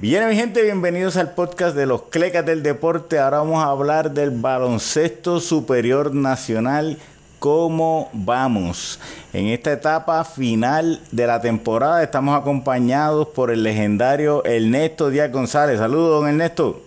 Bien, 0.00 0.28
mi 0.28 0.34
gente, 0.34 0.60
bienvenidos 0.62 1.16
al 1.16 1.34
podcast 1.34 1.76
de 1.76 1.86
los 1.86 2.02
Clecas 2.02 2.44
del 2.44 2.62
Deporte. 2.62 3.18
Ahora 3.18 3.38
vamos 3.38 3.64
a 3.64 3.70
hablar 3.70 4.10
del 4.10 4.30
baloncesto 4.30 5.38
superior 5.38 6.12
nacional. 6.12 6.98
¿Cómo 7.38 8.10
vamos? 8.12 9.00
En 9.32 9.46
esta 9.46 9.72
etapa 9.72 10.24
final 10.24 11.00
de 11.12 11.26
la 11.28 11.40
temporada 11.40 12.02
estamos 12.02 12.38
acompañados 12.38 13.28
por 13.28 13.52
el 13.52 13.62
legendario 13.62 14.44
Ernesto 14.44 15.10
Díaz 15.10 15.30
González. 15.30 15.78
Saludos, 15.78 16.20
don 16.20 16.28
Ernesto. 16.28 16.82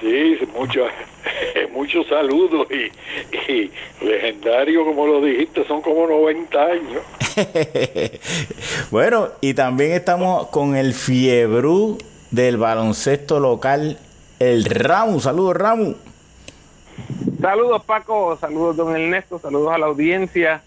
Sí, 0.00 0.38
muchos 0.56 0.88
muchos 1.72 2.06
saludos 2.06 2.68
y, 2.70 3.52
y, 3.52 3.70
legendario, 4.00 4.84
como 4.84 5.06
lo 5.06 5.20
dijiste, 5.20 5.66
son 5.66 5.82
como 5.82 6.06
90 6.06 6.64
años. 6.64 7.02
bueno, 8.90 9.28
y 9.40 9.54
también 9.54 9.92
estamos 9.92 10.46
con 10.48 10.76
el 10.76 10.94
Fiebru 10.94 11.98
del 12.32 12.56
baloncesto 12.56 13.38
local, 13.38 13.98
el 14.40 14.64
Ramu. 14.64 15.20
Saludos, 15.20 15.56
Ramu. 15.56 15.94
Saludos, 17.40 17.84
Paco. 17.84 18.36
Saludos, 18.40 18.76
don 18.76 18.96
Ernesto. 18.96 19.38
Saludos 19.38 19.72
a 19.72 19.78
la 19.78 19.86
audiencia. 19.86 20.62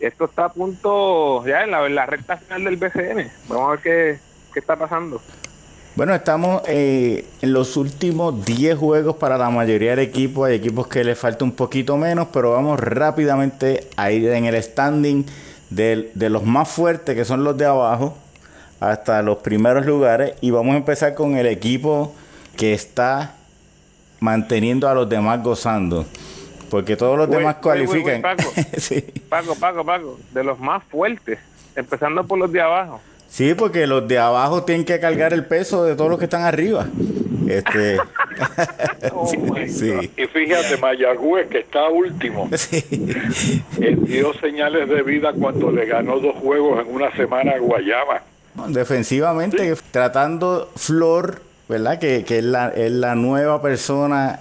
Esto 0.00 0.24
está 0.24 0.46
a 0.46 0.52
punto, 0.52 1.46
ya 1.46 1.62
en 1.62 1.94
la, 1.94 2.06
recta 2.06 2.36
final 2.38 2.64
del 2.64 2.76
BCN. 2.76 3.30
Vamos 3.48 3.66
a 3.66 3.70
ver 3.70 3.80
qué, 3.80 4.18
qué 4.52 4.60
está 4.60 4.76
pasando. 4.76 5.20
Bueno, 5.94 6.12
estamos 6.14 6.62
eh, 6.66 7.24
en 7.40 7.52
los 7.52 7.76
últimos 7.76 8.44
10 8.44 8.76
juegos 8.76 9.16
para 9.16 9.38
la 9.38 9.50
mayoría 9.50 9.94
de 9.94 10.02
equipos. 10.02 10.48
Hay 10.48 10.56
equipos 10.56 10.88
que 10.88 11.04
les 11.04 11.16
falta 11.16 11.44
un 11.44 11.52
poquito 11.52 11.96
menos, 11.96 12.28
pero 12.32 12.50
vamos 12.50 12.80
rápidamente 12.80 13.88
a 13.96 14.10
ir 14.10 14.28
en 14.30 14.46
el 14.46 14.60
standing 14.60 15.24
de, 15.70 16.10
de 16.14 16.30
los 16.30 16.42
más 16.42 16.68
fuertes, 16.68 17.14
que 17.14 17.24
son 17.24 17.44
los 17.44 17.56
de 17.56 17.66
abajo 17.66 18.16
hasta 18.90 19.22
los 19.22 19.38
primeros 19.38 19.86
lugares 19.86 20.34
y 20.40 20.50
vamos 20.50 20.74
a 20.74 20.78
empezar 20.78 21.14
con 21.14 21.36
el 21.36 21.46
equipo 21.46 22.14
que 22.56 22.72
está 22.72 23.34
manteniendo 24.20 24.88
a 24.88 24.94
los 24.94 25.08
demás 25.08 25.42
gozando. 25.42 26.06
Porque 26.70 26.96
todos 26.96 27.16
los 27.18 27.30
demás 27.30 27.56
cualifican. 27.56 28.22
Paco, 28.22 28.42
Paco, 29.28 29.54
Paco, 29.54 29.84
Paco, 29.84 30.18
de 30.32 30.44
los 30.44 30.58
más 30.58 30.82
fuertes, 30.84 31.38
empezando 31.76 32.26
por 32.26 32.38
los 32.38 32.50
de 32.50 32.60
abajo. 32.60 33.00
Sí, 33.28 33.54
porque 33.54 33.86
los 33.86 34.06
de 34.08 34.18
abajo 34.18 34.62
tienen 34.64 34.84
que 34.84 34.98
cargar 35.00 35.32
el 35.32 35.44
peso 35.44 35.84
de 35.84 35.96
todos 35.96 36.10
los 36.10 36.18
que 36.18 36.24
están 36.24 36.42
arriba. 36.42 36.86
Este, 37.48 37.98
oh 39.12 39.26
sí. 39.66 40.10
Y 40.16 40.26
fíjate, 40.26 40.76
Mayagüez, 40.78 41.48
que 41.48 41.58
está 41.58 41.88
último, 41.88 42.48
dio 43.78 44.34
señales 44.34 44.88
de 44.88 45.02
vida 45.02 45.32
cuando 45.32 45.70
le 45.70 45.86
ganó 45.86 46.18
dos 46.18 46.36
juegos 46.36 46.84
en 46.84 46.94
una 46.94 47.14
semana 47.16 47.52
a 47.52 47.58
Guayama. 47.58 48.22
Defensivamente, 48.68 49.74
tratando 49.90 50.70
Flor, 50.76 51.40
¿verdad? 51.68 51.98
Que, 51.98 52.24
que 52.24 52.38
es, 52.38 52.44
la, 52.44 52.68
es, 52.68 52.90
la, 52.92 53.14
nueva 53.16 53.60
persona 53.60 54.40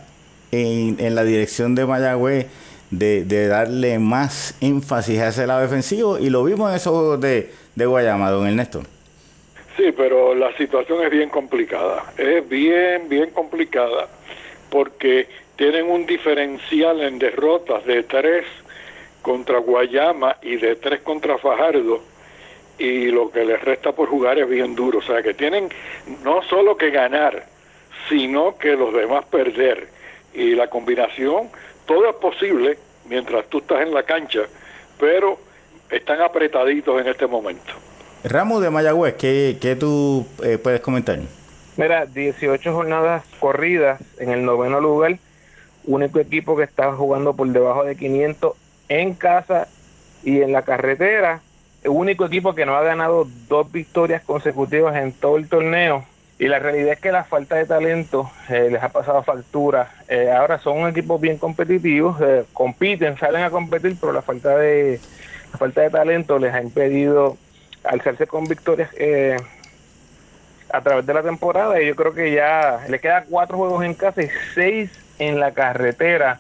en, 0.52 0.98
en 1.00 1.16
la 1.16 1.24
dirección 1.24 1.74
de 1.74 1.86
Mayagüez 1.86 2.48
de, 2.92 3.24
de, 3.24 3.48
darle 3.48 3.98
más 3.98 4.56
énfasis 4.62 5.20
a 5.20 5.30
ese 5.30 5.48
lado 5.48 5.62
defensivo 5.62 6.20
y 6.20 6.30
lo 6.30 6.44
vimos 6.44 6.70
en 6.70 6.76
esos 6.76 6.94
juegos 6.94 7.22
de, 7.22 7.52
de 7.74 7.86
Guayama, 7.88 8.30
don 8.30 8.46
Ernesto. 8.48 8.84
Sí, 9.76 9.92
pero 9.98 10.36
la 10.36 10.56
situación 10.58 11.04
es 11.04 11.10
bien 11.10 11.30
complicada, 11.30 12.04
es 12.18 12.48
bien, 12.48 13.10
bien 13.10 13.32
complicada 13.32 14.08
porque 14.70 15.28
tienen 15.56 15.90
un 15.90 16.06
diferencial 16.06 17.02
en 17.02 17.18
derrotas 17.18 17.84
de 17.86 18.04
tres 18.04 18.46
contra 19.24 19.58
Guayama 19.58 20.38
y 20.44 20.58
de 20.58 20.76
tres 20.76 21.02
contra 21.02 21.40
Fajardo 21.40 22.13
y 22.78 23.06
lo 23.08 23.32
que 23.32 23.46
les 23.46 23.62
resta 23.62 23.92
por 23.92 24.10
jugar 24.10 24.40
es 24.40 24.50
bien 24.50 24.76
duro. 24.76 25.00
O 25.00 25.02
sea 25.02 25.22
que 25.22 25.34
tienen 25.34 25.70
no 26.24 26.42
solo 26.44 26.78
que 26.78 26.90
ganar, 26.92 27.46
sino 28.10 28.58
que 28.58 28.76
los 28.76 28.94
demás 28.94 29.26
perder. 29.26 29.88
Y 30.34 30.56
la 30.56 30.70
combinación, 30.70 31.50
todo 31.86 32.10
es 32.10 32.16
posible 32.16 32.78
mientras 33.06 33.46
tú 33.48 33.60
estás 33.60 33.82
en 33.82 33.94
la 33.94 34.04
cancha, 34.04 34.42
pero 35.00 35.38
están 35.90 36.22
apretaditos 36.22 37.00
en 37.00 37.08
este 37.08 37.28
momento. 37.28 37.74
Ramos 38.24 38.62
de 38.62 38.70
Mayagüez, 38.70 39.16
¿qué, 39.16 39.58
qué 39.62 39.76
tú 39.76 40.26
eh, 40.44 40.58
puedes 40.58 40.80
comentar? 40.80 41.20
Mira, 41.76 42.06
18 42.06 42.74
jornadas 42.74 43.26
corridas 43.40 44.02
en 44.18 44.30
el 44.30 44.46
noveno 44.46 44.80
lugar, 44.80 45.18
único 45.86 46.20
equipo 46.20 46.56
que 46.56 46.64
está 46.64 46.94
jugando 46.94 47.34
por 47.34 47.48
debajo 47.50 47.84
de 47.84 47.96
500 47.96 48.54
en 48.90 49.14
casa 49.14 49.68
y 50.24 50.42
en 50.42 50.52
la 50.52 50.62
carretera 50.62 51.42
único 51.86 52.26
equipo 52.26 52.56
que 52.56 52.66
no 52.66 52.76
ha 52.76 52.84
ganado 52.84 53.28
dos 53.48 53.72
victorias 53.72 54.24
consecutivas 54.24 54.96
en 54.96 55.12
todo 55.12 55.38
el 55.38 55.48
torneo. 55.48 56.06
Y 56.40 56.48
la 56.48 56.60
realidad 56.60 56.94
es 56.94 57.00
que 57.00 57.12
la 57.12 57.24
falta 57.24 57.56
de 57.56 57.66
talento 57.66 58.30
eh, 58.50 58.70
les 58.72 58.82
ha 58.82 58.90
pasado 58.90 59.24
factura. 59.24 59.92
Eh, 60.08 60.32
ahora 60.32 60.60
son 60.60 60.80
un 60.80 60.90
equipo 60.90 61.20
bien 61.20 61.38
competitivos, 61.38 62.20
eh, 62.22 62.44
compiten, 62.54 63.18
salen 63.18 63.44
a 63.44 63.50
competir, 63.50 63.96
pero 64.00 64.14
la 64.14 64.22
falta 64.22 64.58
de 64.58 65.00
la 65.52 65.58
falta 65.58 65.82
de 65.82 65.90
talento 65.92 66.40
les 66.40 66.54
ha 66.54 66.62
impedido 66.62 67.38
alzarse 67.84 68.26
con 68.26 68.46
victorias 68.46 68.90
a 70.72 70.82
través 70.82 71.06
de 71.06 71.14
la 71.14 71.22
temporada. 71.22 71.80
Y 71.82 71.88
yo 71.88 71.96
creo 71.96 72.14
que 72.14 72.32
ya 72.32 72.86
le 72.90 73.00
queda 73.00 73.26
cuatro 73.30 73.58
juegos 73.58 73.86
en 73.86 73.94
casa 73.94 74.24
y 74.24 74.30
seis 74.56 74.90
en 75.20 75.40
la 75.40 75.52
carretera 75.52 76.40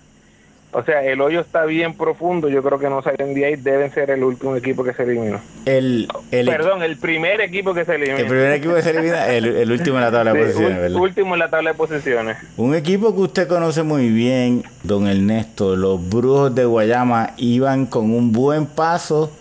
o 0.73 0.83
sea, 0.83 1.03
el 1.03 1.21
hoyo 1.21 1.41
está 1.41 1.65
bien 1.65 1.93
profundo. 1.93 2.49
Yo 2.49 2.63
creo 2.63 2.79
que 2.79 2.89
no 2.89 3.01
salen 3.03 3.35
de 3.35 3.45
ahí. 3.45 3.55
Deben 3.55 3.91
ser 3.91 4.09
el 4.09 4.23
último 4.23 4.55
equipo 4.55 4.83
que 4.83 4.93
se 4.93 5.03
eliminó. 5.03 5.39
El, 5.65 6.07
Perdón, 6.31 6.81
el 6.81 6.97
primer 6.97 7.41
equipo 7.41 7.73
que 7.73 7.85
se 7.85 7.95
elimina. 7.95 8.19
El 8.19 8.27
primer 8.27 8.51
equipo 8.53 8.73
que 8.73 8.81
se 8.81 8.89
elimina, 8.89 9.27
el, 9.27 9.71
último 9.71 9.97
en 9.97 10.03
la 10.03 10.11
tabla 10.11 10.33
de 10.33 10.39
posiciones, 10.39 10.79
¿verdad? 10.79 10.99
Último 10.99 11.35
en 11.35 11.39
la 11.39 11.49
tabla 11.49 11.71
de 11.71 11.77
posiciones. 11.77 12.37
Un 12.57 12.73
equipo 12.73 13.13
que 13.15 13.21
usted 13.21 13.47
conoce 13.47 13.83
muy 13.83 14.09
bien, 14.09 14.63
don 14.81 15.07
Ernesto. 15.07 15.75
Los 15.75 16.09
Brujos 16.09 16.53
de 16.55 16.65
Guayama 16.65 17.33
iban 17.37 17.85
con 17.85 18.11
un 18.11 18.31
buen 18.31 18.65
paso, 18.65 19.31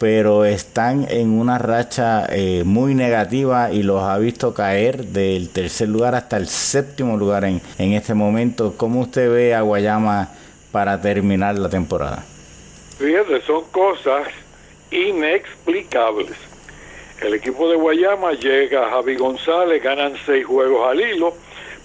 pero 0.00 0.44
están 0.44 1.06
en 1.08 1.30
una 1.30 1.56
racha 1.58 2.26
eh, 2.30 2.62
muy 2.64 2.96
negativa 2.96 3.70
y 3.70 3.84
los 3.84 4.02
ha 4.02 4.18
visto 4.18 4.52
caer 4.52 5.06
del 5.06 5.50
tercer 5.50 5.88
lugar 5.88 6.16
hasta 6.16 6.36
el 6.36 6.48
séptimo 6.48 7.16
lugar 7.16 7.44
en, 7.44 7.62
en 7.78 7.92
este 7.92 8.12
momento. 8.12 8.74
¿Cómo 8.76 9.00
usted 9.00 9.30
ve 9.30 9.54
a 9.54 9.60
Guayama? 9.60 10.30
Para 10.74 11.00
terminar 11.00 11.56
la 11.56 11.68
temporada? 11.68 12.24
Fíjate, 12.98 13.40
son 13.42 13.62
cosas 13.70 14.26
inexplicables. 14.90 16.36
El 17.20 17.34
equipo 17.34 17.70
de 17.70 17.76
Guayama 17.76 18.32
llega 18.32 18.88
a 18.88 18.90
Javi 18.90 19.14
González, 19.14 19.80
ganan 19.80 20.14
seis 20.26 20.44
juegos 20.44 20.90
al 20.90 21.00
hilo, 21.00 21.36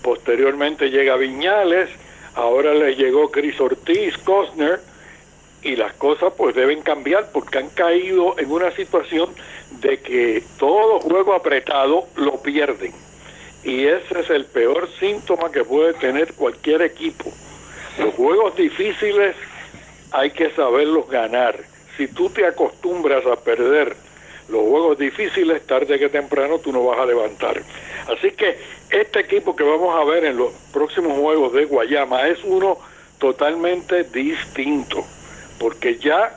posteriormente 0.01 0.89
llega 0.89 1.17
Viñales, 1.17 1.87
ahora 2.33 2.73
le 2.73 2.95
llegó 2.95 3.29
Cris 3.29 3.61
Ortiz, 3.61 4.17
Cosner, 4.23 4.79
y 5.61 5.75
las 5.75 5.93
cosas 5.93 6.33
pues 6.35 6.55
deben 6.55 6.81
cambiar 6.81 7.31
porque 7.31 7.59
han 7.59 7.69
caído 7.69 8.39
en 8.39 8.49
una 8.49 8.71
situación 8.71 9.29
de 9.81 9.99
que 9.99 10.43
todo 10.57 10.99
juego 10.99 11.35
apretado 11.35 12.07
lo 12.15 12.41
pierden. 12.41 12.93
Y 13.63 13.85
ese 13.85 14.21
es 14.21 14.31
el 14.31 14.45
peor 14.45 14.89
síntoma 14.99 15.51
que 15.51 15.63
puede 15.63 15.93
tener 15.93 16.33
cualquier 16.33 16.81
equipo 16.81 17.31
los 17.99 18.13
juegos 18.15 18.55
difíciles 18.55 19.35
hay 20.11 20.31
que 20.31 20.51
saberlos 20.51 21.07
ganar. 21.09 21.59
Si 21.97 22.07
tú 22.07 22.29
te 22.29 22.45
acostumbras 22.45 23.25
a 23.25 23.35
perder 23.35 23.95
los 24.47 24.61
juegos 24.61 24.97
difíciles, 24.97 25.65
tarde 25.67 25.99
que 25.99 26.09
temprano 26.09 26.59
tú 26.59 26.71
no 26.71 26.85
vas 26.85 26.99
a 26.99 27.05
levantar. 27.05 27.61
Así 28.07 28.31
que 28.31 28.57
este 28.89 29.19
equipo 29.19 29.55
que 29.55 29.63
vamos 29.63 29.95
a 29.99 30.03
ver 30.05 30.25
en 30.25 30.37
los 30.37 30.51
próximos 30.73 31.19
juegos 31.19 31.53
de 31.53 31.65
Guayama 31.65 32.27
es 32.27 32.39
uno 32.43 32.77
totalmente 33.19 34.05
distinto, 34.05 35.05
porque 35.59 35.97
ya 35.97 36.35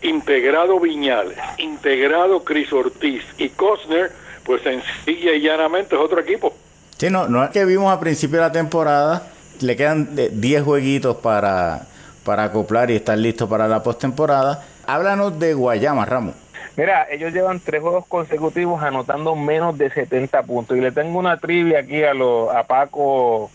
integrado 0.00 0.80
Viñales, 0.80 1.38
integrado 1.58 2.42
Cris 2.42 2.72
Ortiz 2.72 3.22
y 3.38 3.50
Cosner, 3.50 4.10
pues 4.44 4.62
sencilla 4.62 5.34
y 5.34 5.42
llanamente 5.42 5.94
es 5.94 6.00
otro 6.00 6.20
equipo. 6.20 6.56
Sí, 6.96 7.10
no, 7.10 7.28
no 7.28 7.44
es 7.44 7.50
que 7.50 7.64
vimos 7.64 7.92
a 7.92 8.00
principio 8.00 8.38
de 8.38 8.46
la 8.46 8.52
temporada 8.52 9.32
le 9.62 9.76
quedan 9.76 10.10
10 10.14 10.62
jueguitos 10.62 11.16
para, 11.16 11.82
para 12.24 12.44
acoplar 12.44 12.90
y 12.90 12.96
estar 12.96 13.16
listo 13.16 13.48
para 13.48 13.68
la 13.68 13.82
postemporada. 13.82 14.64
Háblanos 14.86 15.38
de 15.38 15.54
Guayama, 15.54 16.04
Ramos. 16.04 16.34
Mira, 16.76 17.06
ellos 17.10 17.32
llevan 17.32 17.60
tres 17.60 17.82
juegos 17.82 18.06
consecutivos 18.06 18.82
anotando 18.82 19.36
menos 19.36 19.76
de 19.76 19.90
70 19.90 20.42
puntos. 20.44 20.76
Y 20.76 20.80
le 20.80 20.90
tengo 20.90 21.18
una 21.18 21.36
trivia 21.36 21.80
aquí 21.80 22.02
a, 22.02 22.14
lo, 22.14 22.50
a 22.50 22.64
Paco 22.64 23.50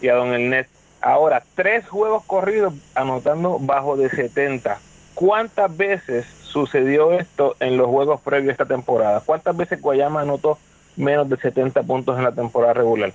y 0.00 0.08
a 0.08 0.14
Don 0.14 0.32
Ernesto. 0.32 0.72
Ahora, 1.00 1.42
tres 1.54 1.86
juegos 1.88 2.24
corridos 2.24 2.74
anotando 2.94 3.58
bajo 3.58 3.96
de 3.96 4.08
70. 4.08 4.78
¿Cuántas 5.14 5.76
veces 5.76 6.26
sucedió 6.44 7.12
esto 7.12 7.56
en 7.60 7.76
los 7.76 7.88
juegos 7.88 8.20
previos 8.20 8.50
a 8.50 8.52
esta 8.52 8.66
temporada? 8.66 9.20
¿Cuántas 9.24 9.56
veces 9.56 9.80
Guayama 9.82 10.22
anotó 10.22 10.58
menos 10.96 11.28
de 11.28 11.36
70 11.36 11.82
puntos 11.82 12.16
en 12.16 12.24
la 12.24 12.32
temporada 12.32 12.72
regular? 12.72 13.12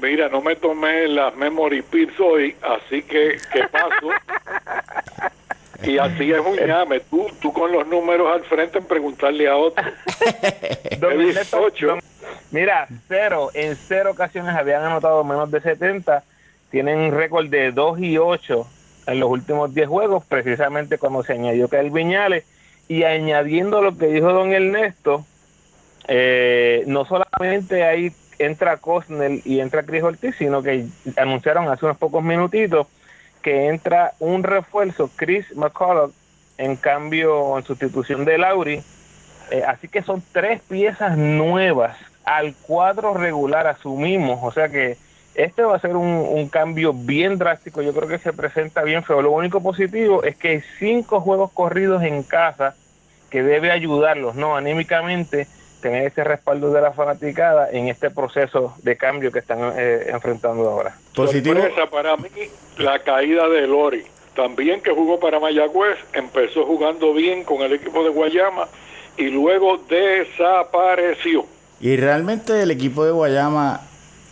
Mira, 0.00 0.28
no 0.28 0.40
me 0.40 0.56
tomé 0.56 1.08
las 1.08 1.36
memory 1.36 1.82
pills 1.82 2.18
hoy, 2.18 2.56
así 2.62 3.02
que, 3.02 3.36
¿qué 3.52 3.68
paso? 3.68 4.08
y 5.82 5.98
así 5.98 6.32
es 6.32 6.40
un 6.40 6.56
llame. 6.56 7.00
Tú, 7.00 7.26
tú 7.40 7.52
con 7.52 7.70
los 7.70 7.86
números 7.86 8.32
al 8.32 8.42
frente 8.44 8.78
en 8.78 8.84
preguntarle 8.84 9.48
a 9.48 9.56
otro. 9.56 9.84
Mira, 12.50 12.88
cero, 13.08 13.50
en 13.54 13.76
cero 13.76 14.10
ocasiones 14.12 14.54
habían 14.54 14.82
anotado 14.82 15.22
menos 15.22 15.50
de 15.50 15.60
70, 15.60 16.24
tienen 16.70 16.98
un 16.98 17.12
récord 17.12 17.48
de 17.48 17.70
2 17.70 18.00
y 18.00 18.18
8 18.18 18.66
en 19.06 19.20
los 19.20 19.30
últimos 19.30 19.74
10 19.74 19.88
juegos, 19.88 20.24
precisamente 20.24 20.98
cuando 20.98 21.22
se 21.22 21.34
añadió 21.34 21.68
el 21.72 21.90
Viñales, 21.90 22.44
y 22.88 23.04
añadiendo 23.04 23.82
lo 23.82 23.96
que 23.96 24.06
dijo 24.06 24.32
don 24.32 24.52
Ernesto, 24.52 25.24
eh, 26.08 26.82
no 26.86 27.04
solamente 27.04 27.84
ahí 27.84 28.12
entra 28.44 28.78
Cosnell 28.78 29.42
y 29.44 29.60
entra 29.60 29.82
Chris 29.82 30.02
Ortiz, 30.02 30.34
sino 30.36 30.62
que 30.62 30.86
anunciaron 31.16 31.68
hace 31.68 31.84
unos 31.84 31.98
pocos 31.98 32.22
minutitos 32.22 32.86
que 33.42 33.68
entra 33.68 34.12
un 34.18 34.42
refuerzo, 34.42 35.10
Chris 35.16 35.46
McCullough, 35.56 36.12
en 36.58 36.76
cambio, 36.76 37.56
en 37.56 37.64
sustitución 37.64 38.24
de 38.24 38.38
Lauri. 38.38 38.82
Eh, 39.50 39.64
así 39.66 39.88
que 39.88 40.02
son 40.02 40.22
tres 40.32 40.60
piezas 40.62 41.16
nuevas 41.16 41.96
al 42.24 42.54
cuadro 42.54 43.14
regular, 43.14 43.66
asumimos. 43.66 44.40
O 44.42 44.52
sea 44.52 44.68
que 44.68 44.96
este 45.34 45.62
va 45.62 45.76
a 45.76 45.80
ser 45.80 45.96
un, 45.96 46.48
cambio 46.48 46.92
bien 46.92 47.38
drástico. 47.38 47.82
Yo 47.82 47.92
creo 47.94 48.08
que 48.08 48.18
se 48.18 48.32
presenta 48.32 48.82
bien 48.82 49.02
feo. 49.02 49.22
Lo 49.22 49.30
único 49.30 49.62
positivo 49.62 50.22
es 50.22 50.36
que 50.36 50.48
hay 50.48 50.62
cinco 50.78 51.20
juegos 51.20 51.50
corridos 51.52 52.02
en 52.02 52.22
casa 52.22 52.74
que 53.30 53.42
debe 53.42 53.70
ayudarlos, 53.70 54.34
¿no? 54.34 54.56
Anímicamente 54.56 55.46
tener 55.80 56.06
ese 56.06 56.24
respaldo 56.24 56.72
de 56.72 56.80
la 56.80 56.92
fanaticada 56.92 57.70
en 57.70 57.88
este 57.88 58.10
proceso 58.10 58.74
de 58.82 58.96
cambio 58.96 59.32
que 59.32 59.40
están 59.40 59.72
eh, 59.76 60.06
enfrentando 60.08 60.68
ahora. 60.68 60.96
Positivo. 61.14 61.60
para 61.90 62.16
mí 62.16 62.28
la 62.78 62.98
caída 63.00 63.48
de 63.48 63.66
Lori, 63.66 64.04
también 64.34 64.80
que 64.80 64.90
jugó 64.92 65.18
para 65.18 65.40
Mayagüez, 65.40 65.98
empezó 66.12 66.64
jugando 66.64 67.12
bien 67.12 67.44
con 67.44 67.62
el 67.62 67.72
equipo 67.72 68.04
de 68.04 68.10
Guayama 68.10 68.68
y 69.16 69.24
luego 69.24 69.78
desapareció. 69.88 71.46
Y 71.80 71.96
realmente 71.96 72.62
el 72.62 72.70
equipo 72.70 73.04
de 73.04 73.12
Guayama 73.12 73.80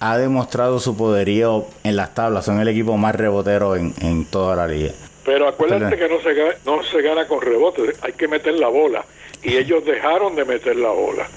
ha 0.00 0.18
demostrado 0.18 0.78
su 0.78 0.96
poderío 0.96 1.66
en 1.82 1.96
las 1.96 2.14
tablas, 2.14 2.44
son 2.44 2.60
el 2.60 2.68
equipo 2.68 2.96
más 2.96 3.14
rebotero 3.14 3.74
en, 3.74 3.94
en 4.00 4.24
toda 4.26 4.54
la 4.54 4.66
liga. 4.66 4.92
Pero 5.24 5.48
acuérdate 5.48 5.96
que 5.96 6.08
no 6.08 6.20
se, 6.20 6.34
no 6.64 6.82
se 6.84 7.02
gana 7.02 7.26
con 7.26 7.40
rebotes, 7.40 7.96
hay 8.02 8.12
que 8.12 8.28
meter 8.28 8.54
la 8.54 8.68
bola 8.68 9.04
y 9.42 9.56
ellos 9.56 9.84
dejaron 9.84 10.34
de 10.34 10.44
meter 10.44 10.76
la 10.76 10.90
bola. 10.90 11.28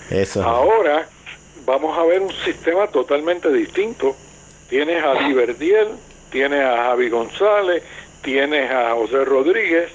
Ahora 0.44 1.07
vamos 1.65 1.98
a 1.98 2.03
ver 2.03 2.21
un 2.21 2.31
sistema 2.44 2.88
totalmente 2.88 3.51
distinto. 3.51 4.15
Tienes 4.69 5.03
a 5.03 5.21
Liberdiel, 5.21 5.89
tienes 6.31 6.62
a 6.62 6.86
Javi 6.86 7.09
González, 7.09 7.83
tienes 8.21 8.71
a 8.71 8.94
José 8.94 9.25
Rodríguez, 9.25 9.89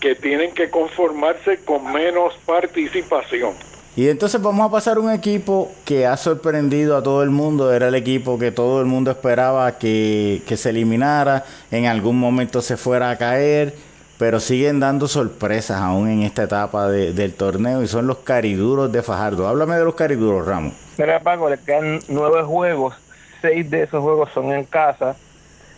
que 0.00 0.14
tienen 0.14 0.52
que 0.52 0.70
conformarse 0.70 1.58
con 1.64 1.92
menos 1.92 2.34
participación. 2.44 3.54
Y 3.96 4.08
entonces 4.08 4.40
vamos 4.40 4.68
a 4.68 4.70
pasar 4.70 4.98
un 5.00 5.10
equipo 5.10 5.72
que 5.84 6.06
ha 6.06 6.16
sorprendido 6.16 6.96
a 6.96 7.02
todo 7.02 7.24
el 7.24 7.30
mundo. 7.30 7.72
Era 7.72 7.88
el 7.88 7.96
equipo 7.96 8.38
que 8.38 8.52
todo 8.52 8.80
el 8.80 8.86
mundo 8.86 9.10
esperaba 9.10 9.76
que, 9.76 10.42
que 10.46 10.56
se 10.56 10.70
eliminara. 10.70 11.44
En 11.72 11.86
algún 11.86 12.16
momento 12.16 12.62
se 12.62 12.76
fuera 12.76 13.10
a 13.10 13.18
caer 13.18 13.74
pero 14.18 14.40
siguen 14.40 14.80
dando 14.80 15.06
sorpresas 15.06 15.80
aún 15.80 16.08
en 16.08 16.22
esta 16.22 16.42
etapa 16.42 16.88
del 16.88 17.34
torneo 17.34 17.82
y 17.82 17.86
son 17.86 18.08
los 18.08 18.18
cariduros 18.18 18.90
de 18.90 19.02
Fajardo. 19.02 19.46
Háblame 19.46 19.76
de 19.76 19.84
los 19.84 19.94
cariduros, 19.94 20.46
Ramos. 20.46 20.74
Mira, 20.98 21.20
Paco, 21.20 21.48
le 21.48 21.58
quedan 21.58 22.00
nueve 22.08 22.42
juegos, 22.42 22.94
seis 23.40 23.70
de 23.70 23.84
esos 23.84 24.02
juegos 24.02 24.30
son 24.34 24.52
en 24.52 24.64
casa, 24.64 25.16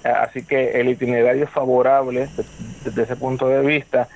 eh, 0.04 0.08
así 0.08 0.42
que 0.42 0.80
el 0.80 0.88
itinerario 0.88 1.44
es 1.44 1.50
favorable 1.50 2.28
desde 2.84 3.02
ese 3.02 3.16
punto 3.16 3.46
de 3.48 3.60
vista. 3.60 4.08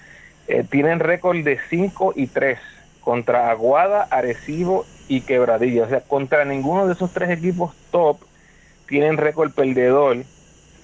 Eh, 0.48 0.64
tienen 0.70 1.00
récord 1.00 1.38
de 1.38 1.58
5 1.70 2.14
y 2.16 2.26
3 2.26 2.58
contra 3.00 3.50
Aguada, 3.50 4.02
Arecibo 4.10 4.86
y 5.08 5.20
Quebradilla. 5.22 5.84
O 5.84 5.88
sea, 5.88 6.00
contra 6.00 6.44
ninguno 6.44 6.86
de 6.86 6.94
esos 6.94 7.12
tres 7.12 7.30
equipos 7.30 7.74
top 7.90 8.18
tienen 8.88 9.18
récord 9.18 9.52
perdedor. 9.52 10.24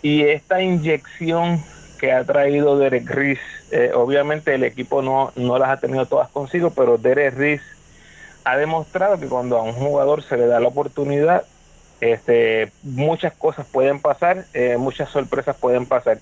Y 0.03 0.23
esta 0.23 0.63
inyección 0.63 1.63
que 2.01 2.13
ha 2.13 2.25
traído 2.25 2.79
Derek 2.79 3.09
Riz. 3.11 3.39
Eh, 3.71 3.93
obviamente 3.95 4.55
el 4.55 4.65
equipo 4.65 5.03
no, 5.03 5.33
no 5.37 5.59
las 5.59 5.69
ha 5.69 5.77
tenido 5.77 6.07
todas 6.07 6.31
consigo, 6.31 6.71
pero 6.71 6.97
Derek 6.97 7.37
Riz 7.37 7.61
ha 8.45 8.57
demostrado 8.57 9.21
que 9.21 9.27
cuando 9.27 9.59
a 9.59 9.63
un 9.63 9.75
jugador 9.75 10.23
se 10.23 10.39
le 10.39 10.47
da 10.47 10.59
la 10.61 10.69
oportunidad, 10.69 11.45
este, 12.01 12.73
muchas 12.83 13.35
cosas 13.35 13.67
pueden 13.71 14.01
pasar, 14.01 14.47
eh, 14.55 14.79
muchas 14.79 15.11
sorpresas 15.11 15.55
pueden 15.57 15.85
pasar. 15.85 16.19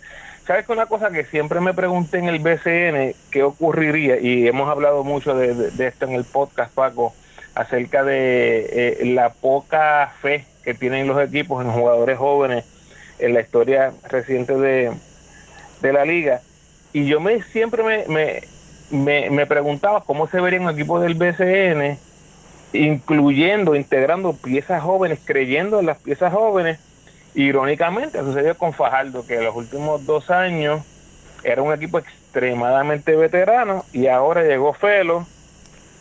¿Sabes 0.48 0.66
que 0.66 0.72
una 0.72 0.86
cosa 0.86 1.10
que 1.10 1.24
siempre 1.24 1.60
me 1.60 1.74
pregunté 1.74 2.18
en 2.18 2.24
el 2.24 2.40
BCN, 2.40 3.14
qué 3.30 3.44
ocurriría? 3.44 4.18
Y 4.18 4.48
hemos 4.48 4.68
hablado 4.68 5.04
mucho 5.04 5.36
de, 5.36 5.70
esto 5.86 6.06
en 6.06 6.14
el 6.14 6.24
podcast, 6.24 6.74
Paco, 6.74 7.14
acerca 7.54 8.02
de 8.02 8.66
eh, 8.72 9.04
la 9.04 9.30
poca 9.30 10.12
fe 10.20 10.44
que 10.64 10.74
tienen 10.74 11.06
los 11.06 11.22
equipos 11.22 11.64
en 11.64 11.70
jugadores 11.70 12.18
jóvenes 12.18 12.64
en 13.20 13.34
la 13.34 13.40
historia 13.40 13.92
reciente 14.08 14.54
de, 14.54 14.92
de 15.80 15.92
la 15.92 16.04
liga. 16.04 16.40
Y 16.92 17.06
yo 17.06 17.20
me 17.20 17.42
siempre 17.42 17.82
me, 17.82 18.42
me, 18.90 19.30
me, 19.30 19.46
preguntaba 19.46 20.02
cómo 20.04 20.26
se 20.26 20.40
vería 20.40 20.60
un 20.60 20.70
equipo 20.70 21.00
del 21.00 21.14
BCN 21.14 21.98
incluyendo, 22.72 23.74
integrando 23.74 24.34
piezas 24.34 24.82
jóvenes, 24.82 25.20
creyendo 25.24 25.80
en 25.80 25.86
las 25.86 25.98
piezas 25.98 26.32
jóvenes. 26.32 26.78
Irónicamente, 27.34 28.18
sucedió 28.20 28.56
con 28.56 28.72
Fajardo, 28.72 29.26
que 29.26 29.36
en 29.36 29.44
los 29.44 29.54
últimos 29.54 30.04
dos 30.06 30.30
años 30.30 30.82
era 31.44 31.62
un 31.62 31.72
equipo 31.72 31.98
extremadamente 31.98 33.14
veterano 33.14 33.84
y 33.92 34.08
ahora 34.08 34.42
llegó 34.42 34.72
Felo 34.72 35.26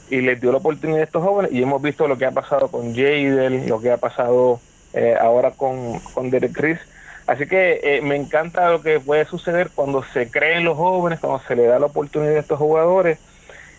y 0.09 0.21
les 0.21 0.39
dio 0.41 0.51
la 0.51 0.57
oportunidad 0.57 1.01
a 1.01 1.03
estos 1.03 1.23
jóvenes 1.23 1.51
y 1.51 1.61
hemos 1.61 1.81
visto 1.81 2.07
lo 2.07 2.17
que 2.17 2.25
ha 2.25 2.31
pasado 2.31 2.69
con 2.69 2.95
Jadel, 2.95 3.67
lo 3.67 3.79
que 3.79 3.91
ha 3.91 3.97
pasado 3.97 4.59
eh, 4.93 5.15
ahora 5.19 5.51
con, 5.51 5.99
con 6.13 6.29
Así 7.27 7.45
que 7.45 7.81
eh, 7.83 8.01
me 8.01 8.15
encanta 8.15 8.71
lo 8.71 8.81
que 8.81 9.01
puede 9.01 9.25
suceder 9.25 9.69
cuando 9.75 10.01
se 10.13 10.31
creen 10.31 10.63
los 10.63 10.77
jóvenes, 10.77 11.19
cuando 11.19 11.45
se 11.45 11.57
le 11.57 11.65
da 11.65 11.77
la 11.77 11.87
oportunidad 11.87 12.37
a 12.37 12.39
estos 12.39 12.57
jugadores. 12.57 13.19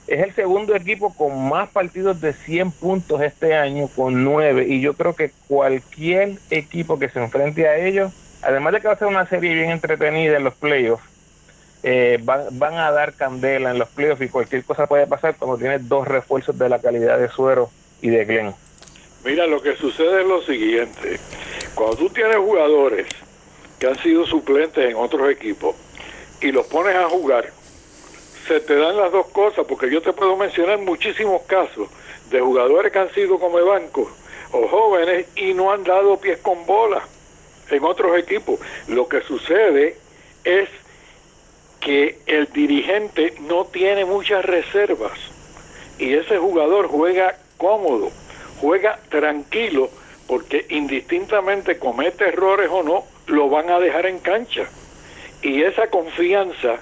Es 0.06 0.22
el 0.22 0.34
segundo 0.34 0.76
equipo 0.76 1.14
con 1.14 1.48
más 1.48 1.68
partidos 1.70 2.20
de 2.20 2.34
100 2.34 2.72
puntos 2.72 3.22
este 3.22 3.54
año, 3.54 3.88
con 3.88 4.22
9. 4.22 4.66
Y 4.68 4.82
yo 4.82 4.92
creo 4.94 5.14
que 5.14 5.32
cualquier 5.48 6.38
equipo 6.50 6.98
que 6.98 7.08
se 7.08 7.22
enfrente 7.22 7.66
a 7.66 7.78
ellos, 7.78 8.12
además 8.42 8.74
de 8.74 8.80
que 8.80 8.88
va 8.88 8.94
a 8.94 8.98
ser 8.98 9.08
una 9.08 9.26
serie 9.26 9.54
bien 9.54 9.70
entretenida 9.70 10.36
en 10.36 10.44
los 10.44 10.54
playoffs, 10.54 11.04
eh, 11.82 12.18
van, 12.22 12.74
a 12.74 12.90
dar 12.90 13.14
candela 13.14 13.70
en 13.70 13.78
los 13.78 13.88
playoffs 13.88 14.22
y 14.22 14.28
cualquier 14.28 14.64
cosa 14.64 14.86
puede 14.86 15.06
pasar 15.06 15.36
cuando 15.36 15.56
tienes 15.56 15.88
dos 15.88 16.06
refuerzos 16.06 16.58
de 16.58 16.68
la 16.68 16.80
calidad 16.80 17.18
de 17.18 17.28
Suero 17.28 17.70
y 18.02 18.10
de 18.10 18.24
Glenn. 18.26 18.54
Mira, 19.24 19.46
lo 19.46 19.62
que 19.62 19.74
sucede 19.76 20.20
es 20.22 20.26
lo 20.26 20.42
siguiente. 20.42 21.18
Cuando 21.74 21.96
tú 21.96 22.10
tienes 22.10 22.36
jugadores 22.36 23.06
que 23.78 23.86
han 23.86 23.98
sido 24.02 24.26
suplentes 24.26 24.90
en 24.90 24.96
otros 24.96 25.30
equipos 25.30 25.76
y 26.40 26.52
los 26.52 26.66
pones 26.66 26.96
a 26.96 27.08
jugar, 27.08 27.52
se 28.46 28.60
te 28.60 28.76
dan 28.76 28.96
las 28.96 29.12
dos 29.12 29.26
cosas, 29.28 29.66
porque 29.66 29.90
yo 29.90 30.00
te 30.00 30.12
puedo 30.12 30.36
mencionar 30.36 30.78
muchísimos 30.78 31.42
casos 31.42 31.88
de 32.30 32.40
jugadores 32.40 32.92
que 32.92 32.98
han 32.98 33.12
sido 33.12 33.38
como 33.38 33.64
banco 33.64 34.10
o 34.52 34.68
jóvenes 34.68 35.26
y 35.36 35.52
no 35.54 35.70
han 35.72 35.84
dado 35.84 36.18
pies 36.18 36.38
con 36.38 36.64
bola 36.64 37.02
en 37.70 37.84
otros 37.84 38.16
equipos. 38.18 38.58
Lo 38.86 39.08
que 39.08 39.20
sucede 39.22 39.96
es 40.44 40.68
que 41.80 42.18
el 42.26 42.46
dirigente 42.52 43.34
no 43.40 43.66
tiene 43.66 44.04
muchas 44.04 44.44
reservas 44.44 45.18
y 45.98 46.14
ese 46.14 46.38
jugador 46.38 46.88
juega 46.88 47.38
cómodo, 47.56 48.10
juega 48.60 48.98
tranquilo, 49.08 49.90
porque 50.26 50.66
indistintamente 50.70 51.78
comete 51.78 52.28
errores 52.28 52.68
o 52.70 52.82
no, 52.82 53.04
lo 53.28 53.48
van 53.48 53.70
a 53.70 53.78
dejar 53.78 54.06
en 54.06 54.18
cancha. 54.18 54.68
Y 55.42 55.62
esa 55.62 55.88
confianza 55.88 56.80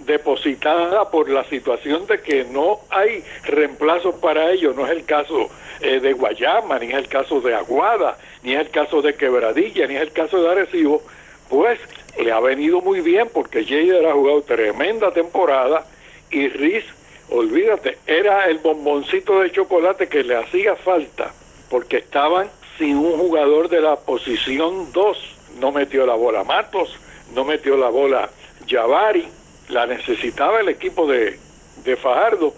depositada 0.00 1.10
por 1.10 1.30
la 1.30 1.44
situación 1.44 2.06
de 2.06 2.20
que 2.20 2.44
no 2.44 2.80
hay 2.90 3.24
reemplazos 3.44 4.16
para 4.16 4.50
ellos, 4.50 4.76
no 4.76 4.84
es 4.84 4.92
el 4.92 5.04
caso 5.04 5.48
eh, 5.80 6.00
de 6.00 6.12
Guayama, 6.12 6.78
ni 6.78 6.88
es 6.88 6.94
el 6.94 7.08
caso 7.08 7.40
de 7.40 7.54
Aguada, 7.54 8.18
ni 8.42 8.54
es 8.54 8.60
el 8.60 8.70
caso 8.70 9.00
de 9.00 9.14
Quebradilla, 9.14 9.86
ni 9.86 9.96
es 9.96 10.02
el 10.02 10.12
caso 10.12 10.42
de 10.42 10.50
Arecibo, 10.50 11.02
pues 11.48 11.78
le 12.18 12.30
ha 12.30 12.40
venido 12.40 12.80
muy 12.80 13.00
bien 13.00 13.28
porque 13.32 13.64
Jader 13.64 14.06
ha 14.06 14.12
jugado 14.12 14.42
tremenda 14.42 15.12
temporada 15.12 15.86
y 16.30 16.48
Riz, 16.48 16.84
olvídate, 17.30 17.98
era 18.06 18.46
el 18.46 18.58
bomboncito 18.58 19.40
de 19.40 19.52
chocolate 19.52 20.08
que 20.08 20.24
le 20.24 20.36
hacía 20.36 20.76
falta 20.76 21.32
porque 21.70 21.98
estaban 21.98 22.50
sin 22.78 22.96
un 22.98 23.18
jugador 23.18 23.68
de 23.68 23.80
la 23.80 23.96
posición 23.96 24.92
2 24.92 25.35
no 25.60 25.72
metió 25.72 26.06
la 26.06 26.14
bola 26.14 26.44
Matos, 26.44 26.90
no 27.34 27.44
metió 27.44 27.76
la 27.76 27.88
bola 27.88 28.30
Javari, 28.68 29.28
la 29.68 29.86
necesitaba 29.86 30.60
el 30.60 30.68
equipo 30.68 31.06
de, 31.06 31.38
de 31.84 31.96
Fajardo 31.96 32.54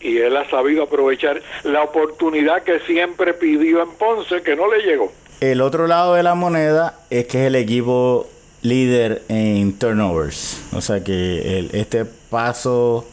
y 0.00 0.18
él 0.18 0.36
ha 0.36 0.48
sabido 0.48 0.84
aprovechar 0.84 1.42
la 1.64 1.82
oportunidad 1.82 2.62
que 2.62 2.80
siempre 2.80 3.34
pidió 3.34 3.82
en 3.82 3.90
Ponce 3.92 4.42
que 4.42 4.54
no 4.56 4.70
le 4.70 4.82
llegó. 4.82 5.12
El 5.40 5.60
otro 5.60 5.86
lado 5.86 6.14
de 6.14 6.22
la 6.22 6.34
moneda 6.34 6.98
es 7.10 7.26
que 7.26 7.42
es 7.42 7.46
el 7.48 7.56
equipo 7.56 8.26
líder 8.62 9.22
en 9.28 9.78
turnovers, 9.78 10.62
o 10.72 10.80
sea 10.80 11.04
que 11.04 11.58
el, 11.58 11.70
este 11.72 12.04
paso 12.04 13.06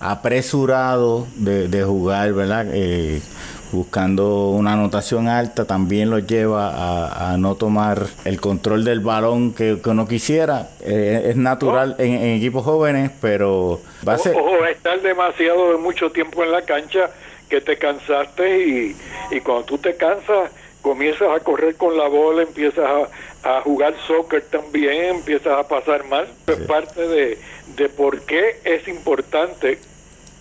apresurado 0.00 1.26
de, 1.36 1.68
de 1.68 1.82
jugar, 1.84 2.32
¿verdad? 2.32 2.66
Eh, 2.72 3.20
buscando 3.72 4.50
una 4.50 4.74
anotación 4.74 5.28
alta, 5.28 5.64
también 5.64 6.10
los 6.10 6.26
lleva 6.26 7.32
a, 7.32 7.36
no 7.36 7.54
tomar 7.54 8.06
el 8.24 8.40
control 8.40 8.84
del 8.84 9.00
balón 9.00 9.54
que, 9.54 9.78
uno 9.84 10.06
quisiera. 10.06 10.68
Eh, 10.80 11.30
es 11.30 11.36
natural 11.36 11.96
en, 11.98 12.36
equipos 12.36 12.64
jóvenes, 12.64 13.10
pero 13.20 13.80
va 14.06 14.14
a 14.14 14.18
ser... 14.18 14.36
Ojo, 14.36 14.64
estar 14.66 15.00
demasiado 15.00 15.72
de 15.72 15.78
mucho 15.78 16.10
tiempo 16.10 16.44
en 16.44 16.52
la 16.52 16.62
cancha 16.62 17.10
que 17.48 17.60
te 17.60 17.76
cansaste 17.78 18.66
y, 18.66 18.96
y 19.30 19.40
cuando 19.40 19.64
tú 19.64 19.78
te 19.78 19.96
cansas 19.96 20.50
comienzas 20.82 21.28
a 21.34 21.40
correr 21.40 21.76
con 21.76 21.96
la 21.96 22.08
bola, 22.08 22.42
empiezas 22.42 22.84
a, 23.44 23.60
jugar 23.62 23.94
soccer 24.06 24.42
también, 24.50 25.16
empiezas 25.16 25.58
a 25.58 25.66
pasar 25.66 26.04
mal. 26.04 26.28
Es 26.46 26.58
parte 26.58 27.08
de, 27.08 27.38
de 27.76 27.88
por 27.88 28.20
qué 28.22 28.60
es 28.64 28.86
importante 28.86 29.78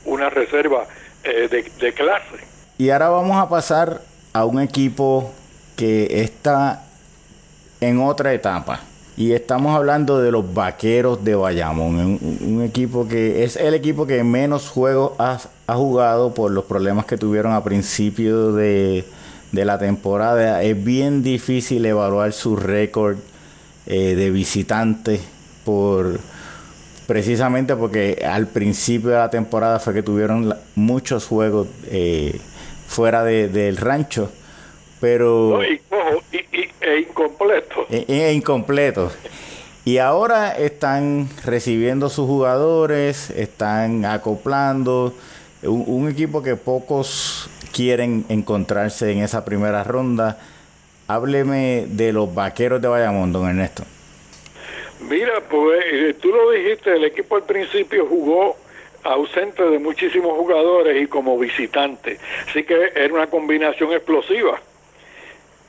una 0.05 0.29
reserva 0.29 0.85
eh, 1.23 1.47
de, 1.79 1.93
clase. 1.93 2.50
Y 2.81 2.89
ahora 2.89 3.09
vamos 3.09 3.38
a 3.38 3.47
pasar 3.47 4.01
a 4.33 4.43
un 4.43 4.59
equipo 4.59 5.31
que 5.75 6.23
está 6.23 6.81
en 7.79 8.00
otra 8.00 8.33
etapa. 8.33 8.79
Y 9.15 9.33
estamos 9.33 9.75
hablando 9.75 10.19
de 10.19 10.31
los 10.31 10.51
vaqueros 10.51 11.23
de 11.23 11.35
Bayamón. 11.35 12.17
Un, 12.41 12.63
equipo 12.63 13.07
que 13.07 13.43
es 13.43 13.55
el 13.55 13.75
equipo 13.75 14.07
que 14.07 14.23
menos 14.23 14.67
juegos 14.67 15.11
ha, 15.19 15.38
jugado 15.75 16.33
por 16.33 16.50
los 16.50 16.63
problemas 16.65 17.05
que 17.05 17.19
tuvieron 17.19 17.53
a 17.53 17.63
principio 17.63 18.51
de, 18.51 19.05
de 19.51 19.63
la 19.63 19.77
temporada. 19.77 20.63
Es 20.63 20.83
bien 20.83 21.21
difícil 21.21 21.85
evaluar 21.85 22.33
su 22.33 22.55
récord 22.55 23.17
eh, 23.85 24.15
de 24.15 24.31
visitantes 24.31 25.21
por 25.63 26.19
precisamente 27.05 27.75
porque 27.75 28.25
al 28.27 28.47
principio 28.47 29.11
de 29.11 29.17
la 29.17 29.29
temporada 29.29 29.79
fue 29.79 29.93
que 29.93 30.01
tuvieron 30.01 30.55
muchos 30.75 31.27
juegos 31.27 31.67
eh, 31.88 32.39
fuera 32.91 33.24
del 33.24 33.77
rancho, 33.77 34.29
pero 35.00 35.63
y, 35.63 35.79
e 36.81 37.00
incompleto. 37.00 37.86
E, 37.89 38.05
e, 38.07 38.33
incompleto. 38.33 39.12
Y 39.86 39.98
ahora 39.98 40.51
están 40.51 41.29
recibiendo 41.45 42.10
sus 42.10 42.27
jugadores, 42.27 43.29
están 43.31 44.05
acoplando. 44.05 45.15
un 45.63 46.10
equipo 46.10 46.43
que 46.43 46.55
pocos 46.55 47.50
quieren 47.71 48.25
encontrarse 48.27 49.12
en 49.12 49.19
esa 49.19 49.45
primera 49.45 49.83
ronda. 49.83 50.38
Hábleme 51.07 51.86
de 51.88 52.12
los 52.12 52.33
vaqueros 52.33 52.81
de 52.81 52.89
Bayamón, 52.89 53.31
don 53.31 53.48
Ernesto. 53.48 53.83
Mira, 55.10 55.41
pues 55.50 55.83
eh, 55.91 56.15
tú 56.21 56.27
lo 56.29 56.51
dijiste, 56.51 56.93
el 56.93 57.05
equipo 57.05 57.38
al 57.38 57.43
principio 57.43 58.05
jugó 58.05 58.57
ausente 59.03 59.63
de 59.63 59.79
muchísimos 59.79 60.38
jugadores 60.38 61.01
y 61.01 61.08
como 61.08 61.38
visitante, 61.38 62.17
así 62.48 62.63
que 62.63 62.91
era 62.96 63.13
una 63.13 63.27
combinación 63.27 63.91
explosiva. 63.93 64.60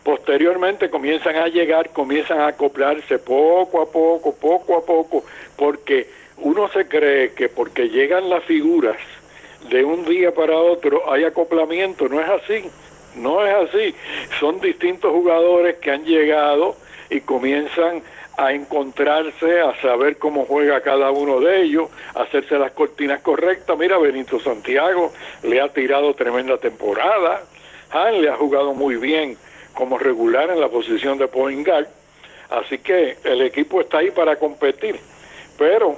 Posteriormente 0.04 0.90
comienzan 0.90 1.36
a 1.36 1.46
llegar, 1.46 1.90
comienzan 1.90 2.40
a 2.40 2.48
acoplarse 2.48 3.18
poco 3.18 3.82
a 3.82 3.90
poco, 3.90 4.34
poco 4.34 4.76
a 4.76 4.84
poco, 4.84 5.24
porque 5.56 6.08
uno 6.38 6.68
se 6.68 6.88
cree 6.88 7.32
que 7.34 7.48
porque 7.48 7.88
llegan 7.88 8.28
las 8.28 8.42
figuras 8.44 8.96
de 9.70 9.84
un 9.84 10.04
día 10.04 10.34
para 10.34 10.56
otro 10.58 11.10
hay 11.12 11.24
acoplamiento, 11.24 12.08
no 12.08 12.20
es 12.20 12.28
así, 12.28 12.64
no 13.16 13.46
es 13.46 13.54
así. 13.68 13.94
Son 14.40 14.60
distintos 14.60 15.12
jugadores 15.12 15.76
que 15.76 15.90
han 15.90 16.04
llegado 16.04 16.76
y 17.10 17.20
comienzan 17.20 18.02
a 18.44 18.52
encontrarse, 18.52 19.60
a 19.60 19.80
saber 19.80 20.18
cómo 20.18 20.44
juega 20.46 20.80
cada 20.80 21.10
uno 21.10 21.40
de 21.40 21.62
ellos, 21.62 21.88
hacerse 22.14 22.58
las 22.58 22.72
cortinas 22.72 23.20
correctas. 23.22 23.78
Mira, 23.78 23.98
Benito 23.98 24.40
Santiago 24.40 25.12
le 25.42 25.60
ha 25.60 25.68
tirado 25.68 26.14
tremenda 26.14 26.58
temporada, 26.58 27.42
Han 27.90 28.22
le 28.22 28.30
ha 28.30 28.36
jugado 28.36 28.74
muy 28.74 28.96
bien 28.96 29.36
como 29.74 29.98
regular 29.98 30.50
en 30.50 30.60
la 30.60 30.68
posición 30.68 31.18
de 31.18 31.28
point 31.28 31.66
guard, 31.66 31.86
así 32.50 32.78
que 32.78 33.16
el 33.24 33.42
equipo 33.42 33.80
está 33.80 33.98
ahí 33.98 34.10
para 34.10 34.36
competir, 34.36 34.98
pero 35.58 35.96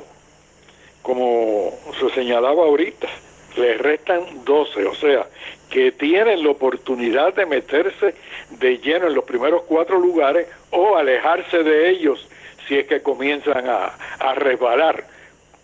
como 1.03 1.73
se 2.01 2.11
señalaba 2.11 2.65
ahorita, 2.65 3.09
le 3.57 3.79
restan 3.79 4.45
12, 4.45 4.87
o 4.87 4.95
sea, 4.95 5.27
que 5.71 5.93
tienen 5.93 6.43
la 6.43 6.51
oportunidad 6.51 7.35
de 7.35 7.47
meterse 7.47 8.15
de 8.51 8.79
lleno 8.79 9.07
en 9.07 9.15
los 9.15 9.25
primeros 9.25 9.63
cuatro 9.63 9.99
lugares 9.99 10.47
o 10.75 10.97
alejarse 10.97 11.63
de 11.63 11.89
ellos 11.89 12.29
si 12.67 12.79
es 12.79 12.87
que 12.87 13.03
comienzan 13.03 13.69
a, 13.69 13.95
a 14.19 14.35
resbalar, 14.35 15.05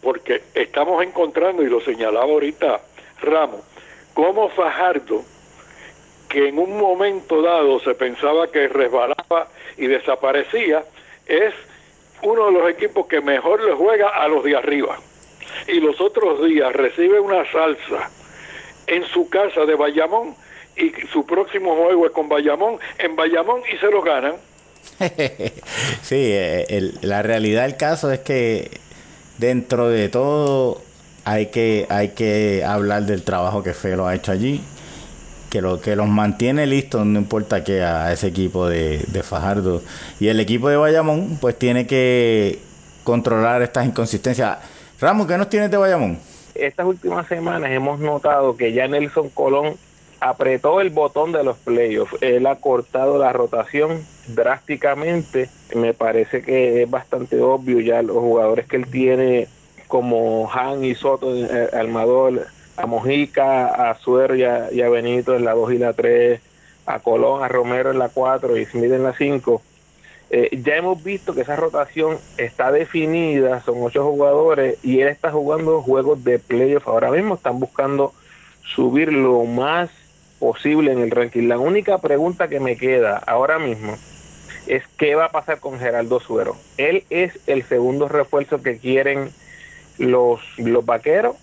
porque 0.02 0.42
estamos 0.54 1.02
encontrando, 1.02 1.62
y 1.62 1.68
lo 1.68 1.80
señalaba 1.80 2.26
ahorita 2.26 2.80
Ramos, 3.22 3.60
como 4.14 4.48
Fajardo, 4.50 5.22
que 6.28 6.48
en 6.48 6.58
un 6.58 6.78
momento 6.78 7.42
dado 7.42 7.80
se 7.80 7.94
pensaba 7.94 8.50
que 8.50 8.68
resbalaba 8.68 9.48
y 9.76 9.86
desaparecía, 9.86 10.84
es 11.26 11.54
uno 12.22 12.46
de 12.46 12.52
los 12.52 12.70
equipos 12.70 13.06
que 13.06 13.20
mejor 13.20 13.62
le 13.62 13.72
juega 13.72 14.08
a 14.08 14.28
los 14.28 14.44
de 14.44 14.56
arriba. 14.56 14.98
Y 15.66 15.80
los 15.80 16.00
otros 16.00 16.44
días 16.44 16.72
recibe 16.72 17.18
una 17.18 17.50
salsa 17.50 18.10
en 18.86 19.04
su 19.04 19.28
casa 19.28 19.64
de 19.66 19.74
Bayamón 19.74 20.36
y 20.76 20.90
su 21.12 21.26
próximo 21.26 21.74
juego 21.76 22.06
es 22.06 22.12
con 22.12 22.28
Bayamón. 22.28 22.78
En 22.98 23.16
Bayamón 23.16 23.62
y 23.72 23.76
se 23.78 23.90
lo 23.90 24.02
ganan. 24.02 24.36
sí, 26.02 26.16
eh, 26.16 26.92
la 27.02 27.22
realidad 27.22 27.62
del 27.62 27.76
caso 27.76 28.10
es 28.10 28.20
que 28.20 28.80
dentro 29.38 29.88
de 29.88 30.08
todo 30.08 30.82
hay 31.24 31.46
que 31.46 31.86
hay 31.88 32.08
que 32.08 32.64
hablar 32.64 33.04
del 33.04 33.22
trabajo 33.22 33.62
que 33.62 33.72
Felo 33.72 34.06
ha 34.06 34.14
hecho 34.14 34.32
allí 34.32 34.60
que 35.48 35.62
lo 35.62 35.80
que 35.80 35.96
los 35.96 36.08
mantiene 36.08 36.66
listos 36.66 37.06
no 37.06 37.18
importa 37.18 37.64
que 37.64 37.82
a 37.82 38.12
ese 38.12 38.28
equipo 38.28 38.68
de, 38.68 39.04
de 39.08 39.22
Fajardo 39.22 39.82
y 40.18 40.28
el 40.28 40.38
equipo 40.40 40.68
de 40.68 40.76
Bayamón 40.76 41.38
pues 41.40 41.58
tiene 41.58 41.86
que 41.86 42.58
controlar 43.04 43.62
estas 43.62 43.86
inconsistencias 43.86 44.58
Ramos, 45.00 45.26
¿qué 45.26 45.38
nos 45.38 45.48
tienes 45.48 45.70
de 45.70 45.78
Bayamón? 45.78 46.18
Estas 46.54 46.84
últimas 46.84 47.26
semanas 47.26 47.70
hemos 47.70 48.00
notado 48.00 48.54
que 48.54 48.74
ya 48.74 48.86
Nelson 48.86 49.30
Colón 49.30 49.76
apretó 50.20 50.80
el 50.80 50.90
botón 50.90 51.32
de 51.32 51.42
los 51.42 51.56
playoffs. 51.58 52.16
Él 52.20 52.46
ha 52.46 52.56
cortado 52.56 53.18
la 53.18 53.32
rotación 53.32 54.04
drásticamente. 54.28 55.48
Me 55.74 55.94
parece 55.94 56.42
que 56.42 56.82
es 56.82 56.90
bastante 56.90 57.40
obvio 57.40 57.80
ya 57.80 58.02
los 58.02 58.18
jugadores 58.18 58.66
que 58.66 58.76
él 58.76 58.86
tiene 58.86 59.48
como 59.88 60.50
Han 60.52 60.84
y 60.84 60.94
Soto, 60.94 61.34
eh, 61.34 61.70
Almador, 61.72 62.46
a 62.76 62.86
Mojica, 62.86 63.90
a 63.90 63.94
Suero 63.96 64.36
y 64.36 64.44
a, 64.44 64.88
Benito 64.88 65.34
en 65.34 65.44
la 65.44 65.54
2 65.54 65.72
y 65.72 65.78
la 65.78 65.92
3, 65.94 66.40
a 66.86 67.00
Colón, 67.00 67.42
a 67.42 67.48
Romero 67.48 67.90
en 67.90 67.98
la 67.98 68.08
4 68.08 68.56
y 68.56 68.66
Smith 68.66 68.92
en 68.92 69.02
la 69.02 69.14
5 69.14 69.62
eh, 70.32 70.48
ya 70.62 70.76
hemos 70.76 71.02
visto 71.02 71.34
que 71.34 71.40
esa 71.40 71.56
rotación 71.56 72.18
está 72.36 72.70
definida, 72.70 73.60
son 73.62 73.82
ocho 73.82 74.04
jugadores 74.04 74.78
y 74.84 75.00
él 75.00 75.08
está 75.08 75.32
jugando 75.32 75.82
juegos 75.82 76.22
de 76.22 76.38
playoff. 76.38 76.86
Ahora 76.86 77.10
mismo 77.10 77.34
están 77.34 77.58
buscando 77.58 78.12
subir 78.62 79.12
lo 79.12 79.42
más 79.44 79.90
posible 80.40 80.90
en 80.90 80.98
el 80.98 81.12
ranking. 81.12 81.46
La 81.46 81.58
única 81.58 81.98
pregunta 81.98 82.48
que 82.48 82.58
me 82.58 82.76
queda 82.76 83.18
ahora 83.18 83.60
mismo 83.60 83.96
es 84.66 84.82
qué 84.98 85.14
va 85.14 85.26
a 85.26 85.30
pasar 85.30 85.60
con 85.60 85.78
Geraldo 85.78 86.18
Suero. 86.18 86.56
Él 86.78 87.04
es 87.10 87.38
el 87.46 87.62
segundo 87.62 88.08
refuerzo 88.08 88.62
que 88.62 88.78
quieren 88.78 89.30
los, 89.98 90.40
los 90.58 90.84
vaqueros, 90.84 91.36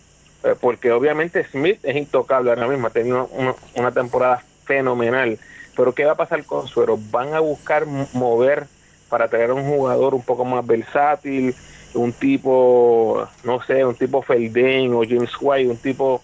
eh, 0.44 0.56
porque 0.60 0.92
obviamente 0.92 1.46
Smith 1.46 1.80
es 1.84 1.96
intocable 1.96 2.50
ahora 2.50 2.68
mismo, 2.68 2.88
ha 2.88 2.92
tenido 2.92 3.30
una, 3.76 3.92
temporada 3.92 4.44
fenomenal. 4.66 5.40
Pero 5.76 5.94
¿qué 5.94 6.06
va 6.06 6.14
a 6.14 6.18
pasar 6.18 6.44
con 6.44 6.68
Suero? 6.68 7.00
Van 7.12 7.34
a 7.34 7.40
buscar 7.40 7.86
mover 7.86 8.66
para 9.10 9.30
tener 9.30 9.52
un 9.52 9.64
jugador 9.64 10.16
un 10.16 10.24
poco 10.24 10.44
más 10.44 10.66
versátil, 10.66 11.56
un 11.94 12.12
tipo, 12.14 13.28
no 13.44 13.64
sé, 13.64 13.86
un 13.86 13.96
tipo 13.96 14.22
Felden 14.22 14.94
o 14.94 15.04
James 15.08 15.32
White, 15.40 15.70
un 15.70 15.78
tipo 15.78 16.22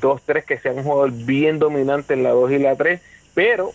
2-3 0.00 0.44
que 0.44 0.58
sea 0.58 0.72
un 0.72 0.82
jugador 0.82 1.12
bien 1.12 1.58
dominante 1.58 2.14
en 2.14 2.22
la 2.22 2.30
2 2.30 2.52
y 2.52 2.58
la 2.58 2.76
3, 2.76 3.00
pero 3.34 3.72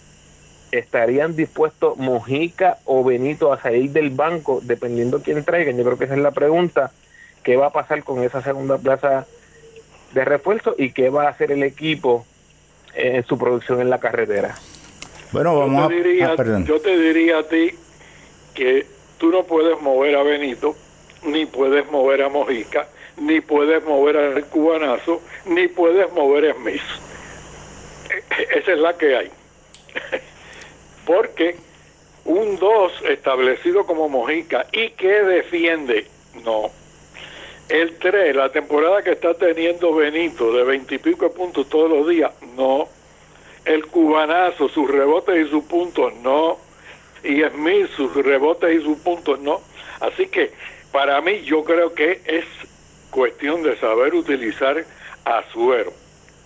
estarían 0.71 1.35
dispuestos 1.35 1.97
Mojica 1.97 2.77
o 2.85 3.03
Benito 3.03 3.53
a 3.53 3.61
salir 3.61 3.91
del 3.91 4.09
banco, 4.09 4.59
dependiendo 4.63 5.21
quién 5.21 5.43
traigan. 5.43 5.77
Yo 5.77 5.83
creo 5.83 5.97
que 5.97 6.05
esa 6.05 6.15
es 6.15 6.21
la 6.21 6.31
pregunta. 6.31 6.91
¿Qué 7.43 7.55
va 7.55 7.67
a 7.67 7.71
pasar 7.71 8.03
con 8.03 8.23
esa 8.23 8.41
segunda 8.41 8.77
plaza 8.77 9.25
de 10.13 10.25
refuerzo 10.25 10.75
y 10.77 10.91
qué 10.91 11.09
va 11.09 11.23
a 11.23 11.29
hacer 11.29 11.51
el 11.51 11.63
equipo 11.63 12.25
en 12.93 13.25
su 13.25 13.37
producción 13.37 13.79
en 13.79 13.89
la 13.89 13.99
carretera? 13.99 14.55
Bueno, 15.31 15.57
vamos 15.57 15.89
a... 15.89 15.95
Ah, 16.25 16.63
yo 16.65 16.79
te 16.81 16.97
diría 16.97 17.39
a 17.39 17.43
ti 17.43 17.71
que 18.53 18.85
tú 19.17 19.29
no 19.29 19.43
puedes 19.43 19.79
mover 19.81 20.15
a 20.15 20.23
Benito, 20.23 20.75
ni 21.23 21.45
puedes 21.45 21.89
mover 21.91 22.23
a 22.23 22.29
Mojica, 22.29 22.87
ni 23.17 23.41
puedes 23.41 23.83
mover 23.85 24.17
al 24.17 24.45
cubanazo, 24.45 25.21
ni 25.47 25.67
puedes 25.67 26.11
mover 26.13 26.53
Smith. 26.55 26.81
Esa 28.55 28.71
es 28.71 28.79
la 28.79 28.97
que 28.97 29.15
hay. 29.15 29.31
Porque 31.05 31.55
un 32.25 32.57
2 32.57 33.03
establecido 33.09 33.85
como 33.85 34.09
Mojica 34.09 34.67
y 34.71 34.89
que 34.91 35.23
defiende, 35.23 36.07
no. 36.43 36.71
El 37.69 37.97
3, 37.97 38.35
la 38.35 38.51
temporada 38.51 39.01
que 39.01 39.11
está 39.11 39.33
teniendo 39.33 39.93
Benito 39.93 40.53
de 40.53 40.63
veintipico 40.63 41.31
puntos 41.33 41.67
todos 41.69 41.89
los 41.89 42.07
días, 42.07 42.31
no. 42.55 42.87
el 43.67 43.85
cubanazo, 43.85 44.69
sus 44.69 44.89
rebotes 44.89 45.45
y 45.45 45.49
sus 45.49 45.63
puntos 45.65 46.13
no, 46.23 46.57
y 47.23 47.43
Smith, 47.43 47.89
sus 47.95 48.13
rebotes 48.15 48.79
y 48.79 48.83
sus 48.83 48.97
puntos 48.99 49.39
no. 49.39 49.61
Así 49.99 50.27
que 50.27 50.51
para 50.91 51.19
mí 51.21 51.41
yo 51.41 51.63
creo 51.63 51.93
que 51.93 52.21
es 52.25 52.45
cuestión 53.11 53.63
de 53.63 53.77
saber 53.77 54.13
utilizar 54.15 54.85
a 55.27 55.43
Suero. 55.51 55.91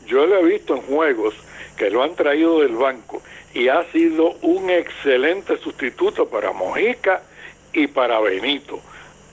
Yo 0.07 0.25
lo 0.25 0.39
he 0.39 0.43
visto 0.43 0.75
en 0.75 0.81
juegos 0.81 1.35
que 1.77 1.89
lo 1.89 2.03
han 2.03 2.15
traído 2.15 2.61
del 2.61 2.75
banco 2.75 3.21
y 3.53 3.67
ha 3.67 3.83
sido 3.91 4.35
un 4.41 4.69
excelente 4.69 5.57
sustituto 5.57 6.27
para 6.27 6.51
Mojica 6.51 7.21
y 7.73 7.87
para 7.87 8.19
Benito. 8.19 8.79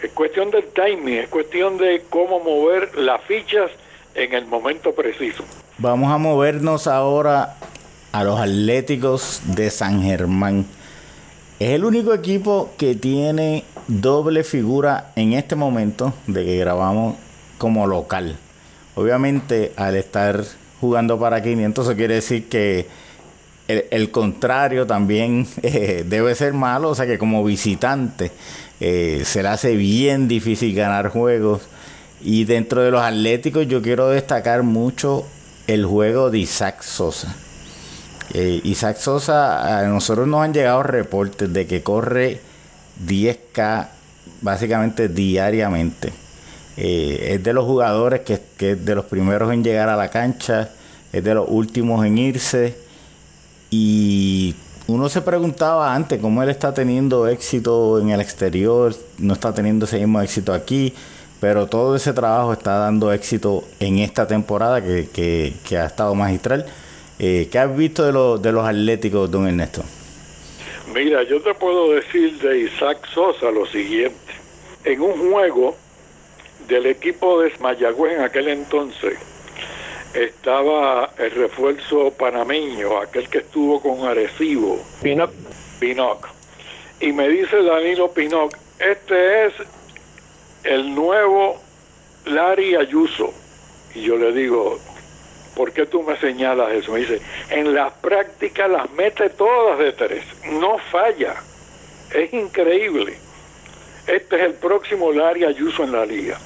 Es 0.02 0.12
cuestión 0.12 0.50
del 0.50 0.64
timing, 0.68 1.14
es 1.14 1.28
cuestión 1.28 1.78
de 1.78 2.04
cómo 2.10 2.40
mover 2.40 2.96
las 2.98 3.22
fichas 3.22 3.70
en 4.14 4.34
el 4.34 4.46
momento 4.46 4.92
preciso. 4.92 5.44
Vamos 5.78 6.12
a 6.12 6.18
movernos 6.18 6.86
ahora 6.86 7.56
a 8.12 8.24
los 8.24 8.38
Atléticos 8.38 9.40
de 9.44 9.70
San 9.70 10.02
Germán. 10.02 10.66
Es 11.58 11.70
el 11.70 11.84
único 11.84 12.14
equipo 12.14 12.70
que 12.76 12.94
tiene 12.94 13.64
doble 13.88 14.44
figura 14.44 15.12
en 15.16 15.32
este 15.32 15.56
momento 15.56 16.12
de 16.26 16.44
que 16.44 16.58
grabamos 16.58 17.16
como 17.58 17.86
local. 17.86 18.36
Obviamente 18.98 19.72
al 19.76 19.94
estar 19.94 20.42
jugando 20.80 21.20
para 21.20 21.40
500 21.40 21.86
eso 21.86 21.96
quiere 21.96 22.14
decir 22.14 22.48
que 22.48 22.88
el, 23.68 24.10
contrario 24.10 24.88
también 24.88 25.46
eh, 25.62 26.04
debe 26.04 26.34
ser 26.34 26.52
malo, 26.52 26.90
o 26.90 26.94
sea 26.96 27.06
que 27.06 27.16
como 27.16 27.44
visitante 27.44 28.32
eh, 28.80 29.22
se 29.24 29.44
le 29.44 29.50
hace 29.50 29.76
bien 29.76 30.26
difícil 30.26 30.74
ganar 30.74 31.10
juegos. 31.10 31.62
Y 32.20 32.44
dentro 32.44 32.82
de 32.82 32.90
los 32.90 33.00
Atléticos 33.00 33.68
yo 33.68 33.80
quiero 33.82 34.08
destacar 34.08 34.64
mucho 34.64 35.24
el 35.68 35.86
juego 35.86 36.30
de 36.32 36.38
Isaac 36.38 36.82
Sosa. 36.82 37.36
Eh, 38.34 38.60
Isaac 38.64 38.96
Sosa, 38.96 39.78
a 39.78 39.86
nosotros 39.86 40.26
nos 40.26 40.42
han 40.42 40.52
llegado 40.52 40.82
reportes 40.82 41.52
de 41.52 41.68
que 41.68 41.84
corre 41.84 42.40
10K 43.06 43.86
básicamente 44.42 45.08
diariamente. 45.08 46.12
Eh, 46.80 47.34
es 47.34 47.42
de 47.42 47.52
los 47.52 47.64
jugadores 47.64 48.20
que, 48.20 48.38
que, 48.56 48.72
es 48.72 48.84
de 48.84 48.94
los 48.94 49.04
primeros 49.06 49.52
en 49.52 49.64
llegar 49.64 49.88
a 49.88 49.96
la 49.96 50.10
cancha, 50.10 50.70
es 51.12 51.24
de 51.24 51.34
los 51.34 51.46
últimos 51.48 52.06
en 52.06 52.16
irse. 52.18 52.76
Y 53.68 54.54
uno 54.86 55.08
se 55.08 55.20
preguntaba 55.20 55.92
antes 55.92 56.20
cómo 56.20 56.40
él 56.40 56.50
está 56.50 56.72
teniendo 56.72 57.26
éxito 57.26 57.98
en 57.98 58.10
el 58.10 58.20
exterior, 58.20 58.94
no 59.18 59.34
está 59.34 59.52
teniendo 59.52 59.86
ese 59.86 59.98
mismo 59.98 60.20
éxito 60.20 60.54
aquí, 60.54 60.94
pero 61.40 61.66
todo 61.66 61.96
ese 61.96 62.12
trabajo 62.12 62.52
está 62.52 62.78
dando 62.78 63.12
éxito 63.12 63.64
en 63.80 63.98
esta 63.98 64.28
temporada 64.28 64.80
que, 64.80 65.08
que, 65.12 65.54
que 65.68 65.78
ha 65.78 65.86
estado 65.86 66.14
magistral. 66.14 66.64
Eh, 67.18 67.48
¿Qué 67.50 67.58
has 67.58 67.76
visto 67.76 68.04
de, 68.04 68.40
de 68.40 68.52
los 68.52 68.64
Atléticos, 68.64 69.28
don 69.28 69.48
Ernesto? 69.48 69.82
Mira, 70.94 71.24
yo 71.24 71.42
te 71.42 71.52
puedo 71.54 71.90
decir 71.90 72.38
de 72.38 72.60
Isaac 72.60 72.98
Sosa 73.12 73.50
lo 73.50 73.66
siguiente. 73.66 74.16
En 74.84 75.00
un 75.00 75.32
juego 75.32 75.76
del 76.68 76.86
equipo 76.86 77.40
de 77.40 77.52
Mayagüez 77.60 78.18
en 78.18 78.22
aquel 78.22 78.48
entonces, 78.48 79.18
estaba 80.14 81.10
el 81.18 81.30
refuerzo 81.30 82.10
panameño, 82.12 82.98
aquel 82.98 83.28
que 83.28 83.38
estuvo 83.38 83.80
con 83.80 84.06
Arecibo. 84.06 84.78
Pinoc. 85.02 85.32
Pinoc. 85.80 86.28
Y 87.00 87.12
me 87.12 87.28
dice 87.28 87.62
Danilo 87.62 88.12
Pinoc, 88.12 88.54
este 88.78 89.46
es 89.46 89.54
el 90.64 90.94
nuevo 90.94 91.60
Larry 92.26 92.76
Ayuso. 92.76 93.32
Y 93.94 94.02
yo 94.02 94.16
le 94.16 94.32
digo, 94.32 94.78
¿por 95.56 95.72
qué 95.72 95.86
tú 95.86 96.02
me 96.02 96.18
señalas 96.18 96.72
eso? 96.72 96.92
Me 96.92 97.00
dice, 97.00 97.20
en 97.50 97.74
las 97.74 97.92
prácticas 97.94 98.70
las 98.70 98.90
mete 98.90 99.30
todas 99.30 99.78
de 99.78 99.92
tres, 99.92 100.24
no 100.52 100.76
falla, 100.90 101.36
es 102.12 102.32
increíble. 102.34 103.16
Este 104.06 104.36
es 104.36 104.42
el 104.42 104.54
próximo 104.54 105.12
Larry 105.12 105.44
Ayuso 105.44 105.84
en 105.84 105.92
la 105.92 106.06
liga. 106.06 106.38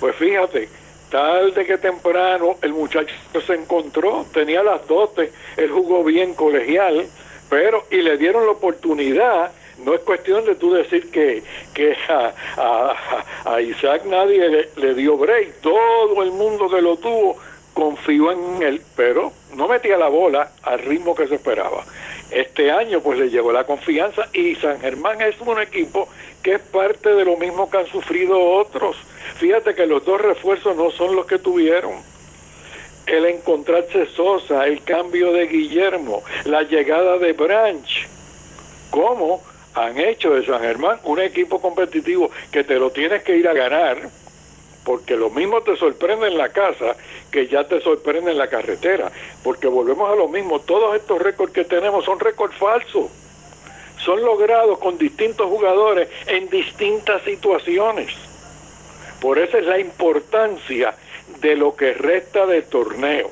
Pues 0.00 0.16
fíjate, 0.16 0.68
tarde 1.10 1.64
que 1.64 1.78
temprano 1.78 2.56
el 2.62 2.72
muchacho 2.72 3.14
se 3.46 3.54
encontró, 3.54 4.26
tenía 4.32 4.62
las 4.62 4.86
dotes, 4.86 5.32
él 5.56 5.70
jugó 5.70 6.04
bien 6.04 6.34
colegial, 6.34 7.06
pero 7.48 7.84
y 7.90 7.96
le 8.02 8.18
dieron 8.18 8.44
la 8.44 8.52
oportunidad 8.52 9.52
no 9.84 9.94
es 9.94 10.00
cuestión 10.00 10.44
de 10.46 10.54
tú 10.54 10.72
decir 10.72 11.10
que, 11.10 11.42
que 11.74 11.94
a, 12.08 13.60
Isaac 13.60 14.04
nadie 14.06 14.48
le, 14.48 14.68
le, 14.76 14.94
dio 14.94 15.16
break, 15.16 15.60
todo 15.60 16.22
el 16.22 16.30
mundo 16.30 16.68
que 16.68 16.80
lo 16.80 16.96
tuvo 16.96 17.36
confió 17.74 18.32
en 18.32 18.62
él, 18.62 18.82
pero 18.96 19.32
no 19.54 19.68
metía 19.68 19.98
la 19.98 20.08
bola 20.08 20.52
al 20.62 20.78
ritmo 20.78 21.14
que 21.14 21.28
se 21.28 21.34
esperaba. 21.34 21.84
Este 22.30 22.70
año 22.70 23.00
pues 23.00 23.18
le 23.18 23.28
llegó 23.28 23.52
la 23.52 23.64
confianza 23.64 24.28
y 24.32 24.54
San 24.56 24.80
Germán 24.80 25.20
es 25.20 25.38
un 25.40 25.60
equipo 25.60 26.08
que 26.42 26.54
es 26.54 26.60
parte 26.60 27.14
de 27.14 27.24
lo 27.24 27.36
mismo 27.36 27.70
que 27.70 27.78
han 27.78 27.86
sufrido 27.86 28.38
otros. 28.40 28.96
Fíjate 29.36 29.74
que 29.74 29.86
los 29.86 30.04
dos 30.04 30.20
refuerzos 30.20 30.76
no 30.76 30.90
son 30.90 31.16
los 31.16 31.26
que 31.26 31.38
tuvieron. 31.38 31.94
El 33.06 33.26
encontrarse 33.26 34.06
Sosa, 34.06 34.66
el 34.66 34.82
cambio 34.82 35.32
de 35.32 35.46
Guillermo, 35.46 36.22
la 36.44 36.62
llegada 36.62 37.18
de 37.18 37.32
Branch, 37.32 38.08
¿cómo 38.90 39.42
han 39.74 39.98
hecho 39.98 40.30
de 40.34 40.44
San 40.44 40.60
Germán 40.60 40.98
un 41.04 41.20
equipo 41.20 41.60
competitivo 41.60 42.30
que 42.50 42.64
te 42.64 42.76
lo 42.76 42.90
tienes 42.90 43.22
que 43.22 43.36
ir 43.36 43.46
a 43.46 43.52
ganar? 43.52 44.08
porque 44.86 45.16
lo 45.16 45.30
mismo 45.30 45.60
te 45.62 45.76
sorprende 45.76 46.28
en 46.28 46.38
la 46.38 46.50
casa 46.50 46.94
que 47.32 47.48
ya 47.48 47.64
te 47.64 47.80
sorprende 47.80 48.30
en 48.30 48.38
la 48.38 48.48
carretera, 48.48 49.10
porque 49.42 49.66
volvemos 49.66 50.08
a 50.08 50.14
lo 50.14 50.28
mismo, 50.28 50.60
todos 50.60 50.94
estos 50.94 51.20
récords 51.20 51.52
que 51.52 51.64
tenemos 51.64 52.04
son 52.04 52.20
récords 52.20 52.56
falsos, 52.56 53.10
son 53.98 54.22
logrados 54.22 54.78
con 54.78 54.96
distintos 54.96 55.48
jugadores 55.48 56.08
en 56.28 56.48
distintas 56.48 57.20
situaciones. 57.22 58.14
Por 59.20 59.38
eso 59.38 59.58
es 59.58 59.66
la 59.66 59.78
importancia 59.78 60.94
de 61.40 61.56
lo 61.56 61.74
que 61.74 61.94
resta 61.94 62.46
del 62.46 62.64
torneo. 62.64 63.30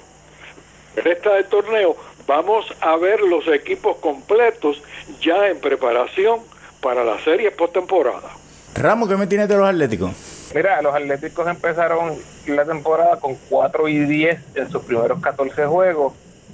Resta 0.97 1.35
del 1.35 1.47
torneo, 1.47 1.97
vamos 2.27 2.67
a 2.81 2.97
ver 2.97 3.21
los 3.21 3.47
equipos 3.49 3.97
completos 3.97 4.83
ya 5.21 5.49
en 5.49 5.61
preparación 5.61 6.41
para 6.81 7.05
la 7.05 7.19
serie 7.21 7.51
postemporada. 7.51 8.31
Ramos, 8.75 9.09
¿qué 9.09 9.17
me 9.17 9.27
tienes 9.27 9.49
de 9.49 9.57
los 9.57 9.69
Atléticos? 9.69 10.13
Mira, 10.55 10.81
los 10.83 10.95
Atléticos 10.95 11.49
empezaron 11.49 12.15
la 12.47 12.65
temporada 12.65 13.19
con 13.19 13.37
4 13.49 13.89
y 13.89 13.99
10 14.01 14.39
en 14.57 14.71
sus 14.71 14.83
primeros 14.83 15.21
14 15.21 15.67
juegos 15.67 16.13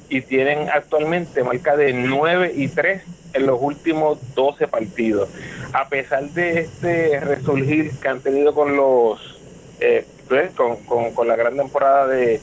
y 0.08 0.22
tienen 0.22 0.68
actualmente 0.70 1.42
marca 1.44 1.76
de 1.76 1.92
9 1.92 2.52
y 2.54 2.68
3 2.68 3.02
en 3.32 3.46
los 3.46 3.58
últimos 3.60 4.18
12 4.34 4.68
partidos. 4.68 5.28
A 5.72 5.88
pesar 5.88 6.24
de 6.30 6.60
este 6.60 7.20
resurgir 7.20 7.92
que 8.00 8.08
han 8.08 8.20
tenido 8.20 8.54
con 8.54 8.76
los 8.76 9.38
eh, 9.80 10.04
pues, 10.28 10.52
con, 10.52 10.76
con, 11.14 11.28
la 11.28 11.36
gran 11.36 11.56
temporada 11.56 12.06
de, 12.06 12.40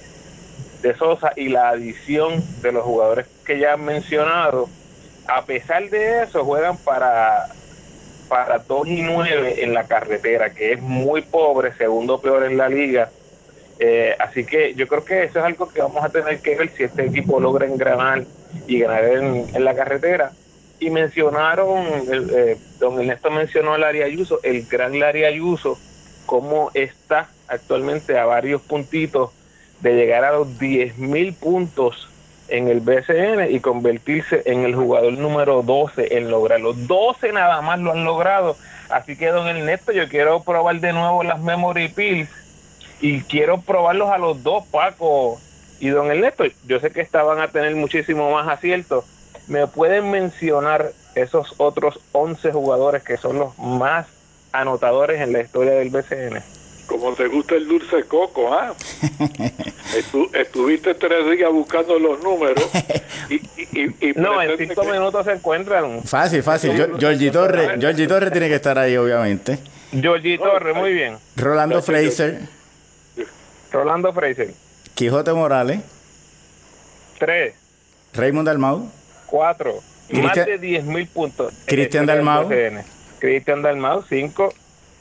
de 0.82 0.96
Sosa 0.96 1.34
y 1.36 1.50
la 1.50 1.70
adición 1.70 2.44
de 2.62 2.72
los 2.72 2.84
jugadores 2.84 3.28
que 3.46 3.60
ya 3.60 3.74
han 3.74 3.86
mencionado, 3.86 4.70
a 5.28 5.46
pesar 5.46 5.90
de 5.90 6.24
eso 6.24 6.44
juegan 6.44 6.78
para 6.78 7.50
para 8.28 8.60
2 8.60 8.88
y 8.88 9.02
9 9.02 9.64
en 9.64 9.74
la 9.74 9.86
carretera, 9.86 10.52
que 10.52 10.74
es 10.74 10.82
muy 10.82 11.22
pobre, 11.22 11.74
segundo 11.74 12.20
peor 12.20 12.44
en 12.44 12.58
la 12.58 12.70
liga. 12.70 13.10
Eh, 13.80 14.16
así 14.20 14.44
que 14.46 14.74
yo 14.74 14.88
creo 14.88 15.06
que 15.06 15.24
eso 15.24 15.40
es 15.40 15.46
algo 15.46 15.70
que 15.70 15.82
vamos 15.82 16.04
a 16.04 16.10
tener 16.10 16.40
que 16.40 16.56
ver 16.56 16.70
si 16.76 16.84
este 16.84 17.06
equipo 17.06 17.40
logra 17.40 17.68
engranar 17.68 18.24
y 18.66 18.80
ganar 18.80 19.06
en, 19.06 19.64
la 19.64 19.76
carretera. 19.76 20.32
Y 20.80 20.90
mencionaron, 20.90 21.86
eh, 22.12 22.58
don 22.80 23.00
Ernesto 23.00 23.32
mencionó 23.32 23.74
a 23.74 23.78
Larry 23.78 24.04
Ayuso, 24.04 24.40
el 24.44 24.66
gran 24.68 25.00
Larry 25.00 25.26
Ayuso, 25.26 25.78
cómo 26.26 26.70
está 26.74 27.30
actualmente 27.48 28.18
a 28.18 28.26
varios 28.26 28.62
puntitos 28.62 29.32
de 29.82 29.96
llegar 29.96 30.24
a 30.24 30.34
los 30.34 30.60
10 30.60 30.98
mil 30.98 31.34
puntos 31.34 32.10
en 32.50 32.68
el 32.68 32.80
BCN 32.80 33.52
y 33.52 33.60
convertirse 33.60 34.44
en 34.46 34.64
el 34.64 34.76
jugador 34.76 35.14
número 35.14 35.62
12 35.64 36.18
en 36.18 36.30
lograrlo. 36.30 36.74
12 36.74 37.34
nada 37.34 37.62
más 37.62 37.80
lo 37.80 37.92
han 37.92 38.04
logrado. 38.04 38.56
Así 38.90 39.18
que, 39.18 39.28
don 39.28 39.48
Ernesto, 39.48 39.92
yo 39.92 40.08
quiero 40.08 40.42
probar 40.44 40.80
de 40.80 40.94
nuevo 40.94 41.24
las 41.24 41.42
Memory 41.42 41.90
Pills 41.90 42.30
y 43.02 43.22
quiero 43.22 43.62
probarlos 43.62 44.10
a 44.10 44.18
los 44.18 44.44
dos, 44.44 44.66
Paco 44.68 45.40
y 45.80 45.90
don 45.90 46.10
Ernesto. 46.10 46.46
Yo 46.66 46.80
sé 46.80 46.92
que 46.92 47.02
estaban 47.02 47.40
a 47.40 47.50
tener 47.50 47.76
muchísimo 47.76 48.32
más 48.32 48.48
aciertos. 48.48 49.06
¿Me 49.48 49.68
pueden 49.68 50.12
mencionar 50.12 50.92
esos 51.16 51.54
otros 51.58 52.00
11 52.12 52.52
jugadores 52.52 53.04
que 53.04 53.18
son 53.18 53.40
los 53.40 53.58
más 53.58 54.08
anotadores 54.52 55.22
en 55.22 55.34
la 55.34 55.42
historia 55.42 55.74
del 55.74 55.90
BCN? 55.90 56.44
como 56.88 57.14
te 57.14 57.28
gusta 57.28 57.56
el 57.56 57.68
dulce 57.68 58.04
coco, 58.06 58.54
¿ah? 58.54 58.74
estuviste 60.34 60.96
tres 60.96 61.30
días 61.30 61.52
buscando 61.52 62.00
los 62.00 62.24
números 62.24 62.66
y, 63.30 63.36
y, 63.36 64.14
no, 64.16 64.42
en 64.42 64.58
cinco 64.58 64.84
minutos 64.86 65.26
se 65.26 65.34
encuentran. 65.34 66.02
Fácil, 66.04 66.42
fácil. 66.42 66.72
Georgie 66.98 67.30
Torres, 67.30 67.72
Georgie 67.80 68.08
Torres 68.08 68.32
tiene 68.32 68.48
que 68.48 68.56
estar 68.56 68.80
ahí, 68.80 68.98
obviamente. 68.98 69.60
Georgie 69.92 70.38
Torres, 70.38 70.76
muy 70.76 70.94
bien. 70.94 71.18
Rolando 71.36 71.82
Fraser. 71.82 72.40
Rolando 73.72 74.14
Fraser. 74.14 74.52
Quijote 74.96 75.34
Morales. 75.34 75.82
Tres. 77.20 77.54
Raymond 78.14 78.48
Dalmau. 78.48 78.90
Cuatro. 79.28 79.76
Más 80.10 80.36
de 80.36 80.58
10 80.58 80.86
mil 80.86 81.08
puntos. 81.08 81.54
Cristian 81.66 82.06
Dalmau. 82.06 82.50
Cristian 83.20 83.62
Dalmau, 83.62 84.04
cinco. 84.08 84.54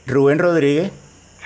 Rubén 0.05 0.39
Rodríguez. 0.39 0.91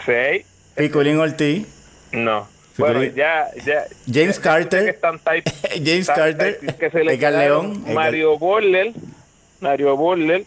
Seis. 0.05 0.45
Picolín 0.75 1.19
Ortiz. 1.19 1.67
No. 2.11 2.47
Bueno, 2.77 3.03
ya, 3.03 3.47
ya. 3.63 3.85
James 4.11 4.39
Carter. 4.39 4.99
James 5.85 6.07
Carter. 6.07 6.59
Que 6.79 6.89
se 6.89 7.03
le 7.03 7.17
León. 7.17 7.83
Mario 7.93 8.37
Borler. 8.37 8.93
Mario 9.59 9.95
Borler. 9.95 10.45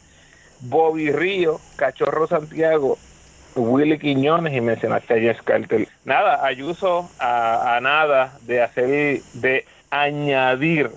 Bobby 0.60 1.12
Río. 1.12 1.60
Cachorro 1.76 2.26
Santiago. 2.26 2.98
Willy 3.54 3.98
Quiñones 3.98 4.54
y 4.54 4.60
mencionaste 4.60 5.14
a 5.14 5.16
James 5.16 5.42
Carter. 5.42 5.88
Nada, 6.04 6.44
Ayuso 6.44 7.08
a, 7.20 7.76
a 7.76 7.80
nada 7.80 8.36
de 8.42 8.62
hacer, 8.62 9.22
de 9.34 9.64
añadir 9.90 10.90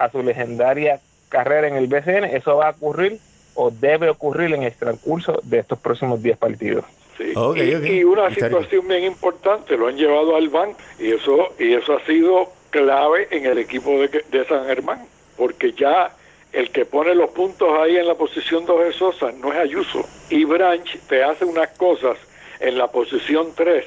a 0.00 0.10
su 0.10 0.22
legendaria 0.22 1.00
carrera 1.28 1.68
en 1.68 1.76
el 1.76 1.86
BCN, 1.86 2.24
eso 2.24 2.56
va 2.56 2.68
a 2.68 2.70
ocurrir 2.70 3.18
o 3.54 3.70
debe 3.70 4.08
ocurrir 4.08 4.54
en 4.54 4.62
el 4.62 4.72
transcurso 4.72 5.40
de 5.44 5.58
estos 5.58 5.78
próximos 5.78 6.22
10 6.22 6.38
partidos. 6.38 6.84
Sí. 7.18 7.34
y, 7.34 8.04
una 8.04 8.34
situación 8.34 8.88
bien 8.88 9.04
importante, 9.04 9.76
lo 9.76 9.88
han 9.88 9.96
llevado 9.96 10.36
al 10.36 10.48
banco 10.48 10.78
y 10.98 11.12
eso, 11.12 11.52
y 11.58 11.74
eso 11.74 11.98
ha 11.98 12.06
sido 12.06 12.50
clave 12.70 13.28
en 13.30 13.44
el 13.44 13.58
equipo 13.58 13.90
de, 14.00 14.24
de 14.30 14.44
San 14.46 14.64
Germán, 14.64 15.06
porque 15.36 15.72
ya 15.72 16.16
el 16.52 16.70
que 16.70 16.86
pone 16.86 17.14
los 17.14 17.30
puntos 17.30 17.68
ahí 17.78 17.96
en 17.96 18.08
la 18.08 18.14
posición 18.14 18.64
2 18.64 18.84
de 18.84 18.92
Sosa 18.94 19.32
no 19.32 19.52
es 19.52 19.58
Ayuso. 19.58 20.08
Y 20.30 20.44
Branch 20.44 20.98
te 21.08 21.22
hace 21.22 21.44
unas 21.44 21.68
cosas 21.76 22.16
en 22.58 22.78
la 22.78 22.88
posición 22.88 23.52
3, 23.54 23.84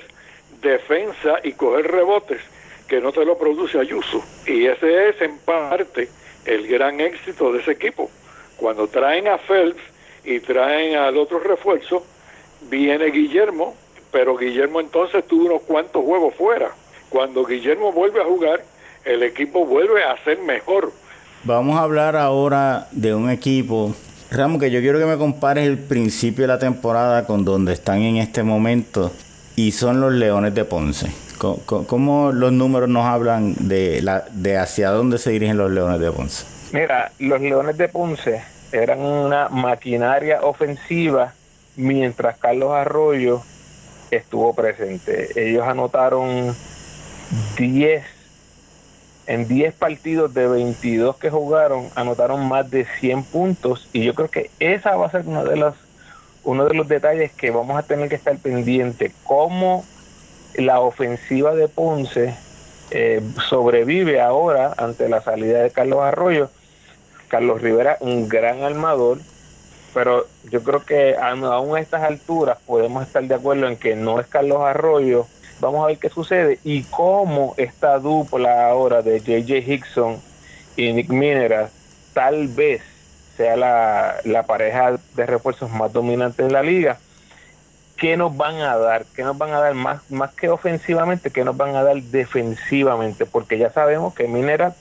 defensa 0.61 1.39
y 1.43 1.53
coger 1.53 1.91
rebotes, 1.91 2.41
que 2.93 3.01
no 3.01 3.11
te 3.11 3.25
lo 3.25 3.35
produce 3.39 3.79
Ayuso. 3.79 4.23
Y 4.45 4.67
ese 4.67 5.09
es 5.09 5.19
en 5.19 5.39
parte 5.39 6.09
el 6.45 6.67
gran 6.67 7.01
éxito 7.01 7.51
de 7.51 7.59
ese 7.59 7.71
equipo. 7.71 8.11
Cuando 8.55 8.87
traen 8.87 9.27
a 9.27 9.39
Phelps 9.39 9.81
y 10.23 10.39
traen 10.39 10.95
al 10.95 11.17
otro 11.17 11.39
refuerzo, 11.39 12.05
viene 12.69 13.05
Guillermo, 13.05 13.73
pero 14.11 14.37
Guillermo 14.37 14.79
entonces 14.79 15.25
tuvo 15.25 15.45
unos 15.45 15.63
cuantos 15.63 16.03
juegos 16.05 16.35
fuera. 16.35 16.69
Cuando 17.09 17.43
Guillermo 17.43 17.91
vuelve 17.91 18.21
a 18.21 18.25
jugar, 18.25 18.63
el 19.05 19.23
equipo 19.23 19.65
vuelve 19.65 20.03
a 20.03 20.15
ser 20.23 20.37
mejor. 20.43 20.93
Vamos 21.45 21.79
a 21.79 21.81
hablar 21.81 22.15
ahora 22.15 22.89
de 22.91 23.15
un 23.15 23.31
equipo, 23.31 23.95
Ramos, 24.29 24.61
que 24.61 24.69
yo 24.69 24.81
quiero 24.81 24.99
que 24.99 25.05
me 25.05 25.17
compares 25.17 25.65
el 25.65 25.79
principio 25.79 26.43
de 26.43 26.49
la 26.49 26.59
temporada 26.59 27.25
con 27.25 27.43
donde 27.43 27.73
están 27.73 28.03
en 28.03 28.17
este 28.17 28.43
momento, 28.43 29.11
y 29.55 29.71
son 29.71 29.99
los 29.99 30.13
Leones 30.13 30.53
de 30.53 30.63
Ponce. 30.63 31.22
¿Cómo, 31.65 32.31
los 32.31 32.51
números 32.51 32.89
nos 32.89 33.05
hablan 33.05 33.55
de, 33.67 34.01
la, 34.01 34.25
de 34.31 34.57
hacia 34.57 34.89
dónde 34.89 35.17
se 35.17 35.31
dirigen 35.31 35.57
los 35.57 35.71
Leones 35.71 35.99
de 35.99 36.11
Ponce? 36.11 36.45
Mira, 36.71 37.11
los 37.19 37.41
Leones 37.41 37.77
de 37.77 37.89
Ponce 37.89 38.41
eran 38.71 39.01
una 39.01 39.49
maquinaria 39.49 40.41
ofensiva 40.41 41.33
mientras 41.75 42.37
Carlos 42.37 42.71
Arroyo 42.71 43.41
estuvo 44.09 44.53
presente. 44.53 45.29
Ellos 45.35 45.67
anotaron 45.67 46.55
10, 47.57 48.03
en 49.27 49.47
10 49.47 49.73
partidos 49.75 50.33
de 50.33 50.47
22 50.47 51.17
que 51.17 51.29
jugaron, 51.29 51.89
anotaron 51.95 52.47
más 52.47 52.69
de 52.71 52.85
100 52.99 53.23
puntos 53.25 53.89
y 53.91 54.03
yo 54.03 54.15
creo 54.15 54.29
que 54.29 54.49
esa 54.59 54.95
va 54.95 55.07
a 55.07 55.11
ser 55.11 55.27
una 55.27 55.43
de 55.43 55.57
las 55.57 55.75
uno 56.45 56.65
de 56.65 56.73
los 56.73 56.89
detalles 56.89 57.31
que 57.31 57.51
vamos 57.51 57.77
a 57.77 57.83
tener 57.83 58.09
que 58.09 58.15
estar 58.15 58.37
pendiente, 58.37 59.13
cómo 59.23 59.85
la 60.55 60.79
ofensiva 60.79 61.55
de 61.55 61.67
Ponce 61.67 62.35
eh, 62.91 63.21
sobrevive 63.49 64.21
ahora 64.21 64.73
ante 64.77 65.09
la 65.09 65.21
salida 65.21 65.61
de 65.61 65.71
Carlos 65.71 66.01
Arroyo. 66.01 66.49
Carlos 67.27 67.61
Rivera, 67.61 67.97
un 67.99 68.29
gran 68.29 68.61
armador, 68.61 69.17
pero 69.93 70.27
yo 70.51 70.61
creo 70.63 70.85
que 70.85 71.15
aún 71.15 71.75
a 71.75 71.79
estas 71.79 72.03
alturas 72.03 72.59
podemos 72.65 73.07
estar 73.07 73.23
de 73.23 73.33
acuerdo 73.33 73.67
en 73.67 73.77
que 73.77 73.95
no 73.95 74.19
es 74.19 74.27
Carlos 74.27 74.61
Arroyo. 74.61 75.25
Vamos 75.59 75.83
a 75.83 75.87
ver 75.87 75.97
qué 75.97 76.09
sucede 76.09 76.59
y 76.63 76.83
cómo 76.83 77.55
esta 77.57 77.97
dupla 77.97 78.67
ahora 78.67 79.01
de 79.01 79.19
JJ 79.19 79.67
Hickson 79.67 80.21
y 80.75 80.93
Nick 80.93 81.09
Minera 81.09 81.69
tal 82.13 82.47
vez 82.49 82.81
sea 83.37 83.55
la, 83.55 84.43
pareja 84.45 84.99
de 85.15 85.25
refuerzos 85.25 85.71
más 85.71 85.91
dominante 85.91 86.43
de 86.43 86.51
la 86.51 86.61
liga 86.61 86.99
qué 87.97 88.17
nos 88.17 88.35
van 88.35 88.57
a 88.57 88.77
dar, 88.77 89.05
qué 89.15 89.23
nos 89.23 89.37
van 89.37 89.51
a 89.51 89.59
dar 89.59 89.73
más, 89.73 90.09
más 90.09 90.33
que 90.33 90.49
ofensivamente, 90.49 91.31
qué 91.31 91.43
nos 91.43 91.55
van 91.55 91.75
a 91.75 91.83
dar 91.83 92.01
defensivamente, 92.01 93.25
porque 93.25 93.57
ya 93.57 93.69
sabemos 93.69 94.13
que 94.13 94.27
Minerat 94.27 94.75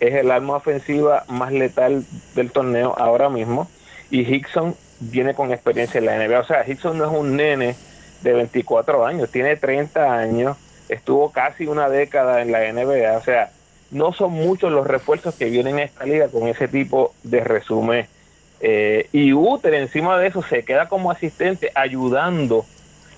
es 0.00 0.14
el 0.14 0.30
arma 0.30 0.56
ofensiva 0.56 1.24
más 1.28 1.52
letal 1.52 2.04
del 2.34 2.50
torneo 2.50 2.94
ahora 2.98 3.28
mismo 3.28 3.70
y 4.10 4.20
Hickson 4.20 4.74
viene 5.00 5.34
con 5.34 5.52
experiencia 5.52 5.98
en 5.98 6.06
la 6.06 6.18
NBA, 6.18 6.40
o 6.40 6.44
sea, 6.44 6.68
Hickson 6.68 6.98
no 6.98 7.04
es 7.04 7.10
un 7.10 7.36
nene 7.36 7.76
de 8.22 8.32
24 8.32 9.06
años, 9.06 9.30
tiene 9.30 9.56
30 9.56 10.14
años, 10.14 10.56
estuvo 10.88 11.30
casi 11.30 11.66
una 11.66 11.88
década 11.88 12.42
en 12.42 12.52
la 12.52 12.60
NBA, 12.72 13.16
o 13.16 13.22
sea, 13.22 13.50
no 13.90 14.12
son 14.12 14.32
muchos 14.32 14.72
los 14.72 14.86
refuerzos 14.86 15.34
que 15.34 15.46
vienen 15.46 15.78
a 15.78 15.82
esta 15.84 16.04
liga 16.04 16.28
con 16.28 16.48
ese 16.48 16.68
tipo 16.68 17.14
de 17.22 17.40
resumen 17.40 18.06
eh, 18.66 19.10
y 19.12 19.34
Uter 19.34 19.74
encima 19.74 20.16
de 20.16 20.28
eso 20.28 20.42
se 20.42 20.64
queda 20.64 20.88
como 20.88 21.10
asistente 21.10 21.70
ayudando 21.74 22.64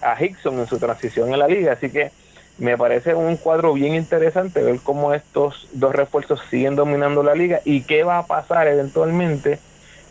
a 0.03 0.21
Hickson 0.21 0.59
en 0.59 0.67
su 0.67 0.81
transición 0.81 1.33
en 1.33 1.39
la 1.39 1.47
liga. 1.47 1.75
Así 1.75 1.89
que 1.89 2.11
me 2.59 2.77
parece 2.77 3.15
un 3.15 3.37
cuadro 3.37 3.73
bien 3.73 3.95
interesante 3.95 4.61
ver 4.61 4.81
cómo 4.83 5.15
estos 5.15 5.69
dos 5.73 5.95
refuerzos 5.95 6.41
siguen 6.51 6.75
dominando 6.75 7.23
la 7.23 7.37
liga 7.37 7.61
y 7.65 7.83
qué 7.83 8.03
va 8.03 8.19
a 8.19 8.27
pasar 8.27 8.67
eventualmente 8.67 9.61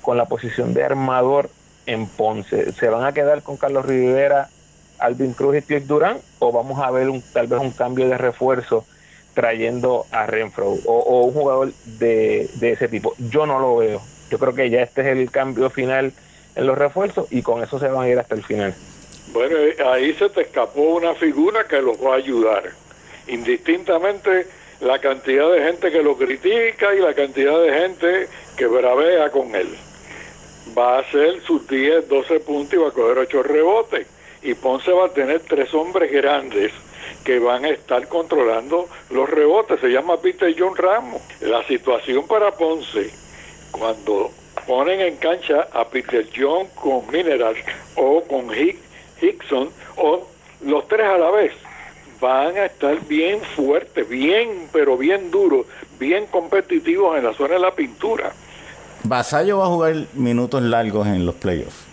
con 0.01 0.15
la 0.15 0.23
posición 0.23 0.73
de 0.73 0.85
armador 0.85 1.49
en 1.85 2.07
Ponce. 2.07 2.71
¿Se 2.71 2.87
van 2.87 3.03
a 3.03 3.11
quedar 3.11 3.43
con 3.43 3.57
Carlos 3.57 3.85
Rivera, 3.85 4.47
Alvin 4.99 5.33
Cruz 5.33 5.57
y 5.57 5.61
Steve 5.61 5.81
Durán 5.81 6.19
o 6.39 6.53
vamos 6.53 6.79
a 6.81 6.89
ver 6.91 7.09
un, 7.09 7.21
tal 7.21 7.47
vez 7.47 7.59
un 7.59 7.71
cambio 7.71 8.07
de 8.07 8.17
refuerzo 8.17 8.85
trayendo 9.33 10.05
a 10.11 10.27
Renfro 10.27 10.77
o, 10.85 11.23
un 11.25 11.33
jugador 11.33 11.73
de 11.99 12.47
ese 12.61 12.87
tipo? 12.87 13.15
Yo 13.17 13.45
no 13.45 13.59
lo 13.59 13.75
veo 13.75 14.14
yo 14.29 14.39
creo 14.39 14.53
que 14.53 14.69
ya 14.69 14.81
este 14.81 15.01
es 15.01 15.07
el 15.07 15.31
cambio 15.31 15.69
final 15.69 16.13
en 16.55 16.67
los 16.67 16.77
refuerzos 16.77 17.27
y 17.31 17.41
con 17.41 17.61
eso 17.61 17.79
se 17.79 17.87
van 17.87 18.05
a 18.05 18.09
ir 18.09 18.17
hasta 18.17 18.35
el 18.35 18.43
final. 18.43 18.73
Bueno, 19.33 19.57
eh, 19.57 19.75
ahí 19.85 20.13
se 20.13 20.29
te 20.29 20.41
escapó 20.41 20.81
una 20.95 21.13
figura 21.15 21.67
que 21.67 21.81
los 21.81 21.97
va 21.97 22.13
a 22.13 22.17
ayudar. 22.17 22.71
Indistintamente 23.27 24.47
la 24.81 24.99
cantidad 24.99 25.51
de 25.51 25.63
gente 25.63 25.91
que 25.91 26.01
lo 26.01 26.17
critica 26.17 26.93
y 26.93 26.99
la 26.99 27.13
cantidad 27.13 27.59
de 27.61 27.73
gente 27.73 28.27
que 28.55 28.67
bravea 28.67 29.29
con 29.31 29.53
él. 29.55 29.69
Va 30.77 30.97
a 30.97 30.99
hacer 30.99 31.41
sus 31.41 31.67
10, 31.67 32.07
12 32.07 32.39
puntos 32.41 32.73
y 32.73 32.77
va 32.77 32.89
a 32.89 32.91
coger 32.91 33.17
8 33.17 33.43
rebotes. 33.43 34.07
Y 34.41 34.53
Ponce 34.53 34.91
va 34.91 35.07
a 35.07 35.09
tener 35.09 35.39
tres 35.41 35.73
hombres 35.73 36.11
grandes 36.11 36.71
que 37.23 37.39
van 37.39 37.65
a 37.65 37.69
estar 37.69 38.07
controlando 38.07 38.87
los 39.09 39.27
rebotes. 39.27 39.79
Se 39.79 39.87
llama 39.87 40.17
Peter 40.21 40.53
John 40.57 40.75
Ramos. 40.75 41.21
La 41.41 41.65
situación 41.67 42.27
para 42.27 42.51
Ponce 42.51 43.24
cuando 43.77 44.31
ponen 44.67 45.01
en 45.01 45.17
cancha 45.17 45.67
a 45.73 45.87
Peter 45.87 46.27
John 46.35 46.67
con 46.75 47.05
Mineral 47.11 47.55
o 47.95 48.21
con 48.23 48.49
Hickson 49.21 49.69
o 49.97 50.27
los 50.61 50.87
tres 50.87 51.05
a 51.05 51.17
la 51.17 51.31
vez, 51.31 51.53
van 52.19 52.57
a 52.57 52.65
estar 52.65 52.99
bien 53.07 53.39
fuertes, 53.41 54.07
bien, 54.07 54.67
pero 54.71 54.97
bien 54.97 55.29
duros, 55.31 55.65
bien 55.99 56.25
competitivos 56.27 57.17
en 57.17 57.25
la 57.25 57.33
zona 57.33 57.55
de 57.55 57.59
la 57.59 57.75
pintura. 57.75 58.33
¿Vasallo 59.03 59.59
va 59.59 59.65
a 59.65 59.67
jugar 59.67 59.95
minutos 60.13 60.61
largos 60.63 61.05
en 61.07 61.25
los 61.25 61.35
playoffs? 61.35 61.85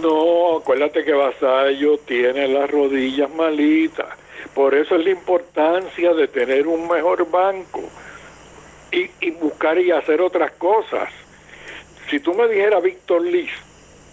No, 0.00 0.58
acuérdate 0.58 1.04
que 1.04 1.12
Vasallo 1.12 1.98
tiene 1.98 2.48
las 2.48 2.70
rodillas 2.70 3.32
malitas. 3.34 4.06
Por 4.54 4.74
eso 4.74 4.96
es 4.96 5.04
la 5.04 5.10
importancia 5.10 6.14
de 6.14 6.28
tener 6.28 6.66
un 6.66 6.88
mejor 6.88 7.28
banco 7.30 7.82
y, 8.92 9.30
buscar 9.32 9.78
y 9.78 9.90
hacer 9.90 10.20
otras 10.20 10.52
cosas. 10.52 11.08
Si 12.10 12.20
tú 12.20 12.34
me 12.34 12.46
dijeras 12.48 12.82
Víctor 12.82 13.22
Liz, 13.22 13.50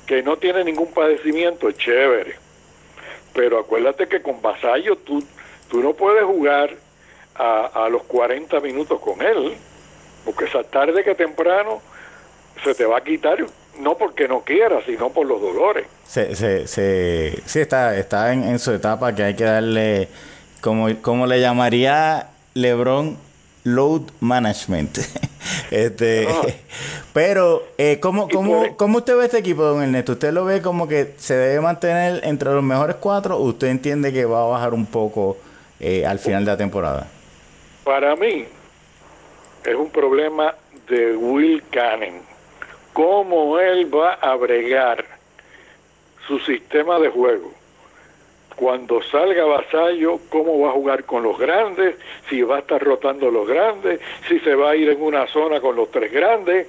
que 0.05 0.23
no 0.23 0.37
tiene 0.37 0.63
ningún 0.63 0.91
padecimiento, 0.91 1.71
chévere. 1.71 2.35
Pero 3.33 3.59
acuérdate 3.59 4.07
que 4.07 4.21
con 4.21 4.41
Vasallo 4.41 4.95
tú, 4.97 5.23
tú 5.69 5.81
no 5.83 5.93
puedes 5.93 6.23
jugar 6.23 6.75
a, 7.35 7.85
a 7.85 7.89
los 7.89 8.03
40 8.03 8.59
minutos 8.61 8.99
con 8.99 9.21
él, 9.21 9.53
porque 10.25 10.45
esa 10.45 10.63
tarde 10.63 11.03
que 11.03 11.13
temprano 11.13 11.81
se 12.63 12.73
te 12.73 12.85
va 12.85 12.97
a 12.97 13.03
quitar, 13.03 13.37
no 13.79 13.97
porque 13.97 14.27
no 14.27 14.41
quiera, 14.41 14.83
sino 14.85 15.09
por 15.09 15.27
los 15.27 15.41
dolores. 15.41 15.85
Se, 16.05 16.35
se, 16.35 16.67
se, 16.67 17.41
sí, 17.45 17.59
está, 17.59 17.97
está 17.97 18.33
en, 18.33 18.43
en 18.43 18.59
su 18.59 18.71
etapa 18.73 19.13
que 19.13 19.23
hay 19.23 19.35
que 19.35 19.43
darle, 19.43 20.07
como, 20.61 20.89
como 21.01 21.27
le 21.27 21.39
llamaría 21.39 22.29
Lebron, 22.55 23.17
load 23.75 24.03
management. 24.19 24.97
este. 25.71 26.27
Pero, 27.13 27.63
eh, 27.77 27.99
¿cómo, 27.99 28.29
cómo, 28.29 28.77
¿cómo, 28.77 28.99
usted 28.99 29.17
ve 29.17 29.25
este 29.25 29.39
equipo, 29.39 29.63
don 29.63 29.82
Ernesto? 29.82 30.13
¿Usted 30.13 30.32
lo 30.32 30.45
ve 30.45 30.62
como 30.62 30.88
que 30.88 31.15
se 31.17 31.36
debe 31.36 31.62
mantener 31.62 32.21
entre 32.23 32.51
los 32.51 32.63
mejores 32.63 32.97
cuatro 32.97 33.38
o 33.38 33.43
usted 33.43 33.67
entiende 33.67 34.13
que 34.13 34.25
va 34.25 34.43
a 34.43 34.47
bajar 34.47 34.73
un 34.73 34.86
poco 34.86 35.38
eh, 35.79 36.05
al 36.05 36.19
final 36.19 36.45
de 36.45 36.51
la 36.51 36.58
temporada? 36.58 37.08
Para 37.84 38.15
mí, 38.15 38.45
es 39.65 39.75
un 39.75 39.89
problema 39.89 40.55
de 40.88 41.15
Will 41.15 41.63
Cannon. 41.71 42.21
Cómo 42.93 43.60
él 43.60 43.93
va 43.93 44.13
a 44.13 44.36
bregar 44.36 45.05
su 46.27 46.39
sistema 46.39 46.99
de 46.99 47.10
juego. 47.10 47.58
Cuando 48.59 49.01
salga 49.01 49.45
Vasallo, 49.45 50.19
cómo 50.27 50.59
va 50.59 50.71
a 50.71 50.73
jugar 50.73 51.05
con 51.05 51.23
los 51.23 51.39
grandes, 51.39 51.95
si 52.29 52.41
va 52.41 52.57
a 52.57 52.59
estar 52.59 52.83
rotando 52.83 53.31
los 53.31 53.47
grandes, 53.47 54.01
si 54.27 54.37
se 54.41 54.53
va 54.53 54.71
a 54.71 54.75
ir 54.75 54.89
en 54.89 55.01
una 55.01 55.25
zona 55.27 55.61
con 55.61 55.77
los 55.77 55.89
tres 55.91 56.11
grandes. 56.11 56.67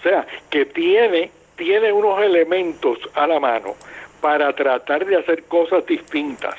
O 0.00 0.02
sea, 0.02 0.26
que 0.50 0.64
tiene, 0.64 1.30
tiene 1.54 1.92
unos 1.92 2.20
elementos 2.20 2.98
a 3.14 3.28
la 3.28 3.38
mano 3.38 3.76
para 4.20 4.52
tratar 4.52 5.06
de 5.06 5.14
hacer 5.14 5.44
cosas 5.44 5.86
distintas. 5.86 6.56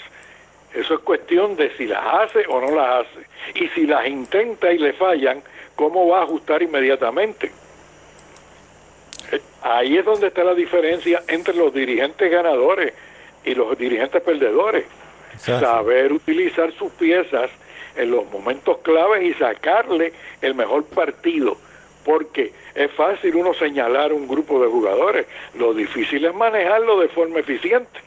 Eso 0.73 0.93
es 0.93 0.99
cuestión 1.01 1.57
de 1.57 1.69
si 1.75 1.85
las 1.85 2.01
hace 2.01 2.45
o 2.47 2.61
no 2.61 2.73
las 2.73 3.05
hace. 3.05 3.27
Y 3.55 3.67
si 3.67 3.85
las 3.85 4.07
intenta 4.07 4.71
y 4.71 4.77
le 4.77 4.93
fallan, 4.93 5.43
¿cómo 5.75 6.07
va 6.07 6.19
a 6.19 6.23
ajustar 6.23 6.63
inmediatamente? 6.63 7.51
Eh, 9.29 9.41
ahí 9.61 9.97
es 9.97 10.05
donde 10.05 10.27
está 10.27 10.45
la 10.45 10.55
diferencia 10.55 11.21
entre 11.27 11.53
los 11.53 11.73
dirigentes 11.73 12.31
ganadores 12.31 12.93
y 13.45 13.55
los 13.55 13.77
dirigentes 13.77 14.21
perdedores. 14.21 14.85
Saber 15.37 16.13
utilizar 16.13 16.71
sus 16.73 16.91
piezas 16.93 17.49
en 17.95 18.11
los 18.11 18.29
momentos 18.31 18.77
claves 18.83 19.23
y 19.23 19.33
sacarle 19.33 20.13
el 20.41 20.55
mejor 20.55 20.85
partido. 20.85 21.57
Porque 22.05 22.53
es 22.75 22.91
fácil 22.91 23.35
uno 23.35 23.53
señalar 23.53 24.13
un 24.13 24.27
grupo 24.27 24.61
de 24.61 24.67
jugadores, 24.67 25.25
lo 25.55 25.73
difícil 25.73 26.25
es 26.25 26.35
manejarlo 26.35 26.99
de 26.99 27.07
forma 27.07 27.39
eficiente. 27.39 27.99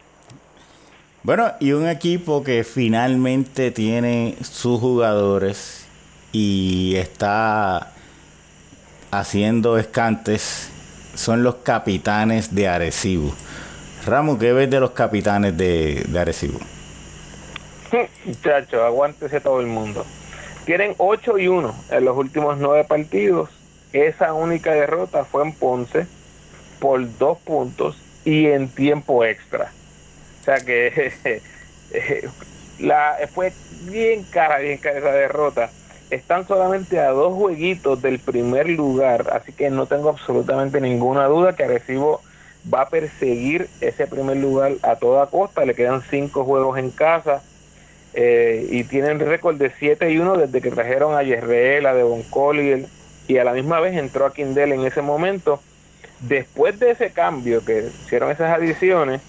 Bueno, 1.22 1.52
y 1.58 1.72
un 1.72 1.88
equipo 1.88 2.44
que 2.44 2.62
finalmente 2.62 3.70
tiene 3.72 4.36
sus 4.42 4.78
jugadores 4.78 5.86
y 6.30 6.94
está 6.96 7.92
haciendo 9.10 9.78
escantes 9.78 10.70
son 11.14 11.42
los 11.42 11.56
capitanes 11.56 12.54
de 12.54 12.68
Arecibo. 12.68 13.34
Ramos, 14.06 14.38
¿qué 14.38 14.52
ves 14.52 14.70
de 14.70 14.78
los 14.78 14.92
capitanes 14.92 15.56
de, 15.56 16.04
de 16.06 16.18
Arecibo? 16.20 16.60
Muchachos, 18.24 18.80
aguántese 18.80 19.40
todo 19.40 19.60
el 19.60 19.66
mundo. 19.66 20.06
Tienen 20.64 20.94
8 20.98 21.38
y 21.38 21.48
1 21.48 21.74
en 21.90 22.04
los 22.04 22.16
últimos 22.16 22.56
9 22.58 22.84
partidos. 22.84 23.50
Esa 23.92 24.32
única 24.32 24.72
derrota 24.72 25.24
fue 25.24 25.42
en 25.42 25.52
Ponce 25.52 26.06
por 26.78 27.18
2 27.18 27.38
puntos 27.38 27.96
y 28.24 28.46
en 28.46 28.68
tiempo 28.68 29.24
extra. 29.24 29.72
O 30.40 30.44
sea 30.44 30.60
que 30.60 31.12
la, 32.78 33.16
fue 33.34 33.52
bien 33.86 34.22
cara, 34.22 34.58
bien 34.58 34.78
cara 34.78 34.98
esa 35.00 35.12
derrota. 35.12 35.70
Están 36.10 36.46
solamente 36.46 37.00
a 37.00 37.10
dos 37.10 37.34
jueguitos 37.34 38.00
del 38.00 38.20
primer 38.20 38.68
lugar, 38.68 39.30
así 39.32 39.52
que 39.52 39.68
no 39.70 39.86
tengo 39.86 40.10
absolutamente 40.10 40.80
ninguna 40.80 41.24
duda 41.26 41.56
que 41.56 41.64
Arecibo 41.64 42.22
va 42.72 42.82
a 42.82 42.88
perseguir 42.88 43.68
ese 43.80 44.06
primer 44.06 44.36
lugar 44.36 44.72
a 44.82 44.96
toda 44.96 45.26
costa. 45.26 45.64
Le 45.64 45.74
quedan 45.74 46.02
cinco 46.02 46.44
juegos 46.44 46.78
en 46.78 46.90
casa 46.90 47.42
eh, 48.14 48.66
y 48.70 48.84
tienen 48.84 49.20
récord 49.20 49.56
de 49.56 49.70
7 49.70 50.10
y 50.10 50.18
1 50.18 50.36
desde 50.38 50.60
que 50.60 50.70
trajeron 50.70 51.14
a 51.14 51.22
Yesreel, 51.22 51.86
a 51.86 51.94
Devon 51.94 52.22
Collier 52.24 52.86
y 53.28 53.38
a 53.38 53.44
la 53.44 53.52
misma 53.52 53.80
vez 53.80 53.96
entró 53.96 54.26
a 54.26 54.32
Kindle 54.32 54.74
en 54.74 54.86
ese 54.86 55.02
momento. 55.02 55.60
Después 56.20 56.78
de 56.78 56.92
ese 56.92 57.10
cambio 57.10 57.64
que 57.64 57.90
hicieron 58.04 58.30
esas 58.30 58.56
adiciones, 58.56 59.20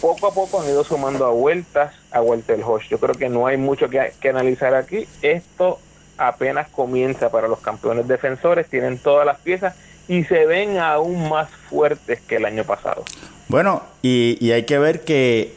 poco 0.00 0.28
a 0.28 0.34
poco 0.34 0.60
han 0.60 0.68
ido 0.68 0.84
sumando 0.84 1.26
a 1.26 1.30
vueltas 1.30 1.94
a 2.10 2.22
Walter 2.22 2.60
Hodge. 2.64 2.88
Yo 2.88 2.98
creo 2.98 3.14
que 3.14 3.28
no 3.28 3.46
hay 3.46 3.56
mucho 3.56 3.88
que, 3.88 4.12
que 4.20 4.28
analizar 4.28 4.74
aquí. 4.74 5.08
Esto 5.20 5.80
apenas 6.16 6.68
comienza 6.68 7.30
para 7.30 7.48
los 7.48 7.60
campeones 7.60 8.06
defensores, 8.06 8.68
tienen 8.68 8.98
todas 8.98 9.26
las 9.26 9.38
piezas 9.38 9.74
y 10.12 10.24
se 10.24 10.44
ven 10.44 10.76
aún 10.76 11.30
más 11.30 11.48
fuertes 11.70 12.20
que 12.20 12.36
el 12.36 12.44
año 12.44 12.64
pasado. 12.64 13.02
Bueno, 13.48 13.82
y, 14.02 14.50
hay 14.50 14.64
que 14.64 14.78
ver 14.78 15.04
que 15.04 15.54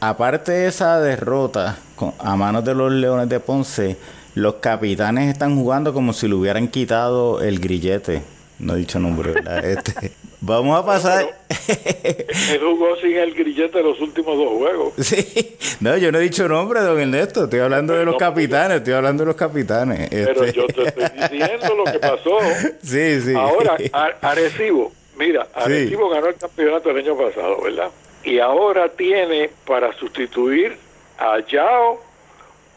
aparte 0.00 0.52
de 0.52 0.66
esa 0.68 1.00
derrota 1.00 1.78
a 2.18 2.36
manos 2.36 2.62
de 2.66 2.74
los 2.74 2.92
Leones 2.92 3.30
de 3.30 3.40
Ponce, 3.40 3.96
los 4.34 4.56
capitanes 4.56 5.32
están 5.32 5.56
jugando 5.56 5.94
como 5.94 6.12
si 6.12 6.28
le 6.28 6.34
hubieran 6.34 6.68
quitado 6.68 7.40
el 7.40 7.58
grillete. 7.58 8.22
No 8.58 8.74
he 8.74 8.78
dicho 8.80 8.98
nombre, 8.98 9.32
¿verdad? 9.32 9.64
Este, 9.70 10.12
vamos 10.40 10.78
a 10.78 10.84
pasar. 10.84 11.34
Él 11.68 12.60
jugó 12.60 12.96
sin 12.96 13.16
el 13.16 13.34
grillete 13.34 13.82
los 13.82 14.00
últimos 14.00 14.36
dos 14.36 14.48
juegos. 14.58 14.94
Sí, 14.98 15.56
no, 15.80 15.96
yo 15.96 16.12
no 16.12 16.18
he 16.18 16.22
dicho 16.22 16.48
nombre, 16.48 16.80
don 16.80 17.00
Ernesto. 17.00 17.44
Estoy 17.44 17.60
hablando 17.60 17.94
de 17.94 18.04
los 18.04 18.16
capitanes, 18.16 18.78
estoy 18.78 18.94
hablando 18.94 19.22
de 19.22 19.26
los 19.28 19.36
capitanes. 19.36 20.08
Pero 20.10 20.44
este. 20.44 20.52
yo 20.52 20.66
te 20.66 20.82
estoy 20.84 21.04
diciendo 21.38 21.74
lo 21.76 21.84
que 21.84 21.98
pasó. 21.98 22.38
Sí, 22.82 23.20
sí. 23.20 23.34
Ahora, 23.34 23.76
Arecibo, 24.20 24.92
mira, 25.16 25.46
Arecibo 25.54 26.08
ganó 26.08 26.28
el 26.28 26.36
campeonato 26.36 26.90
el 26.90 26.98
año 26.98 27.16
pasado, 27.16 27.60
¿verdad? 27.62 27.90
Y 28.24 28.38
ahora 28.38 28.88
tiene 28.88 29.50
para 29.66 29.92
sustituir 29.94 30.76
a 31.18 31.38
Yao 31.46 32.00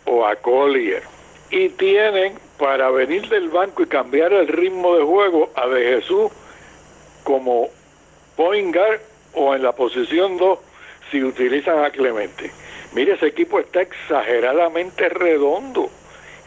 o 0.06 0.26
a 0.26 0.36
Collier. 0.36 1.04
Y 1.50 1.70
tienen 1.70 2.34
para 2.58 2.90
venir 2.90 3.28
del 3.30 3.50
banco 3.50 3.84
y 3.84 3.88
cambiar 3.88 4.34
el 4.34 4.48
ritmo 4.48 4.96
de 4.96 5.04
juego 5.04 5.52
a 5.56 5.68
De 5.68 5.96
Jesús 5.96 6.32
como 7.24 7.70
point 8.36 8.74
guard 8.74 9.00
o 9.34 9.56
en 9.56 9.64
la 9.64 9.72
posición 9.74 10.38
2 10.38 10.60
si 11.12 11.24
utilizan 11.24 11.84
a 11.84 11.90
Clemente. 11.92 12.52
Mire, 12.94 13.14
ese 13.14 13.28
equipo 13.28 13.60
está 13.60 13.82
exageradamente 13.82 15.10
redondo. 15.10 15.90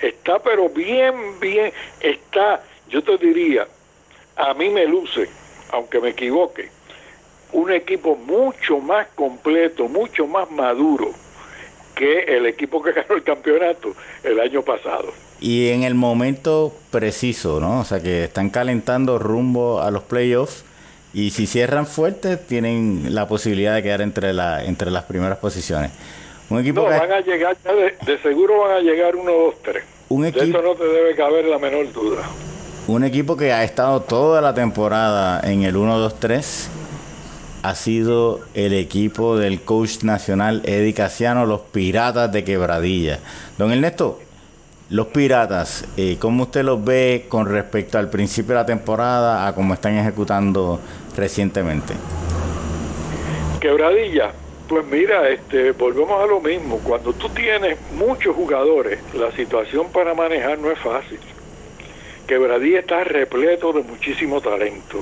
Está 0.01 0.39
pero 0.39 0.69
bien, 0.69 1.41
bien, 1.41 1.73
está, 2.01 2.63
yo 2.89 3.03
te 3.03 3.17
diría, 3.17 3.67
a 4.37 4.55
mí 4.55 4.69
me 4.69 4.87
luce, 4.87 5.29
aunque 5.73 6.01
me 6.01 6.11
equivoque, 6.11 6.69
un 7.53 7.73
equipo 7.73 8.15
mucho 8.15 8.79
más 8.79 9.07
completo, 9.15 9.89
mucho 9.89 10.27
más 10.27 10.51
maduro 10.51 11.11
que 11.95 12.25
el 12.25 12.47
equipo 12.47 12.83
que 12.83 12.93
ganó 12.93 13.15
el 13.15 13.23
campeonato 13.23 13.95
el 14.23 14.39
año 14.39 14.63
pasado. 14.63 15.13
Y 15.41 15.69
en 15.71 15.83
el 15.83 15.95
momento 15.95 16.73
preciso, 16.91 17.59
¿no? 17.61 17.81
O 17.81 17.85
sea 17.85 18.03
que 18.03 18.25
están 18.25 18.51
calentando 18.51 19.19
rumbo 19.19 19.81
a 19.81 19.91
los 19.91 20.03
playoffs 20.03 20.66
y 21.17 21.31
si 21.31 21.47
cierran 21.47 21.87
fuerte 21.87 22.37
tienen 22.37 23.15
la 23.15 23.27
posibilidad 23.27 23.75
de 23.75 23.83
quedar 23.83 24.03
entre 24.03 24.35
la 24.35 24.63
entre 24.63 24.91
las 24.91 25.05
primeras 25.05 25.39
posiciones. 25.39 25.91
Un 26.51 26.61
equipo 26.61 26.83
no, 26.83 26.89
van 26.89 27.11
a 27.11 27.21
llegar, 27.21 27.57
de, 27.57 28.19
seguro 28.19 28.61
van 28.61 28.73
a 28.73 28.81
llegar 28.81 29.17
uno, 29.17 29.33
dos, 29.33 29.55
tres. 29.63 29.83
Un 30.11 30.27
equipo, 30.27 30.45
de 30.45 30.51
eso 30.51 30.61
no 30.61 30.75
te 30.75 30.85
debe 30.85 31.17
caber 31.17 31.47
la 31.47 31.59
menor 31.59 31.91
duda. 31.91 32.23
Un 32.87 33.03
equipo 33.03 33.35
que 33.35 33.51
ha 33.51 33.65
estado 33.65 34.03
toda 34.03 34.43
la 34.43 34.53
temporada 34.53 35.41
en 35.43 35.63
el 35.63 35.75
1-2-3 35.75 36.67
ha 37.63 37.75
sido 37.75 38.41
el 38.53 38.75
equipo 38.75 39.39
del 39.39 39.63
coach 39.63 40.03
nacional 40.03 40.61
Eddie 40.67 40.93
Casiano, 40.93 41.47
los 41.47 41.63
Piratas 41.63 42.31
de 42.31 42.45
Quebradilla. 42.45 43.21
Don 43.57 43.73
Ernesto, 43.73 44.21
los 44.91 45.09
Piratas, 45.09 45.85
eh, 45.97 46.17
¿cómo 46.21 46.45
usted 46.45 46.63
los 46.63 46.85
ve 46.85 47.27
con 47.29 47.47
respecto 47.47 47.99
al 47.99 48.09
principio 48.09 48.55
de 48.55 48.61
la 48.61 48.67
temporada 48.67 49.49
a 49.49 49.55
cómo 49.55 49.75
están 49.75 49.97
ejecutando 49.97 50.79
recientemente? 51.17 51.95
Quebradilla, 53.61 54.33
pues 54.69 54.85
mira, 54.87 55.29
este, 55.31 55.73
volvemos 55.73 56.23
a 56.23 56.27
lo 56.27 56.41
mismo. 56.41 56.79
Cuando 56.85 57.13
tú 57.13 57.29
tienes 57.31 57.79
muchos 57.93 58.35
jugadores, 58.35 58.99
la 59.15 59.33
situación 59.33 59.91
para 59.93 60.15
manejar 60.15 60.59
no 60.59 60.71
es 60.71 60.79
fácil. 60.79 61.19
Quebradilla 62.27 62.81
está 62.81 63.05
repleto 63.05 63.73
de 63.73 63.83
muchísimo 63.83 64.41
talento. 64.41 65.01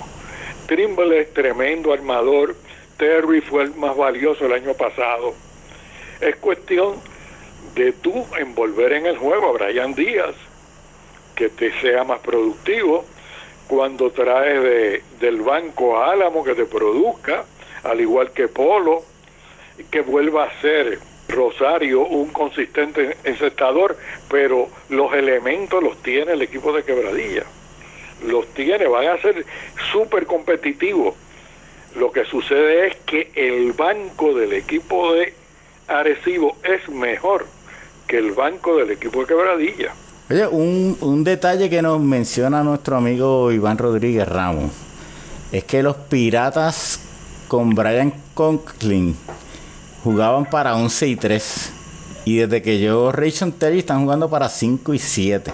Trimble 0.67 1.21
es 1.21 1.33
tremendo 1.33 1.93
armador. 1.93 2.55
Terry 2.99 3.41
fue 3.41 3.65
el 3.65 3.75
más 3.75 3.97
valioso 3.97 4.47
el 4.47 4.53
año 4.53 4.75
pasado. 4.75 5.35
Es 6.21 6.37
cuestión 6.37 6.95
de 7.75 7.93
tú 7.93 8.27
envolver 8.39 8.93
en 8.93 9.07
el 9.07 9.17
juego 9.17 9.49
a 9.49 9.53
Brian 9.53 9.95
Díaz, 9.95 10.35
que 11.35 11.49
te 11.49 11.73
sea 11.81 12.05
más 12.05 12.21
productivo, 12.21 13.05
cuando 13.69 14.11
traes 14.11 14.63
de, 14.63 15.03
del 15.21 15.43
banco 15.43 16.03
Álamo 16.03 16.45
que 16.45 16.55
te 16.55 16.65
produzca, 16.65 17.45
al 17.83 18.01
igual 18.01 18.33
que 18.33 18.49
Polo, 18.49 19.03
que 19.91 20.01
vuelva 20.03 20.45
a 20.45 20.61
ser 20.61 20.99
Rosario 21.29 22.03
un 22.03 22.29
consistente 22.29 23.17
encestador, 23.25 23.97
pero 24.29 24.69
los 24.91 25.13
elementos 25.15 25.83
los 25.83 26.01
tiene 26.03 26.33
el 26.33 26.43
equipo 26.43 26.73
de 26.73 26.85
Quebradilla. 26.85 27.45
Los 28.27 28.47
tiene, 28.55 28.87
van 28.87 29.09
a 29.09 29.19
ser 29.19 29.45
súper 29.91 30.27
competitivos. 30.27 31.15
Lo 31.97 32.13
que 32.13 32.25
sucede 32.25 32.89
es 32.89 32.97
que 33.07 33.31
el 33.35 33.73
banco 33.73 34.35
del 34.35 34.53
equipo 34.53 35.15
de 35.15 35.35
Arecibo 35.89 36.57
es 36.63 36.89
mejor 36.89 37.47
que 38.07 38.19
el 38.19 38.33
banco 38.33 38.77
del 38.77 38.91
equipo 38.91 39.21
de 39.21 39.27
Quebradilla. 39.27 39.95
Oye, 40.35 40.49
un, 40.49 41.23
detalle 41.23 41.71
que 41.71 41.81
nos 41.81 42.01
menciona 42.01 42.65
nuestro 42.65 42.97
amigo 42.97 43.53
Iván 43.53 43.79
Rodríguez 43.79 44.29
Ramos 44.29 44.73
es 45.53 45.63
que 45.63 45.81
los 45.81 45.95
Piratas 45.95 46.99
con 47.47 47.71
Brian 47.71 48.13
Conklin 48.35 49.17
jugaban 50.03 50.51
para 50.51 50.75
11 50.75 51.07
y 51.07 51.15
3 51.15 51.73
y 52.25 52.37
desde 52.39 52.63
que 52.63 52.81
yo 52.81 53.13
Rachel 53.13 53.53
Terry 53.53 53.79
están 53.79 54.03
jugando 54.03 54.29
para 54.29 54.49
5 54.49 54.95
y 54.95 54.99
7. 54.99 55.53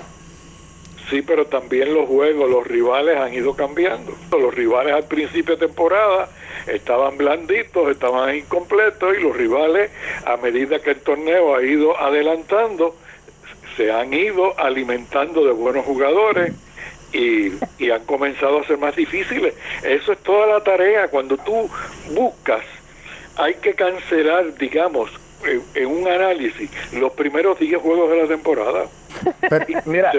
Sí, 1.11 1.21
pero 1.21 1.45
también 1.45 1.93
los 1.93 2.09
juegos, 2.09 2.49
los 2.49 2.66
rivales 2.66 3.19
han 3.19 3.35
ido 3.35 3.53
cambiando. 3.53 4.14
Los 4.31 4.55
rivales 4.55 4.95
al 4.95 5.05
principio 5.05 5.57
de 5.57 5.66
temporada 5.66 6.31
estaban 6.66 7.19
blanditos, 7.19 7.90
estaban 7.90 8.35
incompletos 8.35 9.14
y 9.19 9.23
los 9.23 9.37
rivales 9.37 9.90
a 10.25 10.38
medida 10.38 10.79
que 10.79 10.93
el 10.93 11.01
torneo 11.01 11.55
ha 11.55 11.62
ido 11.62 12.01
adelantando, 12.01 12.97
se 13.76 13.90
han 13.90 14.12
ido 14.12 14.59
alimentando 14.59 15.44
de 15.44 15.52
buenos 15.52 15.85
jugadores 15.85 16.52
y, 17.12 17.52
y 17.78 17.90
han 17.90 18.04
comenzado 18.04 18.61
a 18.61 18.66
ser 18.66 18.78
más 18.78 18.96
difíciles. 18.96 19.54
Eso 19.83 20.12
es 20.12 20.18
toda 20.18 20.46
la 20.46 20.62
tarea. 20.62 21.09
Cuando 21.09 21.37
tú 21.38 21.68
buscas, 22.11 22.62
hay 23.37 23.54
que 23.54 23.74
cancelar, 23.74 24.54
digamos, 24.56 25.11
en, 25.74 25.87
un 25.87 26.09
análisis, 26.09 26.70
los 26.92 27.12
primeros 27.12 27.59
10 27.59 27.80
juegos 27.80 28.11
de 28.11 28.22
la 28.22 28.28
temporada. 28.28 28.87
Mira, 29.87 30.12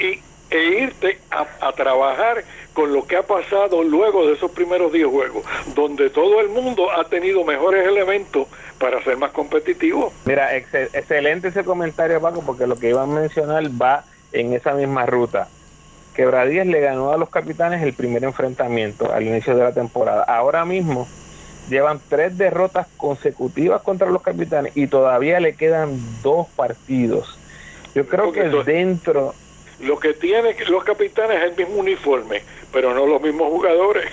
y, 0.00 0.20
e 0.50 0.64
irte 0.82 1.18
a, 1.30 1.72
trabajar 1.72 2.44
con 2.74 2.92
lo 2.92 3.06
que 3.06 3.16
ha 3.16 3.22
pasado 3.22 3.82
luego 3.82 4.26
de 4.26 4.34
esos 4.34 4.50
primeros 4.50 4.92
10 4.92 5.06
juegos, 5.06 5.44
donde 5.74 6.10
todo 6.10 6.40
el 6.40 6.50
mundo 6.50 6.90
ha 6.90 7.04
tenido 7.04 7.44
mejores 7.44 7.86
elementos 7.86 8.46
para 8.78 9.02
ser 9.02 9.16
más 9.16 9.30
competitivo. 9.30 10.12
Mira, 10.26 10.54
excelente 10.56 11.48
ese 11.48 11.64
comentario, 11.64 12.20
Paco, 12.20 12.42
porque 12.44 12.66
lo 12.66 12.76
que 12.76 12.90
iba 12.90 13.02
a 13.02 13.06
mencionar 13.06 13.64
va 13.80 14.04
en 14.32 14.52
esa 14.52 14.74
misma 14.74 15.06
ruta. 15.06 15.48
Quebradías 16.14 16.66
le 16.66 16.80
ganó 16.80 17.12
a 17.12 17.16
los 17.16 17.28
capitanes 17.28 17.82
el 17.82 17.94
primer 17.94 18.22
enfrentamiento 18.24 19.12
al 19.12 19.22
inicio 19.22 19.56
de 19.56 19.62
la 19.62 19.72
temporada. 19.72 20.22
Ahora 20.24 20.64
mismo 20.64 21.08
llevan 21.68 22.00
tres 22.08 22.36
derrotas 22.36 22.86
consecutivas 22.96 23.82
contra 23.82 24.10
los 24.10 24.22
capitanes 24.22 24.76
y 24.76 24.86
todavía 24.86 25.40
le 25.40 25.54
quedan 25.54 25.98
dos 26.22 26.46
partidos. 26.54 27.38
Yo 27.94 28.06
creo 28.06 28.32
que 28.32 28.42
dentro... 28.42 29.34
Lo 29.80 29.98
que 29.98 30.14
tienen 30.14 30.54
los 30.68 30.84
capitanes 30.84 31.42
es 31.42 31.50
el 31.50 31.56
mismo 31.56 31.80
uniforme, 31.80 32.42
pero 32.74 32.92
no 32.92 33.06
los 33.06 33.22
mismos 33.22 33.48
jugadores. 33.50 34.10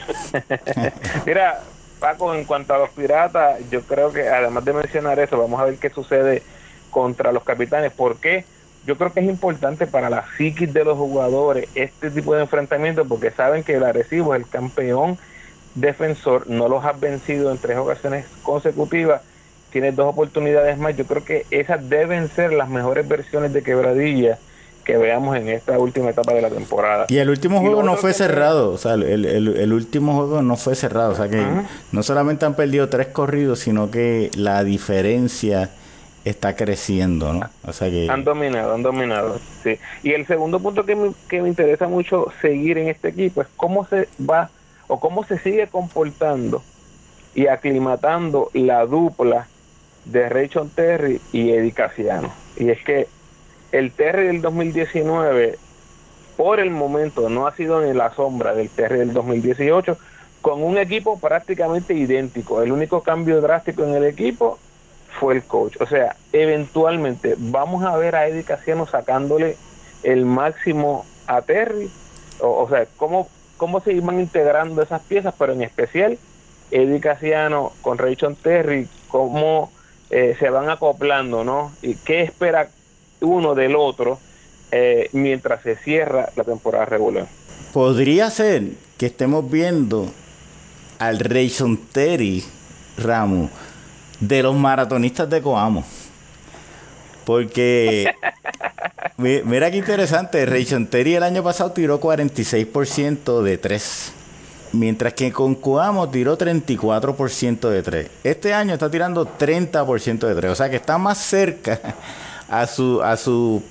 Mira, 1.25 1.61
Paco, 1.99 2.33
en 2.33 2.45
cuanto 2.45 2.73
a 2.73 2.77
los 2.77 2.89
piratas, 2.91 3.59
yo 3.69 3.81
creo 3.81 4.13
que 4.13 4.29
además 4.29 4.63
de 4.63 4.73
mencionar 4.73 5.19
eso, 5.19 5.37
vamos 5.37 5.59
a 5.59 5.65
ver 5.65 5.75
qué 5.75 5.89
sucede 5.89 6.43
contra 6.89 7.33
los 7.33 7.43
capitanes. 7.43 7.91
¿Por 7.91 8.17
qué? 8.17 8.45
yo 8.85 8.97
creo 8.97 9.13
que 9.13 9.19
es 9.19 9.27
importante 9.27 9.85
para 9.85 10.09
la 10.09 10.25
psiquis 10.37 10.73
de 10.73 10.83
los 10.83 10.97
jugadores 10.97 11.67
este 11.75 12.09
tipo 12.09 12.33
de 12.33 12.41
enfrentamiento 12.41 13.05
porque 13.05 13.31
saben 13.31 13.63
que 13.63 13.75
el 13.75 13.83
Arecibo 13.83 14.33
es 14.33 14.41
el 14.41 14.49
campeón 14.49 15.17
defensor, 15.75 16.47
no 16.47 16.67
los 16.67 16.83
ha 16.83 16.91
vencido 16.93 17.51
en 17.51 17.57
tres 17.57 17.77
ocasiones 17.77 18.25
consecutivas, 18.43 19.21
tiene 19.71 19.91
dos 19.91 20.07
oportunidades 20.07 20.77
más, 20.77 20.97
yo 20.97 21.05
creo 21.05 21.23
que 21.23 21.45
esas 21.49 21.87
deben 21.87 22.27
ser 22.29 22.51
las 22.51 22.69
mejores 22.69 23.07
versiones 23.07 23.53
de 23.53 23.63
quebradilla 23.63 24.37
que 24.83 24.97
veamos 24.97 25.37
en 25.37 25.49
esta 25.49 25.77
última 25.77 26.09
etapa 26.09 26.33
de 26.33 26.41
la 26.41 26.49
temporada. 26.49 27.05
Y 27.09 27.17
el 27.17 27.29
último 27.29 27.59
juego 27.59 27.83
no 27.83 27.95
fue 27.97 28.13
cerrado, 28.13 28.71
o 28.71 28.77
sea, 28.77 28.93
el, 28.93 29.25
el, 29.25 29.73
último 29.73 30.15
juego 30.15 30.41
no 30.41 30.55
fue 30.55 30.75
cerrado, 30.75 31.11
o 31.11 31.15
sea 31.15 31.29
que 31.29 31.45
no 31.91 32.03
solamente 32.03 32.45
han 32.45 32.55
perdido 32.55 32.89
tres 32.89 33.07
corridos, 33.07 33.59
sino 33.59 33.91
que 33.91 34.31
la 34.35 34.63
diferencia 34.63 35.69
está 36.25 36.55
creciendo, 36.55 37.33
¿no? 37.33 37.49
O 37.65 37.73
sea 37.73 37.89
que... 37.89 38.07
Han 38.09 38.23
dominado, 38.23 38.75
han 38.75 38.83
dominado, 38.83 39.39
sí. 39.63 39.79
Y 40.03 40.11
el 40.11 40.27
segundo 40.27 40.59
punto 40.59 40.85
que 40.85 40.95
me, 40.95 41.11
que 41.27 41.41
me 41.41 41.49
interesa 41.49 41.87
mucho 41.87 42.27
seguir 42.41 42.77
en 42.77 42.89
este 42.89 43.09
equipo 43.09 43.41
es 43.41 43.47
cómo 43.55 43.85
se 43.85 44.07
va 44.19 44.49
o 44.87 44.99
cómo 44.99 45.23
se 45.23 45.39
sigue 45.39 45.67
comportando 45.67 46.63
y 47.33 47.47
aclimatando 47.47 48.49
la 48.53 48.85
dupla 48.85 49.47
de 50.05 50.29
Rayson 50.29 50.69
Terry 50.69 51.21
y 51.31 51.51
Eddie 51.51 51.71
Casiano. 51.71 52.31
Y 52.57 52.69
es 52.69 52.83
que 52.83 53.07
el 53.71 53.91
Terry 53.91 54.27
del 54.27 54.41
2019, 54.41 55.57
por 56.37 56.59
el 56.59 56.71
momento, 56.71 57.29
no 57.29 57.47
ha 57.47 57.55
sido 57.55 57.81
ni 57.81 57.93
la 57.93 58.13
sombra 58.13 58.53
del 58.53 58.69
Terry 58.69 58.99
del 58.99 59.13
2018, 59.13 59.97
con 60.41 60.63
un 60.63 60.77
equipo 60.77 61.19
prácticamente 61.19 61.93
idéntico. 61.93 62.61
El 62.61 62.71
único 62.71 63.01
cambio 63.01 63.41
drástico 63.41 63.83
en 63.83 63.93
el 63.93 64.05
equipo 64.05 64.57
fue 65.19 65.35
el 65.35 65.43
coach. 65.43 65.77
O 65.79 65.85
sea, 65.85 66.15
eventualmente 66.33 67.35
vamos 67.37 67.83
a 67.83 67.95
ver 67.97 68.15
a 68.15 68.27
Eddie 68.27 68.43
Casiano 68.43 68.87
sacándole 68.87 69.55
el 70.03 70.25
máximo 70.25 71.05
a 71.27 71.41
Terry. 71.41 71.91
O, 72.39 72.67
sea, 72.67 72.87
cómo, 72.97 73.29
cómo 73.57 73.81
se 73.81 73.93
iban 73.93 74.19
integrando 74.19 74.81
esas 74.81 75.01
piezas, 75.01 75.35
pero 75.37 75.53
en 75.53 75.61
especial 75.61 76.17
Eddie 76.71 76.99
Casiano 76.99 77.73
con 77.81 77.99
Rayson 77.99 78.35
Terry, 78.35 78.87
cómo 79.09 79.71
eh, 80.09 80.35
se 80.39 80.49
van 80.49 80.69
acoplando, 80.69 81.43
¿no? 81.43 81.71
Y 81.83 81.95
qué 81.95 82.21
espera 82.21 82.69
uno 83.21 83.55
del 83.55 83.75
otro 83.75 84.19
eh, 84.71 85.09
mientras 85.13 85.61
se 85.63 85.75
cierra 85.75 86.29
la 86.35 86.43
temporada 86.43 86.85
regular. 86.85 87.27
Podría 87.73 88.29
ser 88.29 88.63
que 88.97 89.07
estemos 89.07 89.49
viendo 89.49 90.11
al 90.99 91.19
Rayson 91.19 91.77
Terry, 91.91 92.43
Ramos, 92.97 93.49
de 94.19 94.43
los 94.43 94.55
maratonistas 94.55 95.29
de 95.29 95.41
Coamo. 95.41 95.83
Porque, 97.25 98.13
mira 99.17 99.71
qué 99.71 99.77
interesante, 99.77 100.45
Rayson 100.45 100.87
Terry 100.87 101.15
el 101.15 101.23
año 101.23 101.43
pasado 101.43 101.71
tiró 101.71 101.99
46% 101.99 103.41
de 103.41 103.57
3. 103.57 104.13
Mientras 104.73 105.13
que 105.13 105.33
con 105.33 105.55
Coamo 105.55 106.09
tiró 106.09 106.37
34% 106.37 107.69
de 107.69 107.83
3. 107.83 108.09
Este 108.23 108.53
año 108.53 108.73
está 108.73 108.89
tirando 108.89 109.27
30% 109.27 110.19
de 110.19 110.35
3. 110.35 110.51
O 110.51 110.55
sea 110.55 110.69
que 110.69 110.77
está 110.77 110.97
más 110.97 111.17
cerca 111.17 111.79
a 112.51 112.67
su, 112.67 113.01
a 113.01 113.17
su, 113.17 113.63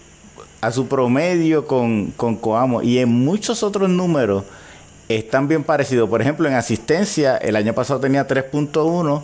a 0.60 0.72
su 0.72 0.88
promedio 0.88 1.68
con, 1.68 2.10
con 2.16 2.34
Coamo. 2.34 2.82
Y 2.82 2.98
en 2.98 3.10
muchos 3.10 3.62
otros 3.62 3.88
números 3.88 4.42
están 5.08 5.46
bien 5.46 5.62
parecidos. 5.62 6.10
Por 6.10 6.20
ejemplo, 6.20 6.48
en 6.48 6.54
asistencia, 6.54 7.36
el 7.36 7.54
año 7.54 7.72
pasado 7.74 8.00
tenía 8.00 8.26
3.1 8.26 9.22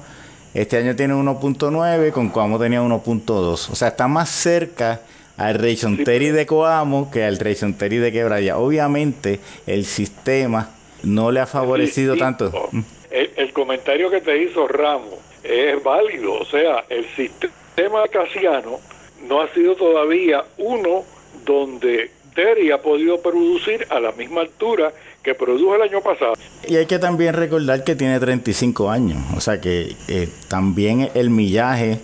este 0.56 0.78
año 0.78 0.96
tiene 0.96 1.12
1.9, 1.12 2.12
con 2.12 2.30
Coamo 2.30 2.58
tenía 2.58 2.80
1.2. 2.80 3.28
O 3.70 3.74
sea, 3.74 3.88
está 3.88 4.08
más 4.08 4.30
cerca 4.30 5.02
al 5.36 5.56
Rayson 5.56 6.02
Terry 6.02 6.30
de 6.30 6.46
Coamo 6.46 7.10
que 7.10 7.24
al 7.24 7.38
Rayson 7.38 7.74
Terry 7.74 7.98
de 7.98 8.10
Quebradilla. 8.10 8.56
Obviamente, 8.56 9.38
el 9.66 9.84
sistema 9.84 10.70
no 11.02 11.30
le 11.30 11.40
ha 11.40 11.46
favorecido 11.46 12.16
tanto. 12.16 12.70
El, 13.10 13.52
comentario 13.52 14.10
que 14.10 14.22
te 14.22 14.42
hizo 14.42 14.66
Ramos 14.66 15.18
es 15.42 15.82
válido. 15.82 16.32
O 16.40 16.46
sea, 16.46 16.86
el 16.88 17.04
sistema 17.14 18.08
casiano 18.10 18.80
no 19.28 19.40
ha 19.40 19.48
sido 19.52 19.74
todavía 19.74 20.44
uno 20.58 21.04
donde 21.44 22.10
Terry 22.34 22.70
ha 22.70 22.80
podido 22.80 23.20
producir 23.20 23.86
a 23.90 23.98
la 23.98 24.12
misma 24.12 24.42
altura 24.42 24.92
que 25.22 25.34
produjo 25.34 25.74
el 25.74 25.82
año 25.82 26.00
pasado. 26.00 26.34
Y 26.68 26.76
hay 26.76 26.86
que 26.86 26.98
también 26.98 27.34
recordar 27.34 27.82
que 27.82 27.96
tiene 27.96 28.20
35 28.20 28.90
años, 28.90 29.18
o 29.36 29.40
sea 29.40 29.60
que 29.60 29.96
eh, 30.08 30.28
también 30.48 31.10
el 31.14 31.30
millaje 31.30 31.98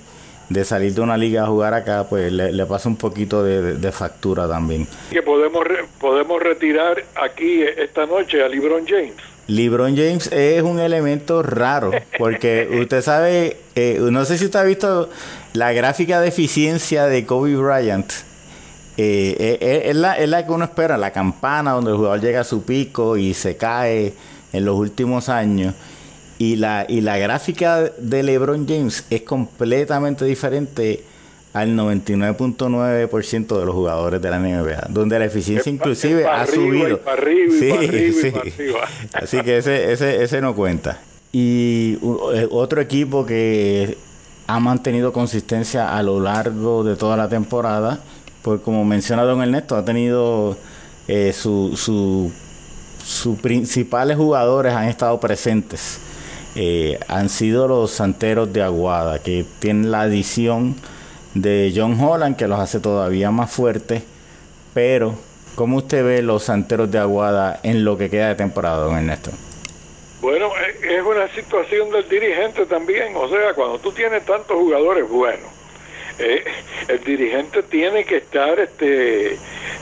de 0.49 0.65
salir 0.65 0.93
de 0.93 1.01
una 1.01 1.17
liga 1.17 1.45
a 1.45 1.47
jugar 1.47 1.75
acá, 1.75 2.07
pues 2.09 2.33
le, 2.33 2.67
pasa 2.67 2.89
un 2.89 2.97
poquito 2.97 3.43
de, 3.43 3.93
factura 3.93 4.49
también. 4.49 4.87
Que 5.11 5.23
podemos, 5.23 5.65
podemos 5.99 6.43
retirar 6.43 7.03
aquí 7.15 7.63
esta 7.63 8.07
noche 8.07 8.43
a 8.43 8.49
LeBron 8.49 8.87
James. 8.87 9.32
LeBron 9.53 9.97
James 9.97 10.31
es 10.33 10.63
un 10.63 10.79
elemento 10.79 11.43
raro, 11.43 11.93
porque 12.19 12.69
usted 12.81 13.03
sabe, 13.03 13.59
eh, 13.75 13.99
no 14.01 14.25
sé 14.25 14.39
si 14.39 14.47
usted 14.47 14.61
ha 14.61 14.65
visto 14.65 15.11
la 15.53 15.73
gráfica 15.73 16.21
de 16.21 16.29
eficiencia 16.29 17.07
de 17.07 17.27
Kobe 17.27 17.57
Bryant 17.57 18.13
eh, 18.99 19.59
eh, 19.61 19.83
es, 19.87 19.97
la, 19.97 20.19
es, 20.19 20.29
la, 20.29 20.45
que 20.45 20.53
uno 20.53 20.65
espera, 20.65 20.99
la 20.99 21.13
campana 21.13 21.73
donde 21.73 21.91
el 21.91 21.97
jugador 21.97 22.21
llega 22.21 22.41
a 22.41 22.45
su 22.45 22.63
pico 22.63 23.17
y 23.17 23.33
se 23.33 23.57
cae 23.57 24.13
en 24.53 24.65
los 24.65 24.77
últimos 24.77 25.29
años. 25.29 25.75
Y 26.39 26.57
la, 26.57 26.85
y 26.89 27.01
la 27.01 27.17
gráfica 27.19 27.83
de 27.99 28.23
LeBron 28.23 28.67
James 28.69 29.05
es 29.11 29.23
completamente 29.23 30.25
diferente 30.25 31.05
al 31.53 31.77
99.9% 31.77 33.59
de 33.59 33.67
los 33.67 33.75
jugadores 33.75 34.23
de 34.23 34.31
la 34.31 34.39
NBA, 34.39 34.87
donde 34.89 35.19
la 35.19 35.27
eficiencia 35.27 35.71
inclusive 35.71 36.27
ha 36.27 36.47
subido. 36.47 37.01
Así 39.13 39.43
que 39.43 39.59
ese, 39.59 39.93
ese, 39.93 40.23
ese 40.23 40.41
no 40.41 40.55
cuenta. 40.55 41.01
Y 41.33 41.99
otro 42.51 42.81
equipo 42.81 43.27
que 43.27 43.99
ha 44.47 44.61
mantenido 44.61 45.13
consistencia 45.13 45.97
a 45.97 46.03
lo 46.03 46.21
largo 46.21 46.85
de 46.85 46.97
toda 46.97 47.17
la 47.17 47.29
temporada 47.29 48.01
pues 48.43 48.61
como 48.61 48.85
menciona 48.85 49.23
don 49.23 49.41
Ernesto, 49.41 49.77
ha 49.77 49.85
tenido 49.85 50.57
eh, 51.09 51.33
sus 51.33 51.81
su, 51.81 53.37
principales 53.41 54.17
jugadores 54.17 54.75
han 54.75 54.89
estado 54.89 55.19
presentes. 55.21 55.99
Eh, 56.55 56.99
han 57.09 57.29
sido 57.29 57.67
los 57.67 57.93
santeros 57.93 58.53
de 58.53 58.63
Aguada, 58.63 59.21
que 59.21 59.47
tienen 59.61 59.91
la 59.91 60.03
adición 60.03 60.75
de 61.35 61.73
John 61.75 61.99
Holland, 62.01 62.37
que 62.37 62.47
los 62.47 62.59
hace 62.59 62.81
todavía 62.81 63.31
más 63.31 63.51
fuertes. 63.51 64.03
Pero, 64.75 65.15
¿cómo 65.55 65.79
usted 65.79 66.05
ve 66.05 66.23
los 66.23 66.45
santeros 66.45 66.91
de 66.91 66.99
Aguada 66.99 67.61
en 67.63 67.85
lo 67.85 67.97
que 67.99 68.11
queda 68.11 68.29
de 68.29 68.35
temporada, 68.35 68.85
don 68.85 68.97
Ernesto? 68.97 69.31
Bueno, 70.21 70.51
eh, 70.57 70.99
es 70.99 71.03
una 71.03 71.29
situación 71.35 71.91
del 71.91 72.09
dirigente 72.09 72.65
también. 72.67 73.15
O 73.17 73.29
sea, 73.29 73.55
cuando 73.55 73.79
tú 73.79 73.93
tienes 73.93 74.25
tantos 74.25 74.57
jugadores 74.57 75.09
buenos, 75.09 75.51
eh, 76.19 76.45
el 76.89 77.03
dirigente 77.05 77.63
tiene 77.65 78.05
que 78.05 78.19
estar 78.19 78.59
este 78.61 79.37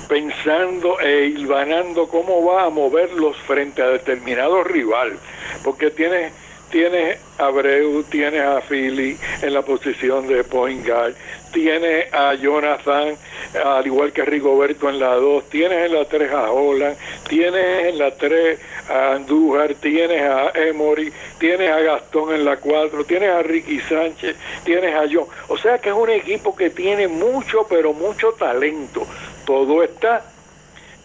pensando 0.09 0.99
e 0.99 1.27
hilvanando 1.27 2.09
cómo 2.09 2.45
va 2.45 2.65
a 2.65 2.71
moverlos 2.71 3.37
frente 3.47 3.83
a 3.83 3.89
determinado 3.89 4.65
rival, 4.65 5.19
porque 5.63 5.91
tiene 5.91 6.33
tienes 6.71 7.19
a 7.39 7.47
Abreu, 7.47 8.03
tienes 8.05 8.41
a 8.41 8.61
Philly 8.61 9.19
en 9.43 9.55
la 9.55 9.63
posición 9.63 10.27
de 10.27 10.45
point 10.45 10.87
guard, 10.87 11.15
tienes 11.53 12.13
a 12.13 12.35
Jonathan, 12.35 13.17
al 13.65 13.87
igual 13.87 14.13
que 14.13 14.25
Rigoberto 14.25 14.89
en 14.89 15.01
la 15.01 15.15
2, 15.15 15.49
tienes 15.49 15.87
en 15.87 15.95
la 15.95 16.05
3 16.05 16.33
a 16.33 16.51
Holland, 16.51 16.97
tienes 17.29 17.87
en 17.87 17.99
la 17.99 18.15
3 18.15 18.59
a 18.89 19.13
Andújar, 19.15 19.75
tienes 19.75 20.23
a 20.23 20.51
Emory, 20.55 21.13
tienes 21.39 21.71
a 21.71 21.81
Gastón 21.81 22.35
en 22.35 22.45
la 22.45 22.57
4, 22.57 23.05
tienes 23.05 23.31
a 23.31 23.43
Ricky 23.43 23.81
Sánchez, 23.81 24.37
tienes 24.65 24.95
a 24.95 25.03
John. 25.11 25.27
O 25.49 25.59
sea 25.59 25.79
que 25.79 25.91
es 25.91 25.95
un 25.95 26.11
equipo 26.11 26.55
que 26.55 26.71
tiene 26.71 27.09
mucho, 27.09 27.67
pero 27.69 27.93
mucho 27.93 28.33
talento. 28.33 29.07
Todo 29.45 29.83
está 29.83 30.25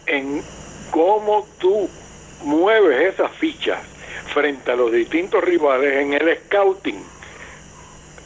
en 0.06 0.42
cómo 0.90 1.46
tú 1.58 1.88
mueves 2.42 3.14
esas 3.14 3.32
fichas 3.32 3.78
frente 4.36 4.70
a 4.70 4.76
los 4.76 4.92
distintos 4.92 5.42
rivales 5.42 5.94
en 5.94 6.12
el 6.12 6.38
scouting. 6.40 7.02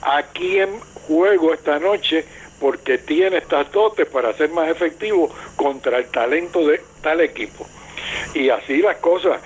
Aquí 0.02 0.58
en 0.58 0.80
juego 1.06 1.54
esta 1.54 1.78
noche 1.78 2.24
porque 2.58 2.98
tiene 2.98 3.36
estas 3.36 3.70
dotes 3.70 4.08
para 4.08 4.32
ser 4.32 4.50
más 4.50 4.68
efectivo 4.68 5.32
contra 5.54 5.98
el 5.98 6.06
talento 6.06 6.66
de 6.66 6.80
tal 7.00 7.20
equipo. 7.20 7.64
Y 8.34 8.50
así 8.50 8.78
las 8.78 8.96
cosas, 8.96 9.40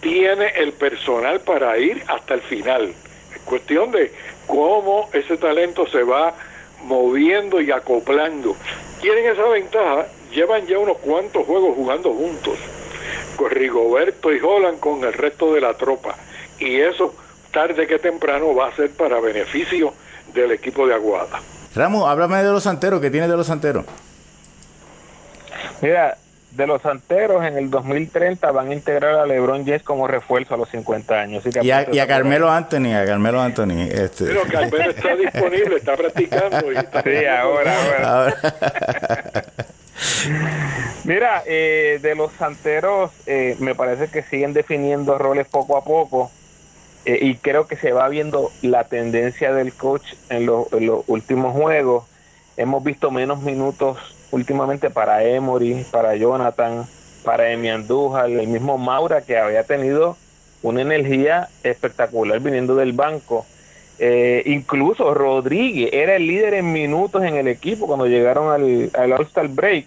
tiene 0.00 0.48
el 0.56 0.72
personal 0.72 1.40
para 1.42 1.78
ir 1.78 2.02
hasta 2.08 2.34
el 2.34 2.40
final. 2.40 2.92
Es 3.32 3.40
cuestión 3.42 3.92
de 3.92 4.12
cómo 4.48 5.08
ese 5.12 5.36
talento 5.36 5.86
se 5.86 6.02
va 6.02 6.34
moviendo 6.82 7.60
y 7.60 7.70
acoplando. 7.70 8.56
Tienen 9.00 9.26
esa 9.26 9.46
ventaja, 9.46 10.08
llevan 10.34 10.66
ya 10.66 10.78
unos 10.80 10.98
cuantos 10.98 11.46
juegos 11.46 11.76
jugando 11.76 12.12
juntos 12.12 12.58
con 13.36 13.50
Rigoberto 13.50 14.32
y 14.32 14.40
Holland 14.40 14.80
con 14.80 15.04
el 15.04 15.12
resto 15.12 15.52
de 15.54 15.60
la 15.60 15.74
tropa. 15.74 16.16
Y 16.58 16.80
eso, 16.80 17.14
tarde 17.52 17.86
que 17.86 17.98
temprano, 17.98 18.54
va 18.54 18.68
a 18.68 18.76
ser 18.76 18.90
para 18.90 19.20
beneficio 19.20 19.94
del 20.32 20.52
equipo 20.52 20.86
de 20.86 20.94
Aguada. 20.94 21.40
Ramos, 21.74 22.08
háblame 22.08 22.42
de 22.42 22.50
los 22.50 22.62
santeros, 22.62 23.00
¿qué 23.00 23.10
tienes 23.10 23.30
de 23.30 23.36
los 23.36 23.46
santeros? 23.46 23.84
Mira, 25.80 26.16
de 26.52 26.66
los 26.66 26.82
santeros 26.82 27.44
en 27.44 27.56
el 27.56 27.70
2030 27.70 28.50
van 28.50 28.70
a 28.70 28.74
integrar 28.74 29.14
a 29.14 29.26
LeBron 29.26 29.64
James 29.64 29.82
como 29.82 30.06
refuerzo 30.06 30.54
a 30.54 30.56
los 30.58 30.68
50 30.68 31.14
años. 31.14 31.44
y, 31.46 31.70
a, 31.70 32.06
Carmelo 32.06 32.50
Anthony, 32.50 32.94
a 32.94 33.06
Carmelo 33.06 33.40
Anthony. 33.40 33.88
Este. 33.90 34.26
Pero 34.26 34.42
Carmelo 34.42 34.90
está 34.90 35.16
disponible, 35.16 35.76
está 35.76 35.96
practicando. 35.96 36.72
Y 36.72 36.76
está 36.76 37.02
sí, 37.02 37.24
ahora, 37.24 37.74
ahora. 38.10 39.44
Mira, 41.04 41.42
eh, 41.46 41.98
de 42.00 42.14
los 42.14 42.32
santeros, 42.32 43.10
eh, 43.26 43.56
me 43.58 43.74
parece 43.74 44.08
que 44.08 44.22
siguen 44.22 44.52
definiendo 44.52 45.18
roles 45.18 45.48
poco 45.48 45.76
a 45.76 45.84
poco 45.84 46.30
eh, 47.04 47.18
y 47.20 47.34
creo 47.36 47.66
que 47.66 47.76
se 47.76 47.92
va 47.92 48.08
viendo 48.08 48.52
la 48.62 48.84
tendencia 48.84 49.52
del 49.52 49.72
coach 49.72 50.14
en, 50.28 50.46
los 50.46 50.68
últimos 51.06 51.54
juegos. 51.54 52.04
Hemos 52.56 52.84
visto 52.84 53.10
menos 53.10 53.42
minutos 53.42 53.98
últimamente 54.30 54.90
para 54.90 55.24
Emory, 55.24 55.84
para 55.90 56.14
Jonathan, 56.14 56.86
para 57.24 57.50
Emi 57.50 57.70
Andújar, 57.70 58.30
el 58.30 58.46
mismo 58.46 58.78
Maura 58.78 59.22
que 59.22 59.38
había 59.38 59.64
tenido 59.64 60.16
una 60.62 60.82
energía 60.82 61.48
espectacular 61.64 62.38
viniendo 62.40 62.76
del 62.76 62.92
banco. 62.92 63.46
Incluso 64.46 65.14
Rodríguez 65.14 65.90
era 65.92 66.16
el 66.16 66.26
líder 66.26 66.54
en 66.54 66.72
minutos 66.72 67.22
en 67.22 67.36
el 67.36 67.46
equipo 67.46 67.86
cuando 67.86 68.06
llegaron 68.06 68.50
al, 68.52 68.90
al 68.94 69.12
All-Star 69.12 69.48
Break 69.48 69.86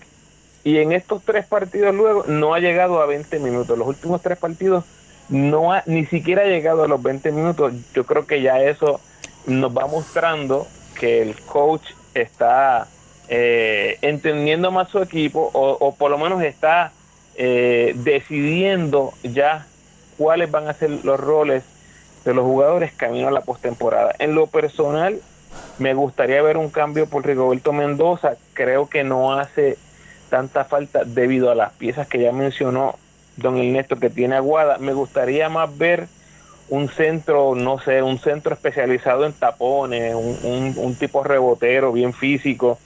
y 0.66 0.80
en 0.80 0.94
estos 0.94 1.22
tres 1.24 1.46
partidos 1.46 1.94
luego 1.94 2.26
no 2.28 2.54
ha 2.54 2.60
llegado 2.60 3.00
a 3.00 3.06
20 3.06 3.40
minutos. 3.40 3.78
Los 3.78 3.88
últimos 3.88 4.22
tres 4.22 4.38
partidos 4.38 4.84
no 5.30 5.72
ha 5.72 5.84
ni 5.86 6.06
siquiera 6.08 6.42
ha 6.42 6.46
llegado 6.46 6.84
a 6.84 6.88
los 6.88 7.02
20 7.02 7.32
minutos. 7.32 7.74
Yo 7.94 8.04
creo 8.04 8.26
que 8.26 8.42
ya 8.42 8.60
eso 8.62 9.00
nos 9.46 9.78
va 9.78 9.86
mostrando 9.86 10.68
que 11.00 11.22
el 11.22 11.40
coach 11.42 11.84
está 12.16 12.88
eh, 13.28 14.00
entendiendo 14.02 14.72
más 14.72 14.90
su 14.90 15.00
equipo 15.02 15.52
o, 15.54 15.94
por 15.96 16.10
lo 16.10 16.18
menos 16.18 16.42
está 16.42 16.92
eh, 17.36 17.94
decidiendo 17.98 19.14
ya 19.22 19.68
cuáles 20.18 20.50
van 20.50 20.68
a 20.68 20.74
ser 20.74 20.90
los 21.04 21.20
roles 21.20 21.64
de 22.26 22.34
los 22.34 22.44
jugadores 22.44 22.92
camino 22.92 23.28
a 23.28 23.32
la 23.32 23.42
postemporada. 23.42 24.14
En 24.20 24.36
lo 24.36 24.48
personal, 24.48 25.22
me 25.78 25.94
gustaría 25.94 26.42
ver 26.42 26.58
un 26.58 26.70
cambio 26.70 27.08
por 27.08 27.26
Rigoberto 27.26 27.72
Mendoza. 27.72 28.36
Creo 28.54 28.90
que 28.90 29.04
no 29.04 29.34
hace 29.34 29.78
tanta 30.30 30.66
falta 30.66 31.04
debido 31.06 31.52
a 31.52 31.56
las 31.56 31.72
piezas 31.74 32.08
que 32.08 32.20
ya 32.20 32.32
mencionó 32.32 32.96
don 33.38 33.58
Ernesto 33.58 33.98
que 33.98 34.10
tiene 34.10 34.36
Aguada. 34.36 34.80
Me 34.80 34.94
gustaría 34.94 35.50
más 35.50 35.78
ver 35.78 36.08
un 36.70 36.90
centro, 36.90 37.54
no 37.54 37.80
sé, 37.80 38.02
un 38.02 38.18
centro 38.18 38.54
especializado 38.54 39.26
en 39.26 39.34
tapones, 39.34 40.16
un, 40.16 40.96
tipo 41.00 41.24
rebotero 41.24 41.92
bien 41.92 42.14
físico. 42.14 42.80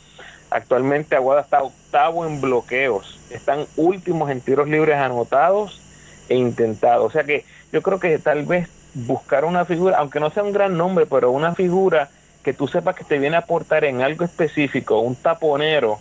Actualmente 0.50 1.16
Aguada 1.16 1.42
está 1.42 1.64
octavo 1.64 2.26
en 2.26 2.42
bloqueos, 2.42 3.20
están 3.30 3.66
últimos 3.78 4.30
en 4.32 4.42
tiros 4.42 4.68
libres 4.68 4.98
anotados 4.98 5.80
e 6.28 6.36
intentados. 6.36 7.06
O 7.06 7.12
sea 7.12 7.24
que 7.24 7.46
yo 7.72 7.82
creo 7.82 8.00
que 8.00 8.18
tal 8.18 8.46
vez 8.46 8.68
buscar 8.94 9.46
una 9.46 9.66
figura, 9.66 9.98
aunque 9.98 10.20
no 10.20 10.30
sea 10.30 10.44
un 10.44 10.54
gran 10.54 10.78
nombre, 10.78 11.06
pero 11.06 11.32
una 11.32 11.56
figura 11.56 12.10
que 12.44 12.54
tú 12.54 12.68
sepas 12.68 12.96
que 12.96 13.04
te 13.04 13.20
viene 13.20 13.36
a 13.36 13.40
aportar 13.40 13.84
en 13.86 14.02
algo 14.02 14.26
específico, 14.26 15.00
un 15.00 15.16
taponero, 15.16 16.00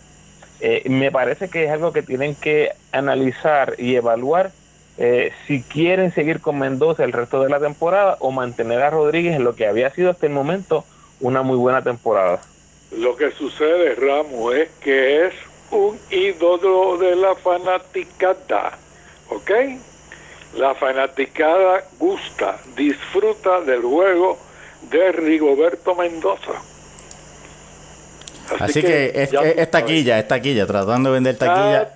eh, 0.61 0.83
me 0.89 1.11
parece 1.11 1.49
que 1.49 1.65
es 1.65 1.71
algo 1.71 1.93
que 1.93 2.01
tienen 2.01 2.35
que 2.35 2.71
analizar 2.91 3.75
y 3.77 3.95
evaluar 3.95 4.51
eh, 4.97 5.31
si 5.47 5.61
quieren 5.61 6.13
seguir 6.13 6.41
con 6.41 6.59
Mendoza 6.59 7.05
el 7.05 7.13
resto 7.13 7.41
de 7.41 7.49
la 7.49 7.59
temporada 7.59 8.17
o 8.19 8.31
mantener 8.31 8.81
a 8.81 8.89
Rodríguez 8.89 9.35
en 9.35 9.45
lo 9.45 9.55
que 9.55 9.65
había 9.65 9.89
sido 9.91 10.09
hasta 10.09 10.25
el 10.25 10.33
momento 10.33 10.83
una 11.21 11.41
muy 11.41 11.55
buena 11.55 11.81
temporada. 11.81 12.41
Lo 12.91 13.15
que 13.15 13.31
sucede, 13.31 13.95
Ramos, 13.95 14.55
es 14.55 14.69
que 14.81 15.27
es 15.27 15.33
un 15.71 15.97
ídolo 16.09 16.97
de 16.97 17.15
la 17.15 17.35
fanaticada, 17.35 18.77
¿ok? 19.29 19.51
La 20.55 20.73
fanaticada 20.73 21.83
gusta, 21.99 22.59
disfruta 22.75 23.61
del 23.61 23.81
juego 23.81 24.37
de 24.89 25.11
Rigoberto 25.11 25.95
Mendoza. 25.95 26.53
Así, 28.59 28.81
que, 28.81 29.11
es, 29.13 29.69
taquilla, 29.69 30.17
es 30.17 30.27
taquilla, 30.27 30.65
tratando 30.65 31.09
de 31.09 31.13
vender 31.13 31.37
taquilla. 31.37 31.93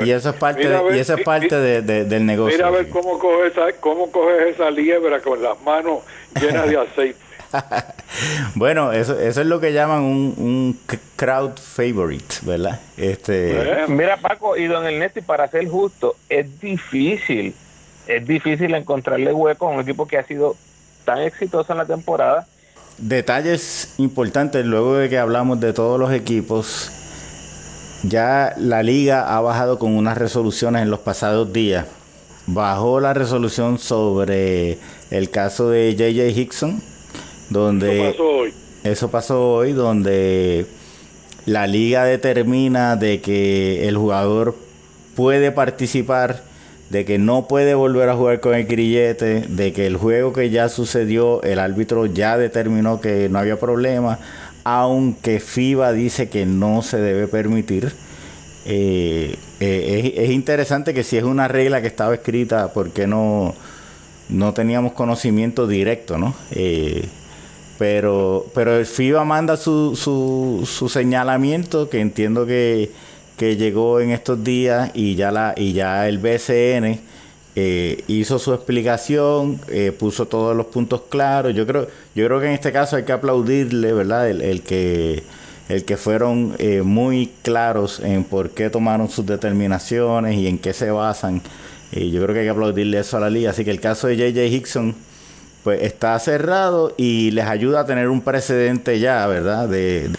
Y 0.00 0.10
eso 0.10 0.30
es 0.30 0.36
parte, 0.36 0.68
y 0.92 0.98
eso 0.98 1.14
es 1.14 1.22
parte 1.22 1.56
de, 1.56 2.04
del 2.04 2.26
negocio. 2.26 2.56
Mira 2.56 2.68
a 2.68 2.70
ver 2.70 2.88
cómo 2.90 3.18
coges 3.18 3.52
esa, 3.52 3.72
cómo 3.80 4.10
coges 4.10 4.54
esa 4.54 4.70
liebra 4.70 5.20
con 5.20 5.42
las 5.42 5.60
manos 5.62 6.00
llenas 6.38 6.68
de 6.68 6.76
aceite. 6.76 7.18
bueno, 8.54 8.92
eso, 8.92 9.18
eso 9.18 9.40
es 9.40 9.46
lo 9.46 9.60
que 9.60 9.72
llaman 9.72 10.02
un, 10.02 10.34
un 10.36 10.80
crowd 11.16 11.56
favorite, 11.58 12.36
¿verdad? 12.42 12.80
Este... 12.96 13.84
Mira, 13.88 14.16
Paco 14.16 14.56
y 14.56 14.66
don 14.66 14.86
Ernesto, 14.86 15.20
y 15.20 15.22
para 15.22 15.48
ser 15.48 15.68
justo, 15.68 16.16
es 16.28 16.60
difícil, 16.60 17.54
es 18.06 18.26
difícil 18.26 18.74
encontrarle 18.74 19.32
hueco 19.32 19.66
a 19.66 19.70
un 19.70 19.80
equipo 19.80 20.06
que 20.06 20.18
ha 20.18 20.24
sido 20.24 20.56
tan 21.04 21.20
exitoso 21.20 21.72
en 21.72 21.78
la 21.78 21.86
temporada 21.86 22.46
Detalles 22.98 23.94
importantes, 23.98 24.64
luego 24.64 24.96
de 24.96 25.08
que 25.08 25.18
hablamos 25.18 25.58
de 25.58 25.72
todos 25.72 25.98
los 25.98 26.12
equipos, 26.12 26.92
ya 28.04 28.54
la 28.56 28.84
liga 28.84 29.36
ha 29.36 29.40
bajado 29.40 29.80
con 29.80 29.96
unas 29.96 30.16
resoluciones 30.16 30.82
en 30.82 30.90
los 30.90 31.00
pasados 31.00 31.52
días. 31.52 31.86
Bajó 32.46 33.00
la 33.00 33.12
resolución 33.12 33.78
sobre 33.78 34.78
el 35.10 35.30
caso 35.30 35.70
de 35.70 35.96
JJ 35.96 36.38
Hickson, 36.38 36.80
donde... 37.50 38.10
Eso 38.10 38.12
pasó 38.12 38.30
hoy. 38.30 38.54
Eso 38.84 39.10
pasó 39.10 39.52
hoy, 39.54 39.72
donde 39.72 40.66
la 41.46 41.66
liga 41.66 42.04
determina 42.04 42.94
de 42.94 43.20
que 43.20 43.88
el 43.88 43.96
jugador 43.96 44.54
puede 45.16 45.50
participar 45.50 46.42
de 46.90 47.04
que 47.04 47.18
no 47.18 47.48
puede 47.48 47.74
volver 47.74 48.08
a 48.08 48.16
jugar 48.16 48.40
con 48.40 48.54
el 48.54 48.66
grillete, 48.66 49.42
de 49.48 49.72
que 49.72 49.86
el 49.86 49.96
juego 49.96 50.32
que 50.32 50.50
ya 50.50 50.68
sucedió, 50.68 51.42
el 51.42 51.58
árbitro 51.58 52.06
ya 52.06 52.36
determinó 52.36 53.00
que 53.00 53.28
no 53.28 53.38
había 53.38 53.58
problema, 53.58 54.18
aunque 54.64 55.40
FIBA 55.40 55.92
dice 55.92 56.28
que 56.28 56.46
no 56.46 56.82
se 56.82 56.98
debe 56.98 57.28
permitir. 57.28 57.92
Eh, 58.66 59.36
eh, 59.60 60.14
es, 60.16 60.30
interesante 60.30 60.94
que 60.94 61.04
si 61.04 61.16
es 61.18 61.24
una 61.24 61.48
regla 61.48 61.82
que 61.82 61.86
estaba 61.86 62.14
escrita, 62.14 62.72
¿por 62.72 62.90
qué 62.90 63.06
no, 63.06 63.54
no 64.28 64.54
teníamos 64.54 64.92
conocimiento 64.92 65.66
directo, 65.66 66.16
no? 66.16 66.34
Eh, 66.50 67.06
pero, 67.78 68.46
pero 68.54 68.84
FIBA 68.84 69.24
manda 69.24 69.56
su, 69.56 69.96
su, 69.96 70.66
su 70.66 70.88
señalamiento, 70.88 71.90
que 71.90 72.00
entiendo 72.00 72.46
que 72.46 72.90
que 73.36 73.56
llegó 73.56 74.00
en 74.00 74.10
estos 74.10 74.42
días 74.44 74.90
y 74.94 75.14
ya, 75.16 75.30
la, 75.32 75.54
y 75.56 75.72
ya 75.72 76.08
el 76.08 76.18
BCN 76.18 77.00
eh, 77.56 78.02
hizo 78.08 78.38
su 78.38 78.52
explicación, 78.52 79.60
eh, 79.68 79.92
puso 79.92 80.26
todos 80.26 80.56
los 80.56 80.66
puntos 80.66 81.02
claros. 81.08 81.54
Yo 81.54 81.66
creo, 81.66 81.88
yo 82.14 82.26
creo 82.26 82.40
que 82.40 82.46
en 82.46 82.52
este 82.52 82.72
caso 82.72 82.96
hay 82.96 83.04
que 83.04 83.12
aplaudirle, 83.12 83.92
¿verdad? 83.92 84.28
El, 84.28 84.62
que, 84.62 85.22
el 85.68 85.84
que 85.84 85.96
fueron 85.96 86.54
eh, 86.58 86.82
muy 86.82 87.32
claros 87.42 88.00
en 88.00 88.24
por 88.24 88.50
qué 88.50 88.70
tomaron 88.70 89.08
sus 89.08 89.24
determinaciones 89.26 90.36
y 90.36 90.48
en 90.48 90.58
qué 90.58 90.72
se 90.72 90.90
basan. 90.90 91.42
Y 91.92 92.10
yo 92.10 92.22
creo 92.22 92.34
que 92.34 92.40
hay 92.40 92.46
que 92.46 92.50
aplaudirle 92.50 92.98
eso 92.98 93.16
a 93.16 93.20
la 93.20 93.30
liga. 93.30 93.50
Así 93.50 93.64
que 93.64 93.70
el 93.70 93.80
caso 93.80 94.08
de 94.08 94.16
JJ 94.16 94.46
Hickson 94.52 94.94
pues 95.62 95.82
está 95.82 96.18
cerrado 96.18 96.92
y 96.96 97.30
les 97.30 97.46
ayuda 97.46 97.80
a 97.80 97.86
tener 97.86 98.08
un 98.08 98.20
precedente 98.20 98.98
ya, 99.00 99.26
¿verdad? 99.26 99.68
De, 99.68 100.10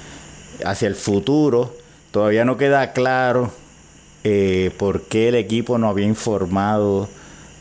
hacia 0.65 0.87
el 0.87 0.95
futuro. 0.95 1.84
Todavía 2.15 2.45
no 2.45 2.55
queda 2.55 2.93
claro 2.93 3.51
eh, 4.23 4.71
por 4.77 5.01
qué 5.01 5.27
el 5.27 5.35
equipo 5.35 5.77
no 5.77 5.89
había 5.89 6.05
informado 6.05 7.09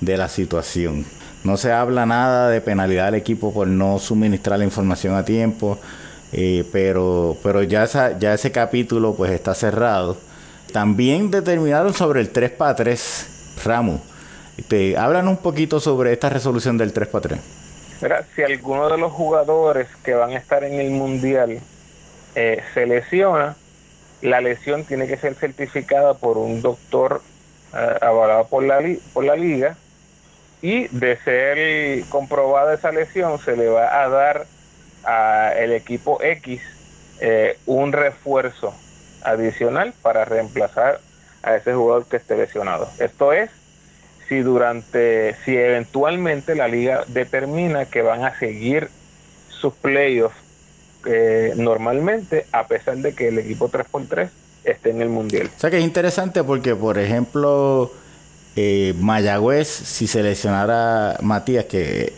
de 0.00 0.16
la 0.16 0.28
situación. 0.28 1.04
No 1.42 1.56
se 1.56 1.72
habla 1.72 2.06
nada 2.06 2.48
de 2.50 2.60
penalidad 2.60 3.08
al 3.08 3.16
equipo 3.16 3.52
por 3.52 3.66
no 3.66 3.98
suministrar 3.98 4.60
la 4.60 4.64
información 4.64 5.16
a 5.16 5.24
tiempo, 5.24 5.80
eh, 6.32 6.64
pero, 6.70 7.36
pero 7.42 7.64
ya, 7.64 7.88
ya 8.16 8.32
ese 8.32 8.52
capítulo 8.52 9.16
pues 9.16 9.32
está 9.32 9.56
cerrado. 9.56 10.16
También 10.72 11.32
determinaron 11.32 11.92
sobre 11.92 12.20
el 12.20 12.30
3 12.30 12.52
para 12.52 12.76
3, 12.76 13.56
Ramos. 13.64 14.02
Te, 14.68 14.96
hablan 14.96 15.26
un 15.26 15.38
poquito 15.38 15.80
sobre 15.80 16.12
esta 16.12 16.28
resolución 16.28 16.78
del 16.78 16.92
3 16.92 17.08
para 17.08 17.22
3. 17.22 17.40
si 18.36 18.42
alguno 18.44 18.88
de 18.88 18.98
los 18.98 19.10
jugadores 19.10 19.88
que 20.04 20.14
van 20.14 20.30
a 20.30 20.36
estar 20.36 20.62
en 20.62 20.74
el 20.74 20.92
mundial 20.92 21.58
eh, 22.36 22.62
se 22.72 22.86
lesiona, 22.86 23.56
la 24.24 24.40
lesión 24.40 24.84
tiene 24.84 25.06
que 25.06 25.18
ser 25.18 25.34
certificada 25.34 26.14
por 26.14 26.38
un 26.38 26.62
doctor 26.62 27.20
eh, 27.76 27.98
avalado 28.00 28.46
por 28.48 28.62
la, 28.62 28.80
por 29.12 29.24
la 29.24 29.36
liga 29.36 29.76
y 30.62 30.88
de 30.88 31.18
ser 31.18 32.04
comprobada 32.08 32.72
esa 32.72 32.90
lesión 32.90 33.38
se 33.38 33.54
le 33.54 33.68
va 33.68 34.02
a 34.02 34.08
dar 34.08 34.46
al 35.04 35.72
equipo 35.72 36.22
X 36.22 36.62
eh, 37.20 37.58
un 37.66 37.92
refuerzo 37.92 38.74
adicional 39.22 39.92
para 40.00 40.24
reemplazar 40.24 41.00
a 41.42 41.56
ese 41.56 41.74
jugador 41.74 42.06
que 42.06 42.16
esté 42.16 42.34
lesionado. 42.34 42.88
Esto 42.98 43.34
es 43.34 43.50
si 44.26 44.38
durante, 44.38 45.36
si 45.44 45.54
eventualmente 45.54 46.54
la 46.54 46.66
liga 46.66 47.04
determina 47.08 47.84
que 47.84 48.00
van 48.00 48.24
a 48.24 48.38
seguir 48.38 48.88
sus 49.50 49.74
playoffs 49.74 50.43
eh, 51.06 51.52
normalmente, 51.56 52.46
a 52.52 52.66
pesar 52.66 52.96
de 52.98 53.14
que 53.14 53.28
el 53.28 53.38
equipo 53.38 53.70
3x3 53.70 54.28
esté 54.64 54.90
en 54.90 55.02
el 55.02 55.08
mundial. 55.08 55.50
O 55.56 55.60
sea 55.60 55.70
que 55.70 55.78
es 55.78 55.84
interesante 55.84 56.42
porque, 56.42 56.74
por 56.74 56.98
ejemplo, 56.98 57.92
eh, 58.56 58.94
Mayagüez, 58.98 59.68
si 59.68 60.06
seleccionara 60.06 61.18
Matías, 61.20 61.66
que 61.66 62.12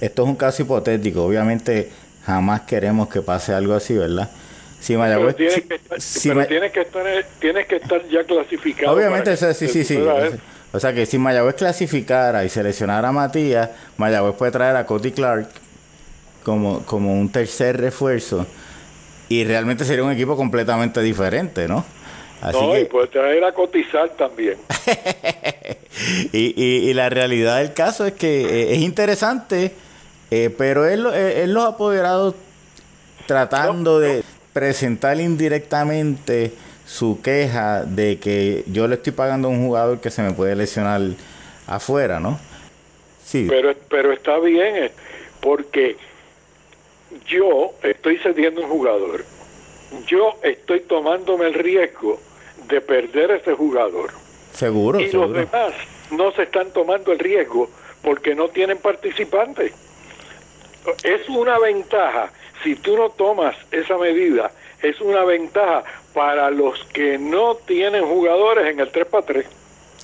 esto 0.00 0.22
es 0.22 0.28
un 0.28 0.36
caso 0.36 0.62
hipotético, 0.62 1.24
obviamente 1.24 1.90
jamás 2.24 2.62
queremos 2.62 3.08
que 3.08 3.22
pase 3.22 3.54
algo 3.54 3.74
así, 3.74 3.94
¿verdad? 3.94 4.28
Si 4.80 4.96
Mayagüez, 4.96 5.34
pero 5.36 5.50
tienes, 5.50 5.66
que 5.68 5.74
estar, 5.76 6.46
tienes, 7.40 7.66
que 7.66 7.76
estar, 7.76 8.06
ya 8.08 8.24
clasificado. 8.24 8.94
Obviamente, 8.94 9.36
sí, 9.36 9.68
sí, 9.68 9.84
sí. 9.84 9.98
O 10.72 10.80
sea 10.80 10.92
que 10.92 11.06
si 11.06 11.16
Mayagüez 11.16 11.54
clasificara 11.54 12.44
y 12.44 12.50
seleccionara 12.50 13.08
a 13.08 13.12
Matías, 13.12 13.70
Mayagüez 13.96 14.34
puede 14.36 14.52
traer 14.52 14.76
a 14.76 14.84
Cody 14.84 15.12
Clark 15.12 15.48
como, 16.46 16.86
como 16.86 17.12
un 17.12 17.28
tercer 17.32 17.76
refuerzo 17.76 18.46
y 19.28 19.42
realmente 19.42 19.84
sería 19.84 20.04
un 20.04 20.12
equipo 20.12 20.36
completamente 20.36 21.02
diferente, 21.02 21.66
¿no? 21.66 21.84
no, 22.52 22.78
y 22.78 22.84
puede 22.84 23.08
traer 23.08 23.42
a 23.42 23.50
cotizar 23.50 24.10
también. 24.10 24.56
y, 26.32 26.54
y, 26.62 26.94
la 26.94 27.08
realidad 27.08 27.58
del 27.58 27.74
caso 27.74 28.06
es 28.06 28.12
que 28.12 28.42
eh, 28.42 28.74
es 28.74 28.78
interesante, 28.78 29.72
eh, 30.30 30.54
pero 30.56 30.86
él, 30.86 31.08
eh, 31.12 31.42
él, 31.42 31.52
los 31.52 31.64
ha 31.64 31.68
apoderado 31.70 32.36
tratando 33.26 33.98
de 33.98 34.22
presentar 34.52 35.18
indirectamente 35.18 36.52
su 36.86 37.20
queja 37.22 37.82
de 37.82 38.20
que 38.20 38.62
yo 38.68 38.86
le 38.86 38.94
estoy 38.94 39.14
pagando 39.14 39.48
a 39.48 39.50
un 39.50 39.66
jugador 39.66 40.00
que 40.00 40.12
se 40.12 40.22
me 40.22 40.30
puede 40.30 40.54
lesionar 40.54 41.00
afuera, 41.66 42.20
¿no? 42.20 42.38
Sí. 43.24 43.46
Pero, 43.48 43.74
pero 43.90 44.12
está 44.12 44.38
bien, 44.38 44.92
porque 45.40 45.96
yo 47.26 47.72
estoy 47.82 48.18
cediendo 48.18 48.62
un 48.62 48.68
jugador. 48.68 49.24
Yo 50.06 50.34
estoy 50.42 50.80
tomándome 50.80 51.46
el 51.46 51.54
riesgo 51.54 52.20
de 52.68 52.80
perder 52.80 53.30
ese 53.30 53.52
jugador. 53.54 54.10
Seguro. 54.52 55.00
Y 55.00 55.10
los 55.12 55.32
demás 55.32 55.72
no 56.10 56.32
se 56.32 56.44
están 56.44 56.72
tomando 56.72 57.12
el 57.12 57.18
riesgo 57.18 57.70
porque 58.02 58.34
no 58.34 58.48
tienen 58.48 58.78
participantes. 58.78 59.72
Es 61.02 61.28
una 61.28 61.58
ventaja. 61.58 62.30
Si 62.62 62.74
tú 62.76 62.96
no 62.96 63.10
tomas 63.10 63.56
esa 63.70 63.98
medida, 63.98 64.50
es 64.82 65.00
una 65.00 65.24
ventaja 65.24 65.84
para 66.14 66.50
los 66.50 66.82
que 66.92 67.18
no 67.18 67.56
tienen 67.66 68.04
jugadores 68.04 68.66
en 68.66 68.80
el 68.80 68.90
3 68.90 69.06
para 69.06 69.26
3. 69.26 69.46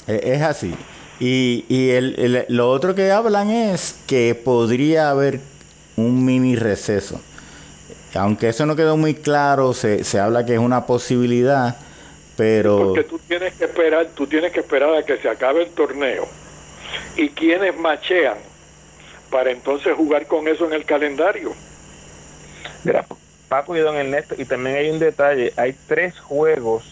Es 0.06 0.42
así. 0.42 0.74
Y, 1.20 1.64
y 1.68 1.90
el, 1.90 2.44
lo 2.48 2.68
otro 2.70 2.94
que 2.94 3.10
hablan 3.10 3.50
es 3.50 4.02
que 4.06 4.34
podría 4.34 5.10
haber 5.10 5.40
un 5.96 6.24
mini 6.24 6.56
receso. 6.56 7.20
Aunque 8.14 8.48
eso 8.48 8.66
no 8.66 8.76
quedó 8.76 8.96
muy 8.96 9.14
claro, 9.14 9.72
se, 9.72 10.04
se 10.04 10.18
habla 10.18 10.44
que 10.44 10.54
es 10.54 10.58
una 10.58 10.86
posibilidad 10.86 11.76
pero... 12.36 12.78
Porque 12.78 13.04
tú 13.04 13.18
tienes 13.18 13.54
que 13.54 13.64
esperar, 13.64 14.06
tú 14.14 14.26
tienes 14.26 14.52
que 14.52 14.60
esperar 14.60 14.94
a 14.94 15.02
que 15.02 15.16
se 15.18 15.28
acabe 15.28 15.64
el 15.64 15.70
torneo 15.70 16.26
y 17.16 17.28
quienes 17.30 17.76
machean 17.78 18.38
para 19.30 19.50
entonces 19.50 19.94
jugar 19.94 20.26
con 20.26 20.48
eso 20.48 20.66
en 20.66 20.72
el 20.72 20.84
calendario. 20.84 21.52
Mira, 22.84 23.06
Paco 23.48 23.76
y 23.76 23.80
Don 23.80 23.96
Ernesto, 23.96 24.34
y 24.38 24.44
también 24.44 24.76
hay 24.76 24.90
un 24.90 24.98
detalle, 24.98 25.52
hay 25.56 25.74
tres 25.86 26.18
juegos 26.18 26.84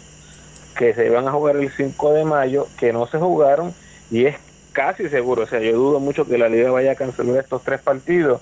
que 0.77 0.95
se 0.95 1.07
iban 1.07 1.27
a 1.27 1.33
jugar 1.33 1.57
el 1.57 1.71
5 1.71 2.13
de 2.13 2.25
mayo 2.25 2.69
que 2.79 2.93
no 2.93 3.07
se 3.07 3.19
jugaron 3.19 3.75
y 4.11 4.27
es 4.27 4.37
casi 4.73 5.09
seguro, 5.09 5.43
o 5.43 5.47
sea, 5.47 5.59
yo 5.61 5.73
dudo 5.73 6.01
mucho 6.01 6.27
que 6.27 6.39
la 6.39 6.49
liga 6.49 6.71
vaya 6.71 6.93
a 6.93 6.95
cancelar 6.95 7.43
estos 7.43 7.65
tres 7.65 7.81
partidos, 7.81 8.41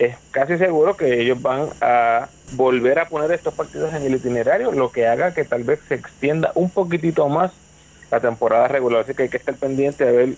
es 0.00 0.16
casi 0.30 0.56
seguro 0.56 0.96
que 0.96 1.20
ellos 1.20 1.40
van 1.42 1.68
a 1.82 2.26
volver 2.52 2.98
a 2.98 3.08
poner 3.08 3.30
estos 3.32 3.52
partidos 3.52 3.92
en 3.92 4.02
el 4.02 4.14
itinerario, 4.14 4.72
lo 4.72 4.90
que 4.90 5.06
haga 5.06 5.34
que 5.34 5.44
tal 5.44 5.62
vez 5.62 5.78
se 5.88 5.94
extienda 5.94 6.52
un 6.54 6.70
poquitito 6.70 7.28
más 7.28 7.52
la 8.10 8.18
temporada 8.18 8.66
regular. 8.66 9.02
Así 9.02 9.14
que 9.14 9.24
hay 9.24 9.28
que 9.28 9.36
estar 9.36 9.54
pendiente 9.56 10.08
a 10.08 10.10
ver 10.10 10.30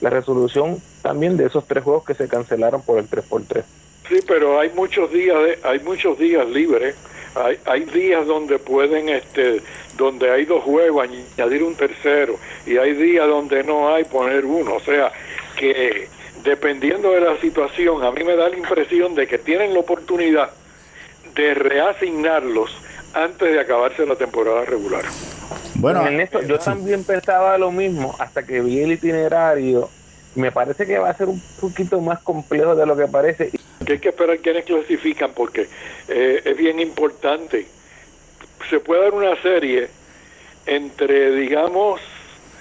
la 0.00 0.10
resolución 0.10 0.80
también 1.02 1.36
de 1.36 1.46
esos 1.46 1.66
tres 1.66 1.82
juegos 1.82 2.04
que 2.04 2.14
se 2.14 2.28
cancelaron 2.28 2.80
por 2.82 3.00
el 3.00 3.10
3x3. 3.10 3.64
Sí, 4.08 4.20
pero 4.26 4.60
hay 4.60 4.70
muchos 4.70 5.12
días 5.12 5.36
hay 5.64 5.80
muchos 5.80 6.16
días 6.16 6.48
libres. 6.48 6.94
Hay, 7.34 7.58
hay 7.66 7.84
días 7.84 8.24
donde 8.24 8.58
pueden 8.60 9.08
este 9.08 9.60
donde 9.96 10.30
hay 10.30 10.44
dos 10.44 10.62
juegos 10.62 11.08
añadir 11.36 11.64
un 11.64 11.74
tercero 11.74 12.38
y 12.64 12.76
hay 12.76 12.94
días 12.94 13.26
donde 13.26 13.64
no 13.64 13.92
hay 13.92 14.04
poner 14.04 14.44
uno, 14.44 14.76
o 14.76 14.80
sea, 14.80 15.12
que 15.56 16.08
dependiendo 16.48 17.12
de 17.12 17.20
la 17.20 17.38
situación, 17.40 18.02
a 18.02 18.10
mí 18.10 18.24
me 18.24 18.34
da 18.34 18.48
la 18.48 18.56
impresión 18.56 19.14
de 19.14 19.26
que 19.26 19.38
tienen 19.38 19.74
la 19.74 19.80
oportunidad 19.80 20.50
de 21.34 21.54
reasignarlos 21.54 22.70
antes 23.12 23.52
de 23.52 23.60
acabarse 23.60 24.06
la 24.06 24.16
temporada 24.16 24.64
regular. 24.64 25.04
Bueno, 25.74 26.04
yo 26.46 26.58
también 26.58 27.04
pensaba 27.04 27.56
lo 27.58 27.70
mismo 27.70 28.16
hasta 28.18 28.44
que 28.44 28.60
vi 28.60 28.80
el 28.80 28.92
itinerario. 28.92 29.90
Me 30.34 30.50
parece 30.50 30.86
que 30.86 30.98
va 30.98 31.10
a 31.10 31.14
ser 31.14 31.28
un 31.28 31.40
poquito 31.60 32.00
más 32.00 32.20
complejo 32.20 32.74
de 32.74 32.86
lo 32.86 32.96
que 32.96 33.06
parece. 33.06 33.50
Que 33.84 33.92
hay 33.94 33.98
que 33.98 34.08
esperar 34.08 34.38
quienes 34.38 34.64
clasifican 34.64 35.32
porque 35.34 35.68
eh, 36.08 36.42
es 36.44 36.56
bien 36.56 36.80
importante. 36.80 37.66
Se 38.70 38.80
puede 38.80 39.02
dar 39.02 39.14
una 39.14 39.40
serie 39.42 39.88
entre, 40.66 41.32
digamos, 41.32 42.00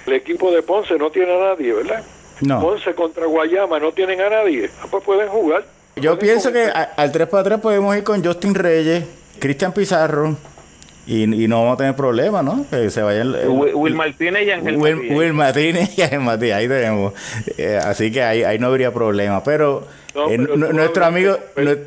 el 0.06 0.14
equipo 0.14 0.52
de 0.52 0.62
Ponce 0.62 0.98
no 0.98 1.10
tiene 1.10 1.34
a 1.34 1.50
nadie, 1.50 1.74
¿verdad? 1.74 2.04
No. 2.42 2.62
Ponce 2.62 2.94
contra 2.94 3.26
Guayama 3.26 3.80
no 3.80 3.92
tienen 3.92 4.22
a 4.22 4.30
nadie. 4.30 4.70
Ah, 4.82 4.88
pues 4.90 5.04
pueden 5.04 5.28
jugar. 5.30 5.66
Yo 5.96 6.20
pienso 6.20 6.52
que 6.52 6.66
al 6.66 7.12
3 7.12 7.28
para 7.28 7.44
3 7.44 7.60
podemos 7.60 7.96
ir 7.98 8.04
con 8.04 8.24
Justin 8.24 8.54
Reyes, 8.54 9.06
Cristian 9.40 9.74
Pizarro. 9.74 10.36
Y, 11.08 11.26
no 11.26 11.62
vamos 11.62 11.76
a 11.76 11.78
tener 11.78 11.96
problemas, 11.96 12.44
¿no? 12.44 12.66
Que 12.70 12.90
se 12.90 13.02
vayan. 13.02 13.34
Will, 13.48 13.96
Martínez 13.96 14.46
y 14.46 14.52
Ángel 14.52 14.76
Will, 14.76 14.96
Matías. 14.98 15.18
Will 15.18 15.34
Martínez 15.34 15.98
y 15.98 16.02
Ángel 16.02 16.20
Matías, 16.20 16.58
ahí 16.58 16.68
tenemos. 16.68 17.14
Eh, 17.58 17.80
así 17.82 18.12
que 18.12 18.22
ahí, 18.22 18.44
ahí 18.44 18.60
no 18.60 18.68
habría 18.68 18.94
problema. 18.94 19.42
Pero, 19.42 19.88
eh, 20.30 20.38
nuestro 20.38 21.06
amigo. 21.06 21.38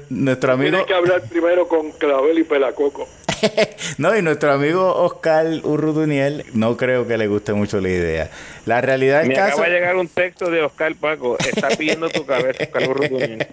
nuestro 0.09 0.53
amigo. 0.53 0.71
Tiene 0.71 0.87
que 0.87 0.95
hablar 0.95 1.21
primero 1.29 1.69
con 1.69 1.91
Clavel 1.93 2.39
y 2.39 2.45
Pelacoco. 2.45 3.07
no, 3.99 4.17
y 4.17 4.23
nuestro 4.23 4.53
amigo 4.53 4.95
Oscar 4.95 5.47
Urrutuniel 5.63 6.45
no 6.53 6.77
creo 6.77 7.07
que 7.07 7.17
le 7.17 7.27
guste 7.27 7.53
mucho 7.53 7.81
la 7.81 7.89
idea. 7.89 8.31
La 8.67 8.81
realidad 8.81 9.21
del 9.21 9.29
Me 9.29 9.35
caso... 9.35 9.55
acaba 9.55 9.69
de 9.69 9.73
llegar 9.73 9.97
un 9.97 10.09
texto 10.09 10.51
de 10.51 10.63
Oscar 10.63 10.95
Paco. 10.97 11.37
Está 11.39 11.69
pidiendo 11.71 12.09
tu 12.09 12.27
cabeza, 12.27 12.65
Oscar 12.65 12.89
Urrutuniel. 12.89 13.47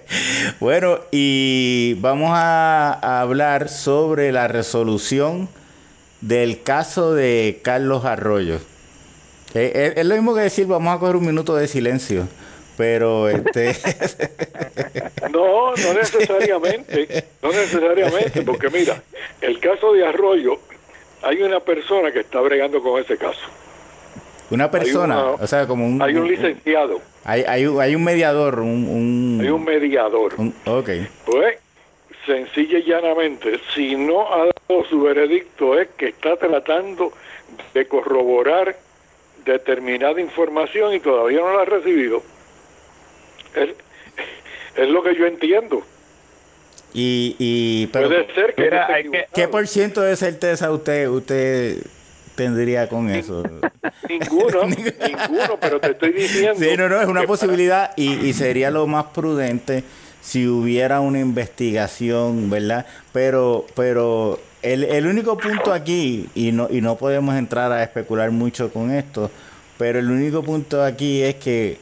bueno, 0.60 1.00
y 1.10 1.94
vamos 2.00 2.30
a, 2.32 3.20
hablar 3.20 3.68
sobre 3.68 4.32
la 4.32 4.48
resolución 4.48 5.48
del 6.20 6.62
caso 6.62 7.14
de 7.14 7.60
Carlos 7.62 8.04
Arroyo. 8.04 8.56
Eh, 9.54 9.70
eh, 9.74 9.92
es, 9.96 10.06
lo 10.06 10.14
mismo 10.14 10.34
que 10.34 10.42
decir, 10.42 10.66
vamos 10.66 10.94
a 10.94 10.98
coger 10.98 11.16
un 11.16 11.26
minuto 11.26 11.54
de 11.56 11.68
silencio 11.68 12.26
pero 12.76 13.28
este 13.28 13.72
no 15.32 15.74
no 15.74 15.94
necesariamente 15.94 17.24
no 17.42 17.50
necesariamente 17.50 18.42
porque 18.42 18.70
mira 18.70 19.02
el 19.40 19.60
caso 19.60 19.92
de 19.92 20.06
Arroyo 20.06 20.58
hay 21.22 21.42
una 21.42 21.60
persona 21.60 22.12
que 22.12 22.20
está 22.20 22.40
bregando 22.40 22.82
con 22.82 23.00
ese 23.00 23.16
caso. 23.16 23.40
Una 24.50 24.70
persona 24.70 25.30
o 25.30 25.46
sea 25.46 25.66
como 25.66 25.86
un 25.86 26.02
hay 26.02 26.14
un 26.16 26.28
licenciado. 26.28 27.00
Hay, 27.24 27.42
hay, 27.48 27.64
hay 27.80 27.94
un 27.94 28.04
mediador 28.04 28.60
un, 28.60 29.38
hay 29.40 29.48
un 29.48 29.64
mediador. 29.64 30.34
ok. 30.66 30.90
Pues 31.24 31.58
sencilla 32.26 32.78
y 32.78 32.84
llanamente 32.84 33.58
si 33.74 33.96
no 33.96 34.32
ha 34.32 34.38
dado 34.38 34.84
su 34.88 35.00
veredicto 35.00 35.78
es 35.78 35.88
que 35.96 36.08
está 36.08 36.36
tratando 36.36 37.12
de 37.72 37.86
corroborar 37.86 38.76
determinada 39.44 40.20
información 40.20 40.94
y 40.94 41.00
todavía 41.00 41.40
no 41.40 41.54
la 41.54 41.62
ha 41.62 41.66
recibido 41.66 42.22
es, 43.54 43.70
es 44.76 44.88
lo 44.88 45.02
que 45.02 45.14
yo 45.14 45.26
entiendo. 45.26 45.82
Y, 46.92 47.34
y 47.38 47.86
pero, 47.88 48.08
puede 48.08 48.34
ser 48.34 48.54
que, 48.54 48.62
Mira, 48.62 48.86
que 48.86 49.26
¿Qué 49.34 49.48
por 49.48 49.66
ciento 49.66 50.00
de 50.00 50.14
certeza 50.14 50.70
usted 50.70 51.08
usted 51.08 51.78
tendría 52.36 52.88
con 52.88 53.10
eso? 53.10 53.42
Ninguno, 54.08 54.66
ninguno, 54.66 55.58
pero 55.60 55.80
te 55.80 55.90
estoy 55.90 56.12
diciendo. 56.12 56.58
Sí, 56.58 56.76
no, 56.76 56.88
no, 56.88 57.00
es 57.00 57.08
una 57.08 57.24
posibilidad 57.24 57.90
y, 57.96 58.26
y 58.26 58.32
sería 58.32 58.70
lo 58.70 58.86
más 58.86 59.06
prudente 59.06 59.82
si 60.20 60.46
hubiera 60.46 61.00
una 61.00 61.20
investigación, 61.20 62.48
¿verdad? 62.48 62.86
Pero, 63.12 63.66
pero 63.74 64.40
el, 64.62 64.84
el 64.84 65.06
único 65.06 65.36
punto 65.36 65.72
aquí, 65.72 66.28
y 66.34 66.50
no, 66.52 66.68
y 66.70 66.80
no 66.80 66.96
podemos 66.96 67.34
entrar 67.34 67.70
a 67.72 67.82
especular 67.82 68.30
mucho 68.30 68.72
con 68.72 68.90
esto, 68.90 69.30
pero 69.76 69.98
el 69.98 70.10
único 70.10 70.42
punto 70.42 70.82
aquí 70.82 71.22
es 71.22 71.34
que 71.34 71.78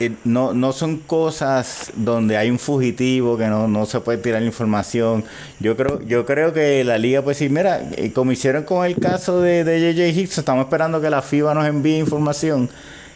eh, 0.00 0.10
no, 0.24 0.52
no 0.54 0.72
son 0.72 0.98
cosas 0.98 1.92
donde 1.94 2.36
hay 2.36 2.50
un 2.50 2.58
fugitivo 2.58 3.38
que 3.38 3.46
no, 3.46 3.68
no 3.68 3.86
se 3.86 4.00
puede 4.00 4.18
tirar 4.18 4.42
información. 4.42 5.24
Yo 5.60 5.76
creo, 5.76 6.00
yo 6.02 6.26
creo 6.26 6.52
que 6.52 6.82
la 6.82 6.98
liga 6.98 7.22
pues 7.22 7.36
sí, 7.36 7.48
mira, 7.48 7.80
eh, 7.96 8.12
como 8.12 8.32
hicieron 8.32 8.64
con 8.64 8.84
el 8.84 8.96
caso 8.96 9.40
de, 9.40 9.62
de 9.62 9.92
JJ 9.94 10.18
Hicks, 10.18 10.38
estamos 10.38 10.64
esperando 10.64 11.00
que 11.00 11.10
la 11.10 11.22
FIBA 11.22 11.54
nos 11.54 11.66
envíe 11.66 11.98
información, 11.98 12.68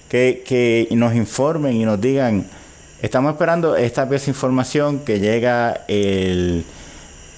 que, 0.09 0.45
que 0.47 0.87
nos 0.93 1.17
informen 1.17 1.75
y 1.75 1.85
nos 1.85 2.01
digan, 2.01 2.47
estamos 3.03 3.33
esperando 3.33 3.77
esta 3.77 4.09
pieza 4.09 4.27
de 4.27 4.31
información 4.31 5.01
que 5.05 5.19
llega 5.19 5.81
el, 5.89 6.65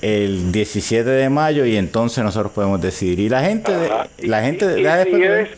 el 0.02 0.52
17 0.52 1.08
de 1.08 1.30
mayo 1.30 1.64
y 1.64 1.76
entonces 1.76 2.22
nosotros 2.22 2.52
podemos 2.52 2.82
decidir. 2.82 3.20
Y 3.20 3.28
la 3.30 3.42
gente, 3.42 3.72
la 4.18 4.42
gente 4.42 4.80
y, 4.80 4.84
si 4.84 5.22
es, 5.22 5.48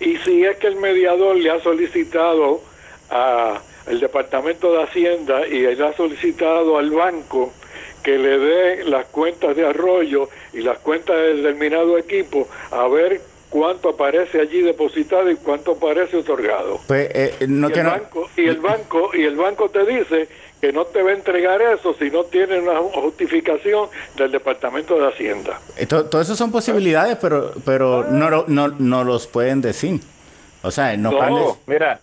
y 0.00 0.16
si 0.24 0.44
es 0.44 0.56
que 0.56 0.66
el 0.66 0.76
mediador 0.76 1.36
le 1.36 1.48
ha 1.48 1.60
solicitado 1.62 2.60
al 3.10 4.00
Departamento 4.00 4.72
de 4.72 4.82
Hacienda 4.82 5.46
y 5.46 5.64
él 5.64 5.82
ha 5.82 5.94
solicitado 5.94 6.78
al 6.78 6.90
banco 6.90 7.52
que 8.02 8.18
le 8.18 8.38
dé 8.38 8.84
las 8.84 9.06
cuentas 9.06 9.56
de 9.56 9.66
arroyo 9.66 10.28
y 10.52 10.60
las 10.60 10.78
cuentas 10.78 11.16
del 11.16 11.42
determinado 11.42 11.98
equipo 11.98 12.48
a 12.70 12.86
ver 12.88 13.20
cuánto 13.50 13.90
aparece 13.90 14.40
allí 14.40 14.62
depositado 14.62 15.30
y 15.30 15.36
cuánto 15.36 15.72
aparece 15.72 16.18
otorgado. 16.18 16.80
Pues, 16.86 17.08
eh, 17.14 17.34
y, 17.40 17.44
el 17.44 17.84
banco, 17.84 18.30
y 18.36 18.46
el 18.46 18.58
banco 18.58 19.10
y 19.14 19.24
el 19.24 19.36
banco 19.36 19.68
te 19.70 19.84
dice 19.84 20.28
que 20.60 20.72
no 20.72 20.84
te 20.86 21.02
va 21.02 21.10
a 21.10 21.14
entregar 21.14 21.62
eso 21.62 21.94
si 21.94 22.10
no 22.10 22.24
tiene 22.24 22.58
una 22.58 22.78
justificación 22.78 23.88
del 24.16 24.32
Departamento 24.32 24.98
de 24.98 25.08
Hacienda. 25.08 25.60
Todo, 25.88 26.20
eso 26.20 26.34
son 26.34 26.50
posibilidades, 26.50 27.16
pero 27.20 27.52
pero 27.64 28.04
no, 28.10 28.44
no, 28.46 28.68
no 28.68 29.04
los 29.04 29.26
pueden 29.26 29.60
decir. 29.60 30.00
O 30.62 30.70
sea, 30.70 30.96
no, 30.96 31.12
no 31.12 31.58
mira, 31.66 32.00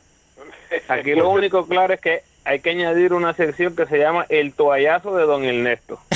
Aquí 0.87 1.13
lo 1.13 1.29
único 1.29 1.65
claro 1.65 1.93
es 1.93 2.01
que 2.01 2.23
hay 2.45 2.59
que 2.59 2.69
añadir 2.69 3.11
una 3.11 3.33
sección 3.33 3.75
que 3.75 3.87
se 3.87 3.97
llama 3.97 4.27
el 4.29 4.53
toallazo 4.53 5.17
de 5.17 5.25
don 5.25 5.43
Ernesto. 5.43 5.99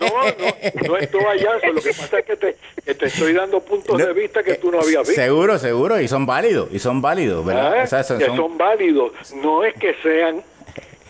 No, 0.00 0.08
no, 0.08 0.88
no 0.88 0.96
es 0.96 1.10
toallazo, 1.10 1.72
lo 1.72 1.80
que 1.80 1.90
pasa 1.90 2.18
es 2.18 2.24
que 2.24 2.36
te, 2.36 2.56
estoy 2.84 3.32
dando 3.32 3.60
puntos 3.60 3.96
de 3.96 4.12
vista 4.12 4.42
que 4.42 4.54
tú 4.54 4.70
no 4.70 4.80
habías 4.80 5.06
visto. 5.06 5.20
Seguro, 5.20 5.58
seguro, 5.58 6.00
y 6.00 6.08
son 6.08 6.26
válidos, 6.26 6.68
y 6.72 6.78
son 6.78 7.00
válidos, 7.00 7.44
¿verdad? 7.44 7.88
Ah, 7.90 8.18
que 8.18 8.26
son... 8.26 8.58
válidos, 8.58 9.12
no 9.36 9.64
es 9.64 9.74
que 9.74 9.94
sean 10.02 10.42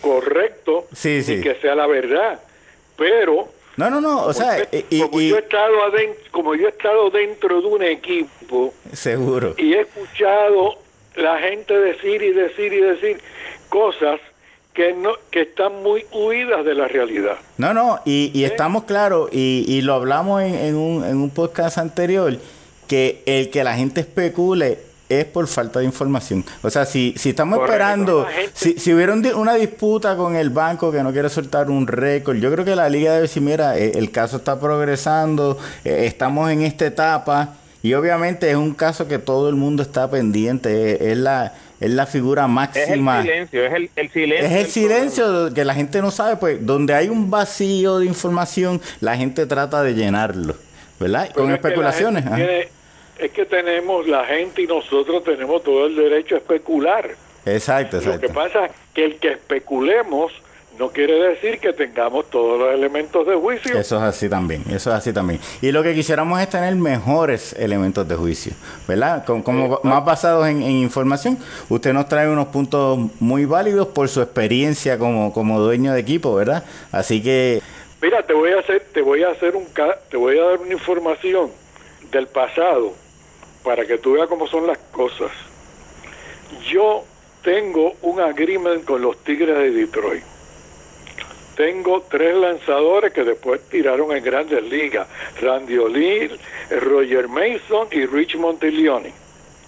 correctos 0.00 0.84
sí, 0.92 1.22
ni 1.26 1.40
que 1.40 1.56
sea 1.56 1.74
la 1.74 1.86
verdad, 1.86 2.40
pero... 2.96 3.48
No, 3.76 3.90
no, 3.90 4.00
no, 4.00 4.24
o 4.24 4.32
sea... 4.32 4.66
como, 4.66 5.20
Yo 5.20 5.36
he 5.36 5.40
estado 5.40 5.82
adentro, 5.84 6.24
como 6.30 6.54
yo 6.54 6.66
he 6.66 6.70
estado 6.70 7.10
dentro 7.10 7.60
de 7.60 7.66
un 7.66 7.82
equipo... 7.82 8.72
Seguro. 8.92 9.54
Y 9.58 9.74
he 9.74 9.80
escuchado 9.80 10.78
la 11.18 11.38
gente 11.38 11.78
decir 11.78 12.22
y 12.22 12.32
decir 12.32 12.72
y 12.72 12.80
decir 12.80 13.18
cosas 13.68 14.20
que 14.72 14.92
no 14.92 15.10
que 15.30 15.42
están 15.42 15.82
muy 15.82 16.04
huidas 16.12 16.64
de 16.64 16.74
la 16.74 16.86
realidad. 16.86 17.36
No, 17.56 17.74
no, 17.74 18.00
y, 18.04 18.30
y 18.32 18.44
estamos 18.44 18.84
claros, 18.84 19.28
y, 19.32 19.64
y, 19.66 19.82
lo 19.82 19.94
hablamos 19.94 20.42
en, 20.42 20.54
en, 20.54 20.76
un, 20.76 21.04
en 21.04 21.16
un 21.16 21.30
podcast 21.30 21.78
anterior, 21.78 22.36
que 22.86 23.22
el 23.26 23.50
que 23.50 23.64
la 23.64 23.74
gente 23.74 24.00
especule 24.00 24.78
es 25.08 25.24
por 25.24 25.46
falta 25.46 25.80
de 25.80 25.86
información. 25.86 26.44
O 26.62 26.70
sea, 26.70 26.84
si, 26.84 27.14
si 27.16 27.30
estamos 27.30 27.60
esperando, 27.60 28.26
si, 28.52 28.74
si 28.74 28.92
hubiera 28.92 29.14
una 29.14 29.54
disputa 29.54 30.16
con 30.16 30.36
el 30.36 30.50
banco 30.50 30.92
que 30.92 31.02
no 31.02 31.12
quiere 31.12 31.28
soltar 31.28 31.70
un 31.70 31.86
récord, 31.86 32.36
yo 32.36 32.52
creo 32.52 32.64
que 32.64 32.76
la 32.76 32.88
liga 32.88 33.12
debe 33.12 33.22
decir, 33.22 33.42
mira, 33.42 33.78
eh, 33.78 33.92
el 33.94 34.10
caso 34.10 34.36
está 34.36 34.60
progresando, 34.60 35.58
eh, 35.84 36.04
estamos 36.06 36.50
en 36.50 36.62
esta 36.62 36.86
etapa 36.86 37.54
y 37.88 37.94
obviamente 37.94 38.50
es 38.50 38.56
un 38.56 38.74
caso 38.74 39.08
que 39.08 39.18
todo 39.18 39.48
el 39.48 39.54
mundo 39.54 39.82
está 39.82 40.10
pendiente, 40.10 41.10
es, 41.10 41.16
la 41.16 41.54
es 41.80 41.90
la 41.90 42.04
figura 42.04 42.46
máxima. 42.46 43.20
Es 43.20 43.24
el 43.24 43.48
silencio, 43.48 43.64
es 43.64 43.72
el, 43.72 44.10
silencio. 44.10 44.46
Es 44.46 44.52
el 44.52 44.66
silencio 44.66 45.54
que 45.54 45.64
la 45.64 45.72
gente 45.72 46.02
no 46.02 46.10
sabe, 46.10 46.36
pues 46.36 46.66
donde 46.66 46.92
hay 46.92 47.08
un 47.08 47.30
vacío 47.30 48.00
de 48.00 48.04
información, 48.04 48.82
la 49.00 49.16
gente 49.16 49.46
trata 49.46 49.82
de 49.82 49.94
llenarlo, 49.94 50.54
¿verdad? 51.00 51.32
Con 51.32 51.50
especulaciones. 51.50 52.26
es 53.18 53.30
que 53.30 53.46
tenemos, 53.46 54.06
la 54.06 54.26
gente 54.26 54.60
y 54.60 54.66
nosotros 54.66 55.24
tenemos 55.24 55.62
todo 55.62 55.86
el 55.86 55.96
derecho 55.96 56.34
a 56.34 56.38
especular. 56.38 57.08
Exacto, 57.46 57.96
exacto. 57.96 58.20
Lo 58.20 58.28
que 58.28 58.34
pasa 58.34 58.66
es 58.66 58.72
que 58.92 59.04
el 59.06 59.16
que 59.16 59.30
especulemos 59.30 60.30
no 60.78 60.90
quiere 60.90 61.14
decir 61.14 61.58
que 61.58 61.72
tengamos 61.72 62.30
todos 62.30 62.58
los 62.58 62.72
elementos 62.72 63.26
de 63.26 63.34
juicio. 63.34 63.76
Eso 63.76 63.96
es 63.96 64.02
así 64.02 64.28
también, 64.28 64.62
eso 64.68 64.90
es 64.90 64.96
así 64.96 65.12
también. 65.12 65.40
Y 65.60 65.72
lo 65.72 65.82
que 65.82 65.92
quisiéramos 65.92 66.40
es 66.40 66.48
tener 66.48 66.74
mejores 66.76 67.52
elementos 67.54 68.06
de 68.06 68.14
juicio, 68.14 68.52
¿verdad? 68.86 69.24
Como, 69.24 69.80
más 69.82 70.04
basados 70.04 70.46
en, 70.46 70.62
información. 70.62 71.38
Usted 71.68 71.92
nos 71.92 72.08
trae 72.08 72.28
unos 72.28 72.48
puntos 72.48 72.98
muy 73.18 73.44
válidos 73.44 73.88
por 73.88 74.08
su 74.08 74.22
experiencia 74.22 74.98
como, 74.98 75.32
como 75.32 75.58
dueño 75.58 75.92
de 75.92 76.00
equipo, 76.00 76.34
¿verdad? 76.34 76.64
Así 76.92 77.22
que... 77.22 77.60
Mira, 78.00 78.22
te 78.22 78.32
voy 78.32 78.52
a 78.52 78.60
hacer, 78.60 78.86
te 78.92 79.02
voy 79.02 79.24
a 79.24 79.30
hacer 79.30 79.56
un, 79.56 79.66
te 80.10 80.16
voy 80.16 80.38
a 80.38 80.44
dar 80.44 80.60
una 80.60 80.72
información 80.72 81.50
del 82.12 82.28
pasado 82.28 82.92
para 83.64 83.84
que 83.84 83.98
tú 83.98 84.12
veas 84.12 84.28
cómo 84.28 84.46
son 84.46 84.68
las 84.68 84.78
cosas. 84.92 85.32
Yo 86.70 87.04
tengo 87.42 87.94
un 88.02 88.20
agreement 88.20 88.84
con 88.84 89.02
los 89.02 89.16
Tigres 89.24 89.56
de 89.56 89.70
Detroit 89.72 90.37
tengo 91.58 92.04
tres 92.08 92.36
lanzadores 92.36 93.12
que 93.12 93.24
después 93.24 93.60
tiraron 93.68 94.16
en 94.16 94.22
grandes 94.22 94.62
ligas, 94.62 95.08
Randy 95.42 95.76
O'Leary, 95.76 96.38
Roger 96.70 97.26
Mason 97.26 97.88
y 97.90 98.06
Rich 98.06 98.36
Montilioni. 98.36 99.12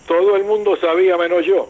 Todo 0.07 0.37
el 0.37 0.45
mundo 0.45 0.77
sabía, 0.77 1.17
menos 1.17 1.45
yo, 1.45 1.69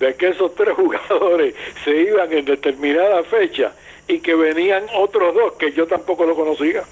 de 0.00 0.16
que 0.16 0.30
esos 0.30 0.56
tres 0.56 0.74
jugadores 0.76 1.54
se 1.84 1.92
iban 1.92 2.32
en 2.32 2.44
determinada 2.44 3.22
fecha 3.22 3.70
y 4.08 4.18
que 4.18 4.34
venían 4.34 4.86
otros 4.96 5.32
dos 5.34 5.52
que 5.52 5.70
yo 5.70 5.86
tampoco 5.86 6.24
lo 6.26 6.34
conocía. 6.34 6.82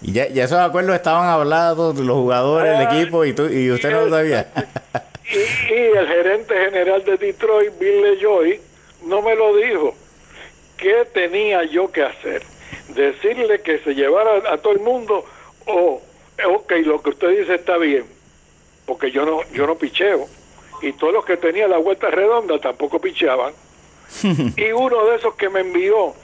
Y 0.00 0.12
ya, 0.12 0.24
esos 0.24 0.58
acuerdos 0.58 0.96
estaban 0.96 1.28
hablados, 1.28 1.98
los 1.98 2.16
jugadores, 2.16 2.72
el 2.80 2.86
ah, 2.86 2.98
equipo, 2.98 3.26
y, 3.26 3.34
tú, 3.34 3.46
y 3.46 3.70
usted 3.70 3.90
no 3.90 4.06
lo 4.06 4.10
sabía. 4.16 4.50
y, 5.30 5.72
y, 5.74 5.76
el 5.76 6.08
gerente 6.08 6.54
general 6.54 7.04
de 7.04 7.18
Detroit, 7.18 7.78
Bill 7.78 8.02
LeJoy, 8.04 8.58
no 9.04 9.20
me 9.20 9.34
lo 9.34 9.54
dijo. 9.56 9.94
¿Qué 10.80 11.06
tenía 11.12 11.64
yo 11.64 11.92
que 11.92 12.02
hacer? 12.02 12.42
Decirle 12.88 13.60
que 13.60 13.78
se 13.80 13.94
llevara 13.94 14.52
a 14.52 14.58
todo 14.58 14.72
el 14.72 14.80
mundo 14.80 15.24
o, 15.66 16.02
ok, 16.48 16.72
lo 16.84 17.02
que 17.02 17.10
usted 17.10 17.38
dice 17.38 17.54
está 17.54 17.76
bien, 17.76 18.04
porque 18.86 19.10
yo 19.10 19.24
no, 19.24 19.40
yo 19.52 19.66
no 19.66 19.76
picheo. 19.76 20.26
Y 20.82 20.92
todos 20.92 21.12
los 21.12 21.24
que 21.24 21.36
tenían 21.36 21.70
la 21.70 21.78
vuelta 21.78 22.08
redonda 22.08 22.58
tampoco 22.58 22.98
picheaban. 22.98 23.52
y 24.56 24.72
uno 24.72 25.06
de 25.06 25.16
esos 25.16 25.34
que 25.34 25.48
me 25.48 25.60
envió, 25.60 26.14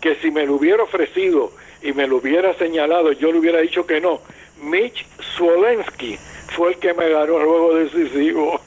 que 0.00 0.16
si 0.16 0.30
me 0.30 0.44
lo 0.44 0.54
hubiera 0.54 0.82
ofrecido 0.82 1.52
y 1.80 1.92
me 1.92 2.06
lo 2.06 2.16
hubiera 2.16 2.54
señalado, 2.54 3.12
yo 3.12 3.32
le 3.32 3.38
hubiera 3.38 3.60
dicho 3.60 3.86
que 3.86 4.00
no. 4.00 4.20
Mitch 4.60 5.06
Swolensky 5.36 6.18
fue 6.54 6.70
el 6.70 6.78
que 6.78 6.92
me 6.92 7.08
ganó 7.08 7.38
el 7.38 7.46
juego 7.46 7.74
decisivo 7.76 8.60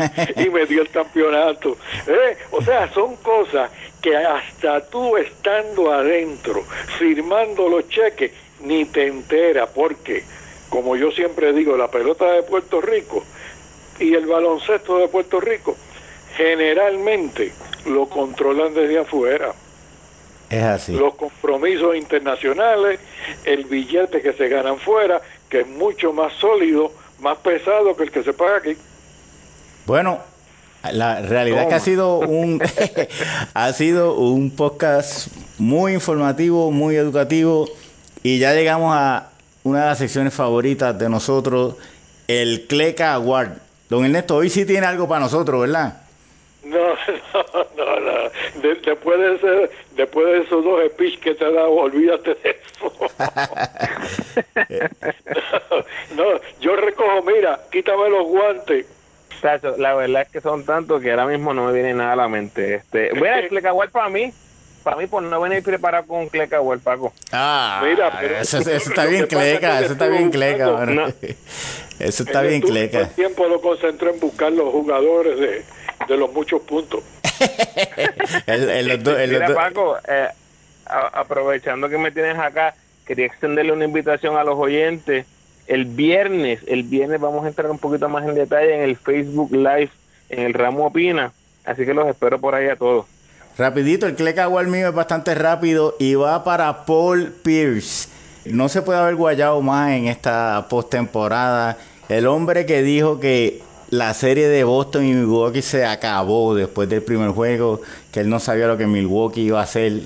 y 0.36 0.48
me 0.50 0.66
dio 0.66 0.82
el 0.82 0.90
campeonato. 0.90 1.76
¿Eh? 2.06 2.36
O 2.50 2.62
sea, 2.62 2.92
son 2.92 3.16
cosas 3.16 3.70
que 4.00 4.16
hasta 4.16 4.86
tú 4.86 5.16
estando 5.16 5.92
adentro, 5.92 6.64
firmando 6.98 7.68
los 7.68 7.88
cheques, 7.88 8.32
ni 8.62 8.84
te 8.84 9.06
entera, 9.06 9.66
porque, 9.66 10.24
como 10.68 10.96
yo 10.96 11.10
siempre 11.10 11.52
digo, 11.52 11.76
la 11.76 11.88
pelota 11.88 12.30
de 12.32 12.42
Puerto 12.42 12.80
Rico 12.80 13.24
y 13.98 14.14
el 14.14 14.26
baloncesto 14.26 14.98
de 14.98 15.08
Puerto 15.08 15.40
Rico 15.40 15.76
generalmente 16.36 17.52
lo 17.86 18.08
controlan 18.08 18.74
desde 18.74 18.98
afuera. 18.98 19.52
Es 20.48 20.62
así. 20.62 20.92
Los 20.92 21.14
compromisos 21.14 21.94
internacionales, 21.96 22.98
el 23.44 23.64
billete 23.64 24.20
que 24.20 24.32
se 24.32 24.48
ganan 24.48 24.78
fuera, 24.78 25.20
que 25.48 25.60
es 25.60 25.66
mucho 25.66 26.12
más 26.12 26.32
sólido, 26.34 26.92
más 27.20 27.38
pesado 27.38 27.96
que 27.96 28.04
el 28.04 28.10
que 28.10 28.22
se 28.22 28.32
paga 28.32 28.56
aquí. 28.56 28.76
Bueno, 29.90 30.20
la 30.92 31.20
realidad 31.20 31.62
es 31.62 31.66
que 31.66 31.74
ha 31.74 31.80
sido 31.80 32.18
un 32.20 32.62
ha 33.54 33.72
sido 33.72 34.14
un 34.14 34.54
podcast 34.54 35.26
muy 35.58 35.94
informativo, 35.94 36.70
muy 36.70 36.94
educativo 36.94 37.68
y 38.22 38.38
ya 38.38 38.54
llegamos 38.54 38.94
a 38.96 39.30
una 39.64 39.80
de 39.80 39.86
las 39.86 39.98
secciones 39.98 40.32
favoritas 40.32 40.96
de 40.96 41.08
nosotros, 41.08 41.74
el 42.28 42.68
Cleca 42.68 43.14
Award. 43.14 43.54
Don 43.88 44.04
Ernesto, 44.04 44.36
hoy 44.36 44.48
sí 44.48 44.64
tiene 44.64 44.86
algo 44.86 45.08
para 45.08 45.22
nosotros, 45.22 45.62
¿verdad? 45.62 46.00
No, 46.62 46.78
no, 47.76 48.00
no. 48.00 48.30
después, 48.62 49.18
de 49.18 49.70
después 49.96 50.24
de 50.24 50.38
esos 50.42 50.62
dos 50.62 50.82
speech 50.92 51.18
que 51.18 51.34
te 51.34 51.48
he 51.48 51.52
dado, 51.52 51.72
olvídate 51.72 52.36
de 52.36 52.60
eso. 52.78 52.92
no, 56.14 56.24
yo 56.60 56.76
recojo, 56.76 57.22
mira, 57.24 57.60
quítame 57.72 58.08
los 58.08 58.28
guantes 58.28 58.86
la 59.78 59.94
verdad 59.94 60.22
es 60.22 60.28
que 60.28 60.40
son 60.40 60.64
tantos 60.64 61.02
que 61.02 61.10
ahora 61.10 61.26
mismo 61.26 61.54
no 61.54 61.66
me 61.66 61.72
viene 61.72 61.94
nada 61.94 62.12
a 62.12 62.16
la 62.16 62.28
mente. 62.28 62.74
Este, 62.74 63.10
bueno, 63.18 63.36
el 63.36 63.48
Clecawar 63.48 63.90
para 63.90 64.08
mí, 64.08 64.32
para 64.82 64.96
mí 64.96 65.06
por 65.06 65.22
no 65.22 65.40
venir 65.40 65.62
preparado 65.62 66.06
con 66.06 66.28
Clecawar, 66.28 66.78
Paco. 66.78 67.12
Ah, 67.32 67.82
Mira, 67.84 68.16
pero 68.20 68.36
eso, 68.36 68.58
está 68.58 69.06
bien 69.06 69.26
Cleca, 69.26 69.80
eso 69.84 69.92
está 69.92 70.08
bien 70.08 70.30
Cleca. 70.30 70.86
Eso 71.98 72.22
está 72.22 72.42
bien 72.42 72.60
Cleca. 72.60 73.00
El 73.00 73.10
tiempo 73.10 73.46
lo 73.46 73.60
concentré 73.60 74.10
en 74.10 74.20
buscar 74.20 74.52
los 74.52 74.70
jugadores 74.70 75.38
de, 75.38 75.64
de 76.08 76.16
los 76.16 76.32
muchos 76.32 76.62
puntos. 76.62 77.02
Mira, 78.46 79.54
Paco, 79.54 79.96
eh, 80.08 80.28
aprovechando 80.86 81.88
que 81.88 81.98
me 81.98 82.10
tienes 82.10 82.38
acá, 82.38 82.74
quería 83.06 83.26
extenderle 83.26 83.72
una 83.72 83.84
invitación 83.84 84.36
a 84.36 84.44
los 84.44 84.58
oyentes 84.58 85.26
el 85.70 85.84
viernes, 85.84 86.58
el 86.66 86.82
viernes 86.82 87.20
vamos 87.20 87.44
a 87.44 87.48
entrar 87.48 87.70
un 87.70 87.78
poquito 87.78 88.08
más 88.08 88.26
en 88.26 88.34
detalle 88.34 88.74
en 88.74 88.80
el 88.82 88.96
Facebook 88.96 89.52
Live, 89.52 89.90
en 90.28 90.40
el 90.40 90.52
Ramo 90.52 90.86
Opina, 90.86 91.32
así 91.64 91.86
que 91.86 91.94
los 91.94 92.08
espero 92.08 92.40
por 92.40 92.56
ahí 92.56 92.66
a 92.68 92.74
todos. 92.74 93.06
Rapidito, 93.56 94.06
el 94.06 94.16
click 94.16 94.36
Award 94.38 94.66
mío 94.66 94.88
es 94.88 94.94
bastante 94.94 95.32
rápido 95.36 95.94
y 96.00 96.16
va 96.16 96.42
para 96.42 96.84
Paul 96.84 97.32
Pierce. 97.44 98.08
No 98.46 98.68
se 98.68 98.82
puede 98.82 98.98
haber 98.98 99.14
guayado 99.14 99.62
más 99.62 99.92
en 99.92 100.08
esta 100.08 100.66
postemporada. 100.68 101.78
El 102.08 102.26
hombre 102.26 102.66
que 102.66 102.82
dijo 102.82 103.20
que 103.20 103.62
la 103.90 104.12
serie 104.12 104.48
de 104.48 104.64
Boston 104.64 105.04
y 105.04 105.12
Milwaukee 105.12 105.62
se 105.62 105.86
acabó 105.86 106.52
después 106.52 106.88
del 106.88 107.02
primer 107.02 107.30
juego, 107.30 107.80
que 108.10 108.20
él 108.20 108.28
no 108.28 108.40
sabía 108.40 108.66
lo 108.66 108.76
que 108.76 108.88
Milwaukee 108.88 109.42
iba 109.42 109.60
a 109.60 109.64
hacer. 109.64 110.00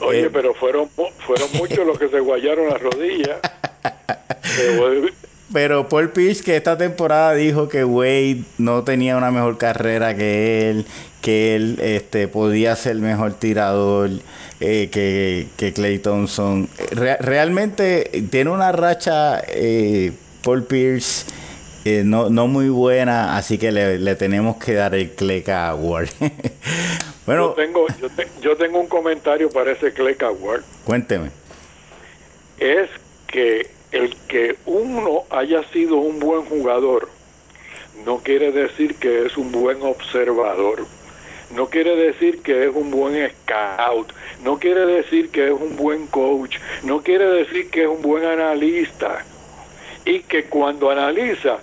Oye, 0.00 0.28
pero 0.28 0.54
fueron, 0.54 0.88
fueron 0.88 1.48
muchos 1.54 1.86
los 1.86 1.96
que 1.96 2.08
se 2.08 2.18
guayaron 2.18 2.68
las 2.68 2.82
rodillas. 2.82 3.38
Pero 5.52 5.88
Paul 5.88 6.10
Pierce 6.10 6.44
que 6.44 6.56
esta 6.56 6.78
temporada 6.78 7.34
dijo 7.34 7.68
que 7.68 7.84
Wade 7.84 8.42
no 8.58 8.84
tenía 8.84 9.16
una 9.16 9.30
mejor 9.32 9.58
carrera 9.58 10.14
que 10.16 10.70
él, 10.70 10.86
que 11.22 11.56
él 11.56 11.78
este, 11.82 12.28
podía 12.28 12.76
ser 12.76 12.96
mejor 12.96 13.34
tirador 13.34 14.10
eh, 14.60 14.88
que, 14.92 15.48
que 15.56 15.72
Clay 15.72 15.98
Thompson. 15.98 16.68
realmente 16.92 18.24
tiene 18.30 18.50
una 18.50 18.70
racha 18.70 19.42
eh, 19.48 20.12
Paul 20.42 20.64
Pierce 20.64 21.26
eh, 21.84 22.02
no, 22.04 22.28
no 22.28 22.46
muy 22.46 22.68
buena, 22.68 23.38
así 23.38 23.56
que 23.56 23.72
le, 23.72 24.14
tenemos 24.16 24.56
que 24.58 24.74
dar 24.74 24.94
el 24.94 25.10
Cleca 25.12 25.68
Award. 25.68 26.10
bueno, 27.26 27.48
yo 27.48 27.54
tengo, 27.54 27.86
yo, 28.42 28.56
tengo 28.56 28.80
un 28.80 28.86
comentario 28.86 29.48
para 29.48 29.72
ese 29.72 29.90
Cleca 29.92 30.26
Award. 30.26 30.62
Cuénteme. 30.84 31.30
Es 32.58 32.90
que 33.28 33.70
el 33.92 34.16
que 34.28 34.56
uno 34.66 35.24
haya 35.30 35.62
sido 35.72 35.96
un 35.96 36.18
buen 36.20 36.44
jugador 36.44 37.08
no 38.04 38.18
quiere 38.18 38.52
decir 38.52 38.94
que 38.96 39.26
es 39.26 39.36
un 39.36 39.52
buen 39.52 39.82
observador, 39.82 40.86
no 41.54 41.68
quiere 41.68 41.96
decir 41.96 42.40
que 42.42 42.66
es 42.66 42.74
un 42.74 42.90
buen 42.90 43.30
scout, 43.30 44.12
no 44.42 44.58
quiere 44.58 44.86
decir 44.86 45.30
que 45.30 45.46
es 45.46 45.52
un 45.52 45.76
buen 45.76 46.06
coach, 46.06 46.56
no 46.82 47.02
quiere 47.02 47.26
decir 47.26 47.70
que 47.70 47.82
es 47.82 47.88
un 47.88 48.00
buen 48.00 48.24
analista 48.24 49.24
y 50.04 50.20
que 50.20 50.44
cuando 50.44 50.90
analiza 50.90 51.58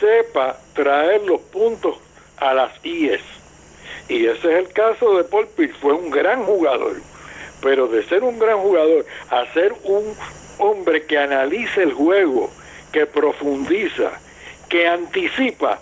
sepa 0.00 0.58
traer 0.74 1.22
los 1.22 1.40
puntos 1.40 1.96
a 2.38 2.54
las 2.54 2.72
IES. 2.84 3.20
Y 4.08 4.26
ese 4.26 4.52
es 4.52 4.66
el 4.66 4.72
caso 4.72 5.16
de 5.16 5.24
Paul 5.24 5.48
Pierce, 5.48 5.76
fue 5.80 5.92
un 5.92 6.10
gran 6.10 6.44
jugador, 6.44 6.96
pero 7.60 7.86
de 7.88 8.02
ser 8.04 8.22
un 8.24 8.38
gran 8.38 8.58
jugador 8.58 9.04
a 9.30 9.52
ser 9.52 9.74
un 9.84 10.14
hombre 10.62 11.04
que 11.04 11.18
analiza 11.18 11.82
el 11.82 11.92
juego, 11.92 12.50
que 12.92 13.06
profundiza, 13.06 14.10
que 14.68 14.86
anticipa, 14.86 15.80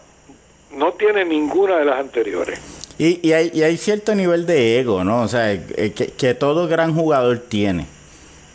no 0.72 0.92
tiene 0.92 1.24
ninguna 1.24 1.78
de 1.78 1.84
las 1.84 2.00
anteriores. 2.00 2.58
Y, 2.98 3.32
hay, 3.32 3.50
y 3.54 3.62
hay, 3.62 3.78
cierto 3.78 4.14
nivel 4.14 4.44
de 4.44 4.78
ego, 4.78 5.04
¿no? 5.04 5.22
O 5.22 5.28
sea, 5.28 5.52
eh, 5.52 5.92
que, 5.92 6.34
todo 6.34 6.68
gran 6.68 6.94
jugador 6.94 7.38
tiene. 7.38 7.86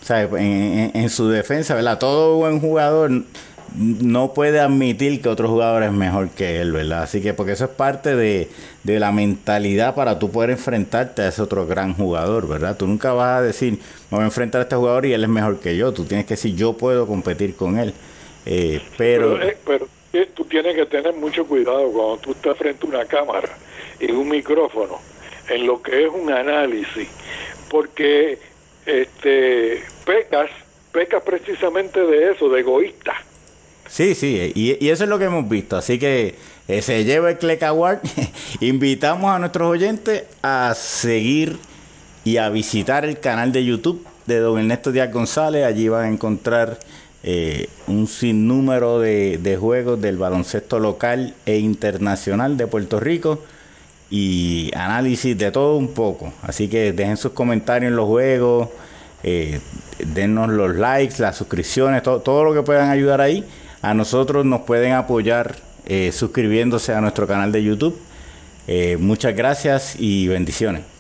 O 0.04 0.06
sea, 0.06 0.22
en, 0.22 0.92
en, 0.94 1.10
su 1.10 1.30
defensa, 1.30 1.74
¿verdad? 1.74 1.98
Todo 1.98 2.38
buen 2.38 2.60
jugador 2.60 3.24
no 3.76 4.34
puede 4.34 4.60
admitir 4.60 5.20
que 5.22 5.30
otro 5.30 5.50
jugador 5.50 5.82
es 5.82 5.92
mejor 5.92 6.30
que 6.30 6.62
él, 6.62 6.74
¿verdad? 6.74 7.04
Así 7.04 7.22
que 7.22 7.34
porque 7.34 7.54
eso 7.54 7.66
es 7.66 7.72
parte 7.72 8.16
de, 8.16 8.50
de, 8.86 9.00
la 9.00 9.12
mentalidad 9.12 9.96
para 9.96 10.20
tú 10.20 10.32
poder 10.32 10.52
enfrentarte 10.52 11.24
a 11.24 11.28
ese 11.30 11.42
otro 11.42 11.66
gran 11.66 11.94
jugador, 11.94 12.48
¿verdad? 12.48 12.78
Tú 12.78 12.88
nunca 12.88 13.14
vas 13.14 13.40
a 13.40 13.42
decir, 13.42 13.74
me 14.12 14.18
voy 14.18 14.22
a 14.22 14.26
enfrentar 14.26 14.60
a 14.60 14.64
este 14.64 14.76
jugador 14.76 15.06
y 15.06 15.14
él 15.14 15.24
es 15.24 15.30
mejor 15.30 15.60
que 15.60 15.76
yo. 15.76 15.94
Tú 15.94 16.06
tienes 16.06 16.26
que 16.26 16.36
decir, 16.36 16.56
yo 16.56 16.74
puedo 16.74 17.08
competir 17.08 17.56
con 17.56 17.78
él. 17.78 17.94
Eh, 18.46 18.82
pero... 18.98 19.40
Pero, 19.66 19.88
eh, 20.14 20.30
tú 20.34 20.46
tienes 20.46 20.76
que 20.76 20.86
tener 20.86 21.14
mucho 21.14 21.46
cuidado 21.46 21.92
cuando 21.92 22.18
tú 22.18 22.32
estás 22.32 22.58
frente 22.58 22.86
a 22.86 22.90
una 22.90 23.06
cámara 23.06 23.50
y 24.00 24.12
un 24.12 24.30
micrófono 24.30 25.00
en 25.50 25.68
lo 25.68 25.82
que 25.82 26.06
es 26.06 26.12
un 26.12 26.32
análisis, 26.32 27.10
porque 27.70 28.40
este 28.86 29.84
pecas, 30.06 30.50
pecas 30.94 31.22
precisamente 31.24 32.00
de 32.00 32.32
eso, 32.32 32.48
de 32.48 32.62
egoísta 32.62 33.14
Sí, 33.88 34.16
sí, 34.16 34.52
y, 34.56 34.90
eso 34.90 35.04
es 35.04 35.10
lo 35.10 35.20
que 35.20 35.26
hemos 35.26 35.48
visto. 35.48 35.78
Así 35.78 36.00
que 36.00 36.36
eh, 36.68 36.82
se 36.82 37.04
lleva 37.04 37.32
el 37.32 37.38
Click 37.38 37.64
Award. 37.64 38.00
Invitamos 38.60 39.32
a 39.32 39.40
nuestros 39.40 39.70
oyentes 39.70 40.24
a 40.42 40.74
seguir 40.76 41.58
y 42.24 42.38
a 42.38 42.50
visitar 42.50 43.06
el 43.06 43.20
canal 43.20 43.52
de 43.52 43.64
YouTube 43.64 44.06
de 44.26 44.40
don 44.40 44.60
Ernesto 44.60 44.92
Díaz 44.92 45.12
González. 45.12 45.66
Allí 45.66 45.88
van 45.88 46.06
a 46.06 46.10
encontrar 46.10 46.80
eh, 47.24 47.70
un 47.88 48.08
sinnúmero 48.08 49.00
de, 49.00 49.38
de, 49.38 49.58
juegos 49.58 50.02
del 50.02 50.18
baloncesto 50.18 50.80
local 50.80 51.34
e 51.46 51.58
internacional 51.58 52.58
de 52.58 52.68
Puerto 52.68 53.00
Rico 53.00 53.44
y 54.10 54.72
análisis 54.76 55.38
de 55.38 55.52
todo 55.52 55.78
un 55.78 55.94
poco. 55.94 56.34
Así 56.42 56.68
que 56.68 56.94
dejen 56.94 57.18
sus 57.18 57.32
comentarios 57.32 57.90
en 57.90 57.96
los 57.96 58.08
juegos, 58.08 58.70
eh, 59.24 59.60
denos 60.00 60.50
los 60.50 60.76
likes, 60.76 61.16
las 61.20 61.36
suscripciones, 61.38 62.04
todo, 62.04 62.22
todo 62.22 62.44
lo 62.44 62.54
que 62.54 62.62
puedan 62.62 62.90
ayudar 62.90 63.22
ahí. 63.22 63.44
A 63.82 63.94
nosotros 63.94 64.46
nos 64.46 64.62
pueden 64.62 64.94
apoyar 64.94 65.56
eh, 65.86 66.12
suscribiéndose 66.12 66.94
a 66.94 67.02
nuestro 67.02 67.28
canal 67.28 67.52
de 67.52 67.64
YouTube. 67.64 67.98
Eh, 68.68 68.98
muchas 69.00 69.36
gracias 69.36 69.96
y 70.00 70.28
bendiciones. 70.28 70.95